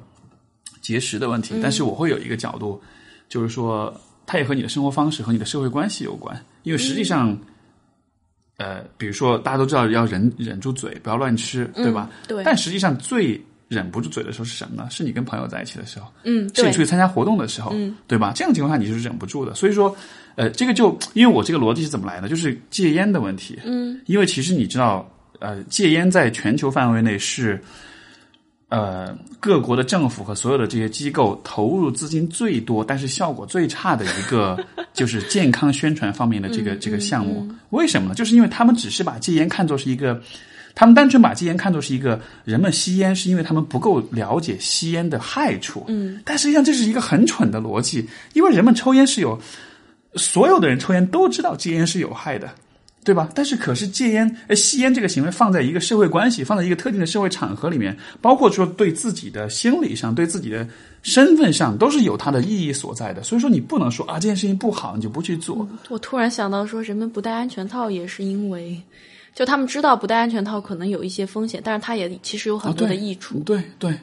[0.80, 2.80] 节食的问题，但是我会有一个角度，
[3.28, 3.92] 就是说，
[4.26, 7.36] 它也和你的生活方式和你的社会关系有关，因为实际上。
[8.56, 12.10] 呃，比如说，大家都知道要忍忍住嘴，不要乱吃，对吧？
[12.28, 14.88] 对但实际上，最忍不住嘴的时候是什么呢？
[14.90, 16.08] 是你跟朋友在一起的时候。
[16.24, 18.32] 嗯，是你出去参加活动的时候，嗯对吧？
[18.34, 19.54] 这样情况下你就是忍不住的。
[19.54, 19.96] 所以说，
[20.34, 23.60] 呃，这个就因为我这个逻辑是怎么来的，就是戒烟的问题。
[23.64, 27.62] 嗯，因为其实你知道，呃，戒烟在全球范围内是，
[28.70, 34.58] 呃，各国的政府和所有的这些机构投入资金最多，但是效果最差的一个
[34.92, 37.48] 就是健康宣传方面的这个、这个项目。
[37.68, 38.16] 为什么呢？
[38.16, 40.20] 就是因为他们只是把戒烟看作是一个。
[40.74, 45.84] 他们单纯把戒烟看作是一个人们吸烟，是因为他们不够了解吸烟的害处。
[45.88, 49.40] 嗯，但实际上这是一个很蠢的逻辑，因为人们抽烟是有，
[50.14, 52.50] 所有的人抽烟都知道戒烟是有害的，
[53.04, 53.28] 对吧？
[53.34, 60.66] 但是可是戒烟、呃吸烟这个行为放在一个社会关系，放在一个特定的社会场合里面，包括说对自己的心理上、对自己的
[61.02, 63.22] 身份上，都是有它的意义所在的。
[63.22, 65.66] 所以说你不能说啊这件事情不好，你就不去做。
[65.88, 68.80] 我突然想到说，人们不戴安全套也是因为，
[69.34, 73.38] 就他们知道不戴安全套可能有一些风险，但是它也其实有很多的益处。
[73.40, 73.94] 对对，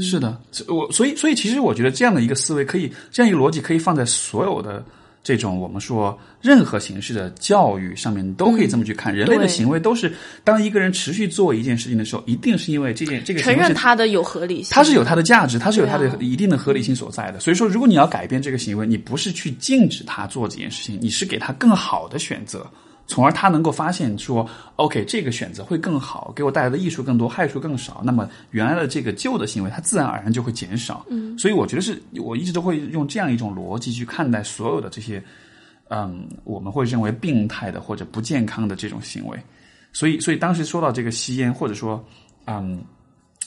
[0.00, 4.84] 是的，我所以所以其实我觉得这样的一个思维可以，这样一个逻辑可以放在所有的
[5.22, 9.14] 这种我们说任何形式的教育上面都可以这么去看。
[9.14, 10.12] 人类的行为都是，
[10.44, 17.40] 当一个人持续做一件事情的时候，一定是因为这件这个承认它的有合理性，它是有它的价值，它是有它的一定的合理性所在的。
[17.40, 22.64] 所以说，如果你要改变这个行为，你不是去禁止他做这件事情，你是给他更好的选择，
[23.06, 28.02] 从而他能够发现说，OK，这个选择会更好，给我带来的益处更多，害处更少。
[28.04, 31.06] 那么原来的这个旧的行为，它自然而然就会减少。
[31.08, 35.22] 嗯，所以我觉得是我一直都会用这样一种逻辑去看待所有的这些，
[35.88, 39.38] 嗯，我们会认为病态的或者不健康的这种行为。
[39.92, 42.04] 所以，所以当时说到这个吸烟，或者说，
[42.46, 42.82] 嗯。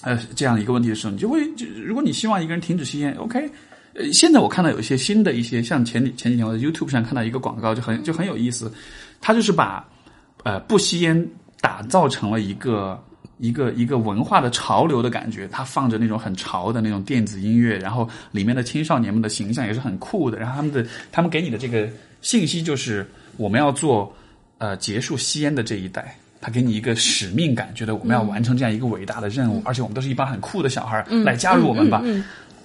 [0.02, 3.52] 呃，这样一个问题的时候，你就会，就如果你希望一个人停止吸烟，OK，
[3.94, 8.72] 呃，现在我看到有一些新的一些，像前几前几天我在 YouTube 上看到一个广告，就很就很有意思，
[9.22, 9.86] 他就是把
[10.44, 11.28] 呃不吸烟
[11.62, 13.02] 打造成了一个
[13.38, 21.88] 一个一个文化的潮流的感觉，他放着那种很潮的那种电子音乐，然后里面的青少年们的形象也是很酷的，然后他们的他们给你的这个
[22.22, 24.14] 信息就是我们要做
[24.58, 26.16] 呃结束吸烟的这一代。
[26.42, 32.02] 他给你一个使命感，觉得我们要完成这样一个伟大的任务，而且我们都是一帮很酷的小孩儿，来加入我们吧。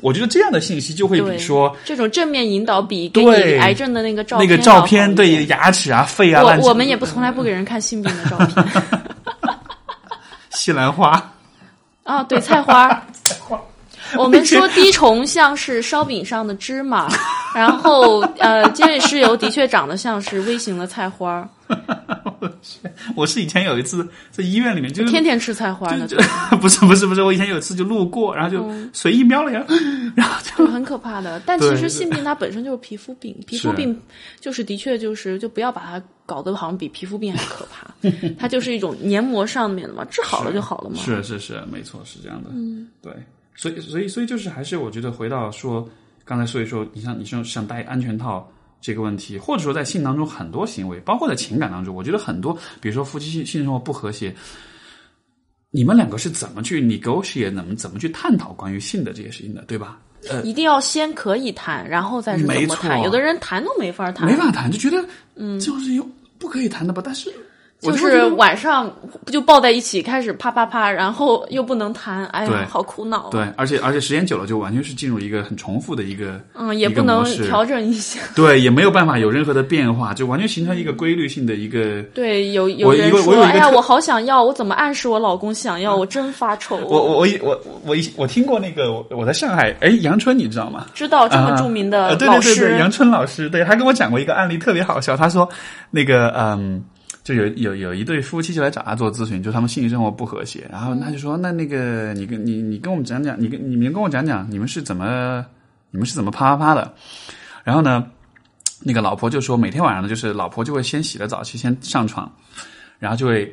[0.05, 8.82] 我觉得这样的信息就会比说这种正面引导比给你癌症的那个照那个片要好照片对牙齿啊、肺啊，我我们也不从来不给人看性病的照片
[10.52, 11.32] 西兰花。
[12.05, 13.02] 啊，对菜花。
[14.18, 17.09] 我们说滴虫像是烧饼上的芝麻，
[17.56, 21.48] 然后呃，尖锐湿疣的确长得像是微型的菜花，
[23.15, 26.16] 我是以前有一次在医院里面，就是天天吃菜花呢，就
[26.59, 29.65] 不是不是不是，我以前有一次就路过，然后就随意瞄了一下，
[30.16, 31.41] 然后就就很可怕的。
[31.45, 33.99] 但其实性病它本身就是皮肤病， 皮肤病
[34.41, 37.86] 就是的确就是就不要把它搞得好像比皮肤病还可怕，
[38.39, 40.97] 它就是一种黏膜上面的嘛，治好了就好了嘛。
[40.97, 42.51] 是是是，没错，是这样的。
[42.53, 43.12] 嗯，对，
[43.55, 45.86] 所以所以所以就是还是我觉得回到说
[46.24, 48.51] 刚才所以说，你像你说想戴安全套
[48.85, 52.52] 这个问题，或者说在性当中很多行为，包括在情感当中，我觉得很多，
[52.82, 54.35] 比如说夫妻性性生活不和谐。
[55.70, 59.98] 你们两个是怎么去 negotiate，怎么怎么去探讨关于性的这些事情的，对吧？
[60.28, 63.02] 呃，一定要先可以谈，然后再是怎么谈。
[63.02, 65.02] 有的人谈都没法谈，没法谈，就觉得
[65.35, 66.06] 嗯，就是有
[66.39, 67.01] 不可以谈的吧？
[67.02, 67.35] 但是我
[67.90, 68.90] 就是晚上
[69.24, 78.20] 不就抱在一起开始啪啪啪，然后又不能谈，哎呀，好苦恼。，对，而且而且时间久了，就完全是进入一个很重复的一个嗯，也不能调整一下。
[78.35, 82.02] 对，也没有办法有任何的变化，就完全形成一个规律性的一个。
[82.15, 85.94] 对，有有人说，哎呀，我好想要，我怎么暗示我老公想要？
[85.94, 86.77] 我真发愁。
[86.86, 90.86] 我我我一我我一我听过那个我我在上海，哎，杨春你知道吗？
[90.94, 95.16] 知道这么啊著名的对对对，杨春老师，对他跟我讲过一个案例，特别好笑。
[95.16, 95.48] 他说，
[95.90, 96.82] 那个嗯，
[97.24, 105.44] 就有有有一对夫妻就来找他做咨询，就他们性生活不和谐，然后他就说，那那个你跟你你跟我们讲讲，你跟你们跟我讲讲，你们是怎么
[105.90, 106.92] 你们是怎么啪啪啪的？
[107.64, 108.05] 然后呢，
[108.82, 112.30] 那个老婆就说，每天晚上呢，就是老婆就会先洗了澡去先上床，
[112.98, 113.51] 然后就会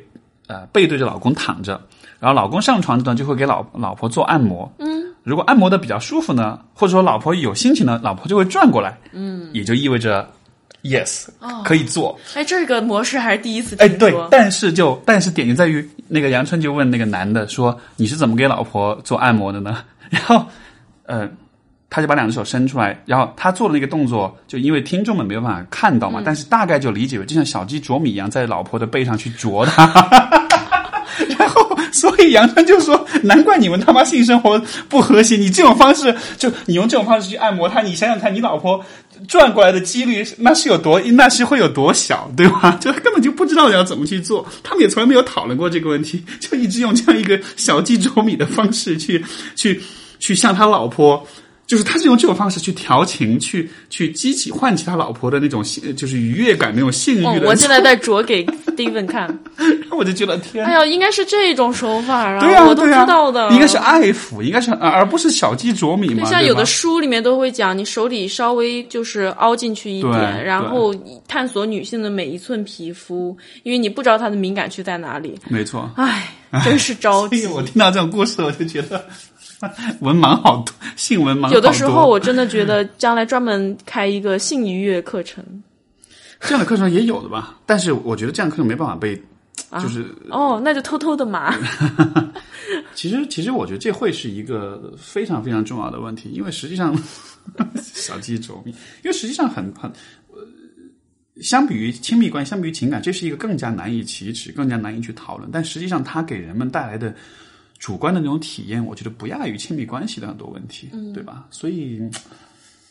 [0.48, 1.80] 呃背对着老公躺着，
[2.20, 10.30] 然后老公上床呢就会给老老婆做按摩，嗯，如果按摩的比较舒服呢，或者说老婆有心情呢，老婆就会转过来，嗯，也就意味着
[10.82, 11.26] yes，
[11.64, 12.18] 可以做。
[12.34, 13.86] 哎，这个模式还是第一次听。
[13.86, 20.44] 哎，对，但是就但是点就在于那个杨春就问那个男的说：“你是怎么给老婆做按摩的呢？” 然后，
[21.06, 21.28] 呃，
[21.88, 29.86] 他就把两只手伸出来，然后他做的那个动作，就因为听众们没有办法看到嘛，但是大概就理解为就像小鸡啄米一样，在老婆的背上去啄它。
[31.38, 38.82] 然后，所以杨春就说：“难怪你们他妈性生活不和谐，你这种方式，就你用这种方式去按摩他，你想想看，你老婆
[39.28, 42.76] 转过来的几率那是有多，那是会有多小，对吧？
[42.80, 49.24] 就他根本就不知道要怎么去做，他们也从来没有讨论过这个问题，就一直用这样一个小鸡啄米的方式去
[49.54, 49.80] 去
[50.18, 51.26] 去向他老婆。”
[51.72, 57.46] 就是他是用这种方式去调情，去去激起唤起他老婆的那种性，就是愉悦感，那种性欲的。
[57.46, 59.26] 我现在在 啄给 Steven 看，
[59.90, 62.40] 我就觉得天，哎呀，应该是这种手法啊！
[62.40, 66.26] 对呀，我都知道的，应该是爱抚，应该是而不是小鸡啄米嘛。
[66.26, 70.94] 像有的书里面都会讲，你手里稍微就是凹进去一点，然后
[71.26, 75.38] 探索女性的每一寸皮肤，因为你不知道她的敏感区在哪里。
[75.48, 77.46] 没错，唉，真是着 急。
[77.46, 79.02] 我听到这种故事，我就觉得。
[80.00, 85.44] 文盲好多，性文盲有的时候我真的觉得将来专门开一个性愉悦课程，
[86.40, 87.58] 这样的课程也有的吧？
[87.64, 89.20] 但是我觉得这样课程没办法被，
[89.80, 91.54] 就是哦，那就偷偷的嘛。
[92.94, 96.96] 其实，其实我觉得这会是一个非常非常重要的问题，因为实际上
[97.80, 98.72] 小鸡啄米，
[99.02, 99.90] 因为实际上很很
[100.28, 100.38] 呃，
[101.40, 105.50] 相比于亲密关系，相比于情感，这是一个更加难以启齿、更加难以去讨论。
[105.52, 107.14] 但实际上，它给人们带来的。
[107.82, 111.44] 主观的那种体验，我觉得不亚于亲密关系的很多问题，对吧？
[111.50, 112.00] 所以，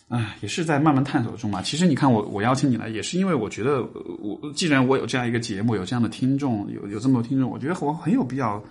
[0.09, 1.61] 唉，也是在慢慢探索中嘛。
[1.61, 3.81] 其实你看，我我邀请你来，也是因为我觉得，
[4.19, 8.61] 我既然我有这样一个节目，有这样的听众，有有这么多听众，我觉得我很有必要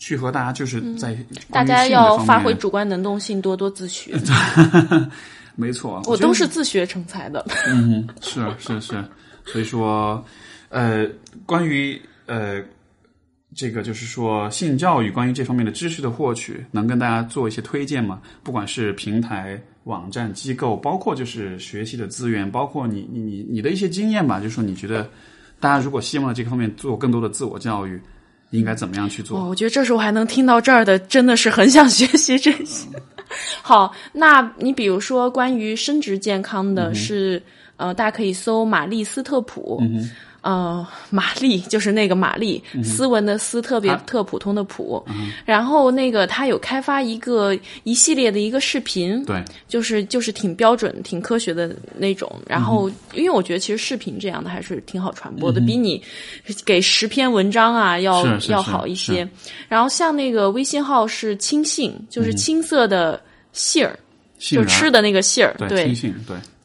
[0.00, 1.16] 去和大家就是在
[1.52, 4.18] 大家要发挥主观能动性，多多自学。
[5.54, 7.46] 没错，我都是自学成才的。
[7.68, 9.04] 嗯，是是是，
[9.44, 10.24] 所以说，
[10.68, 11.06] 呃，
[11.46, 12.60] 关于呃。
[13.54, 18.20] 这个就是说，性教育关于这方面的知识的获取，能跟大家做一些推荐吗？
[18.44, 24.38] 不管是平台、网站、机构，包括就是学习的资源，包括你你你你的一些经验吧。
[24.38, 25.10] 就是说，你觉得
[25.58, 28.00] 大家如果希望在这个方面做更多的自我教育，
[28.50, 29.48] 应该怎么样去做？
[29.48, 32.88] 我觉得这时候还能听到这儿的，真的是很想学习这些。
[33.62, 37.42] 好，那你比如说关于生殖健康的，是
[37.76, 39.82] 呃，大家可以搜玛丽斯特普。
[40.42, 45.04] 呃，玛丽就是那个玛丽，斯文的斯，特别特普通的普。
[45.44, 52.30] 然后那个他有开发一个一系列的一个视频，对，就是就是挺标准、挺科学的那种。
[52.46, 56.02] 然后，因为我觉得其实视频这样的还是挺好传播的，比你
[56.64, 59.28] 给十篇文章啊要要好一些。
[59.68, 63.20] 然后像那个微信号是青杏，就是青色的
[63.52, 63.98] 杏儿，
[64.38, 66.14] 就吃的那个杏儿，对，青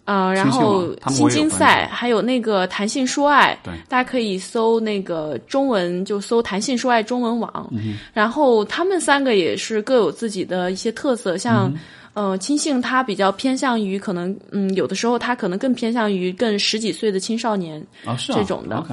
[0.06, 7.74] 嗯，然后新金赛还有那个谈性说爱，对，大家可以搜那个中文，就搜谈性说爱中文网。
[8.14, 11.74] 然后他们三个也是各有自己的一些特色，像
[12.14, 17.84] 呃，亲性他比较偏向于可能，嗯，有的时候他可能更偏向于更十几岁的青少年
[18.28, 18.86] 这种的。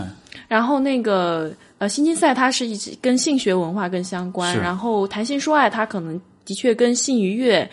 [0.49, 7.69] 然后那个呃，新金赛它是一跟性学文化更相关，然后谈性说爱它可能的确跟性愉悦。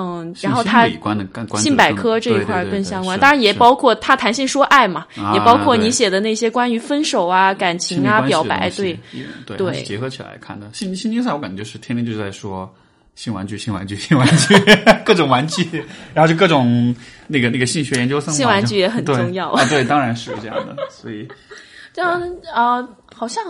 [0.00, 0.88] 嗯，然后他
[1.56, 5.04] 性百科这一块更相关，当然也包括他谈性说爱嘛，
[5.34, 8.96] 也包括你写的那些关于分手啊、感情啊、表白，对
[9.56, 10.68] 对，结合起来看的。
[10.72, 12.72] 性性竞赛，我感觉就是天天就是在说
[13.16, 14.54] 性玩具、性玩具、性玩具，
[15.04, 15.66] 各种玩具，
[16.14, 16.94] 然后就各种
[17.26, 21.26] 那个那个性学研究生，性玩具也很重要啊，对，当然是这样的，所以
[21.92, 22.22] 这样
[22.54, 23.42] 啊，好像，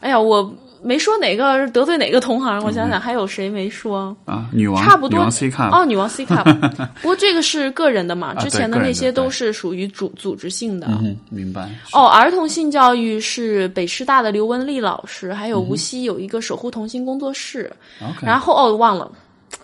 [0.00, 0.52] 哎呀，我。
[0.82, 4.48] 没说哪个得罪哪个同行，我想想还有谁没说啊？
[4.52, 6.42] 女王差不多，女王 C 卡哦，女王 C 卡。
[7.00, 10.88] 不过这个是个人的嘛，之前的那些都是属于组组织性的。
[10.88, 11.70] 嗯，明白。
[11.92, 17.72] 哦，儿童性教育是北师大的刘文丽老师，还有无锡有一个守护童心工作室。
[18.20, 19.10] 然后哦，忘了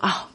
[0.00, 0.26] 啊，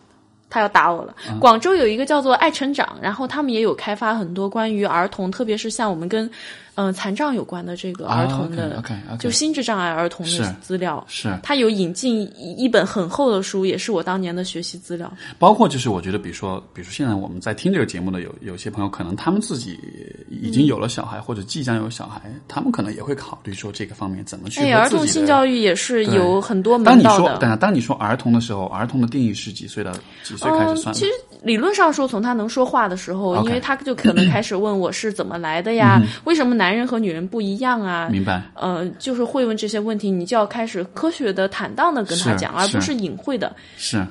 [0.50, 1.16] 他要打我了。
[1.40, 6.30] 广州有一个叫做爱成长，然后他们也有开发很多关于儿童，特别是像我们跟。
[6.76, 8.84] 嗯，残障有关的这个儿童的，
[9.20, 15.12] 就心智障碍儿童的资料，是他有引进一本很厚的书，也是我当年的学习资料。
[15.38, 19.80] 包括就是我觉得，比如说，比如说现在我们在听这个节目的有有些朋友，可能他们自己
[20.30, 24.62] 已经有了小孩，或者即将有小孩，他们可能也会考虑说这个方面怎么去。
[24.62, 27.04] 哎，儿童性教育也是有很多门道的。
[27.04, 29.92] 当你说，等下，当你说儿童的时候，儿童的定义是几岁到
[30.24, 30.94] 几岁开始算？
[30.94, 31.12] 其实
[31.44, 36.02] 理论上说，从他能说话的时候，因为他就可能开始问我是怎么来的呀？
[36.24, 37.44] 为什么男人和女人不？
[37.44, 38.42] 一样啊，明白。
[38.56, 43.54] 呃，就是会问这些问题，你就要开始科学的、坦荡的跟他讲，而不是隐晦的。
[43.76, 44.02] 是，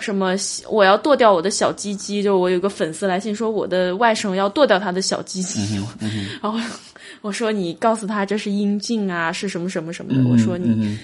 [0.00, 0.34] 什么
[0.70, 5.78] 我要剁掉我的小鸡鸡，就我有个粉丝来信说我的外甥要剁掉他的小鸡鸡，
[6.40, 6.58] 然后
[7.20, 10.96] 我说你告诉他这是阴茎啊，是什么什么什么的，我说你。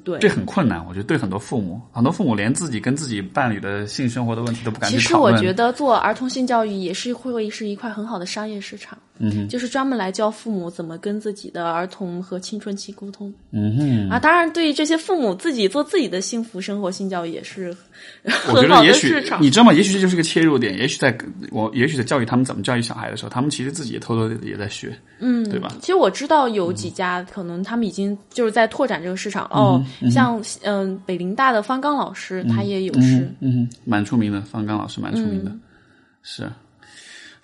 [0.00, 0.84] 对，这很困难。
[0.86, 8.98] 我觉得对很多父母，很多父母连自己跟自己伴侣的性生活的问题都不敢其实我觉得做儿童性教育也是会是一块很好的商业市场。
[9.18, 13.32] 嗯，就是专门来教父母怎么跟自己的儿童和青春期沟通。
[13.52, 17.74] 嗯哼，啊，当然，对于这些父母自己做自己的幸福生活性教育也是
[18.48, 19.72] 我觉得也许你知道吗？
[19.72, 20.76] 也许这就是个切入点。
[20.76, 21.16] 也许在
[21.52, 24.92] 我，也许在教育他们怎么教育小孩的时候，他们其实自己也偷偷的也在学。
[25.20, 25.72] 嗯，对吧？
[25.80, 29.80] 其实我知道有几家可能他们已经就是在拓展这个市场哦，
[30.10, 34.40] 像嗯北林大的方刚老师，他也有是嗯，蛮出名的。
[34.40, 35.52] 方刚老师蛮出名的，
[36.22, 36.50] 是。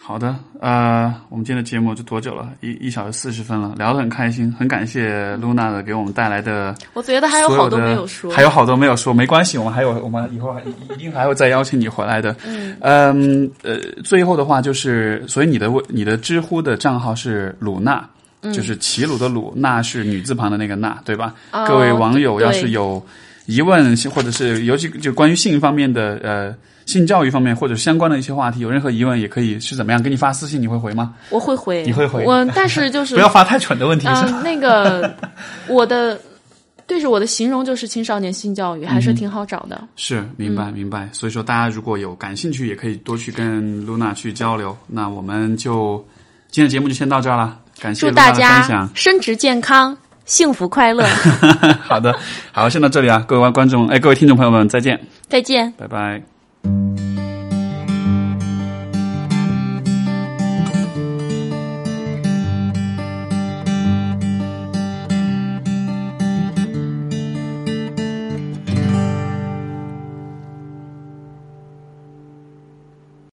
[0.02, 2.48] 好的，呃，我们今天的节目就多久了？
[2.62, 6.74] 一一小时四十分了，聊得很开心，很感谢露娜的给我们带来的。
[6.94, 12.34] 我觉得还有好多没有说，还有好多没有说，没关系，我们还有，我们以后还一定还会再邀请你回来的。
[12.44, 18.08] 嗯，嗯，呃，最后的话就是，所以你的你的知乎的账号是鲁娜，
[18.52, 21.34] 就是齐鲁的鲁，娜是女字旁的那个娜，对吧？
[21.68, 23.00] 各位网友要是有
[23.46, 26.54] 疑问，或者是尤其就关于性方面的，呃。
[26.90, 31.14] 性教育方面或者相关的一些话题，有任何疑问也可以是怎么样给你发私信，你会回吗？
[31.30, 34.08] 我会回，你会回我，但是就是 不要发太蠢的问题。
[34.08, 35.14] 嗯， 那个
[35.68, 36.20] 我的
[36.86, 39.80] 对着我的形容就是青少年性教育，还是挺好找的。
[39.94, 41.08] 是，明白明白。
[41.12, 44.76] 所以说，大家如果有感兴趣，也可以多去跟露娜去交流。
[44.88, 46.04] 那我们就
[46.50, 51.04] 今天的节目就先到这儿了，感谢大家生殖健康，幸福快乐。
[51.82, 52.12] 好的，
[52.50, 56.39] 好，先到这里啊，各位观众，哎，各位听众朋友们，再见，再见，拜拜。
[56.62, 57.09] Thank you.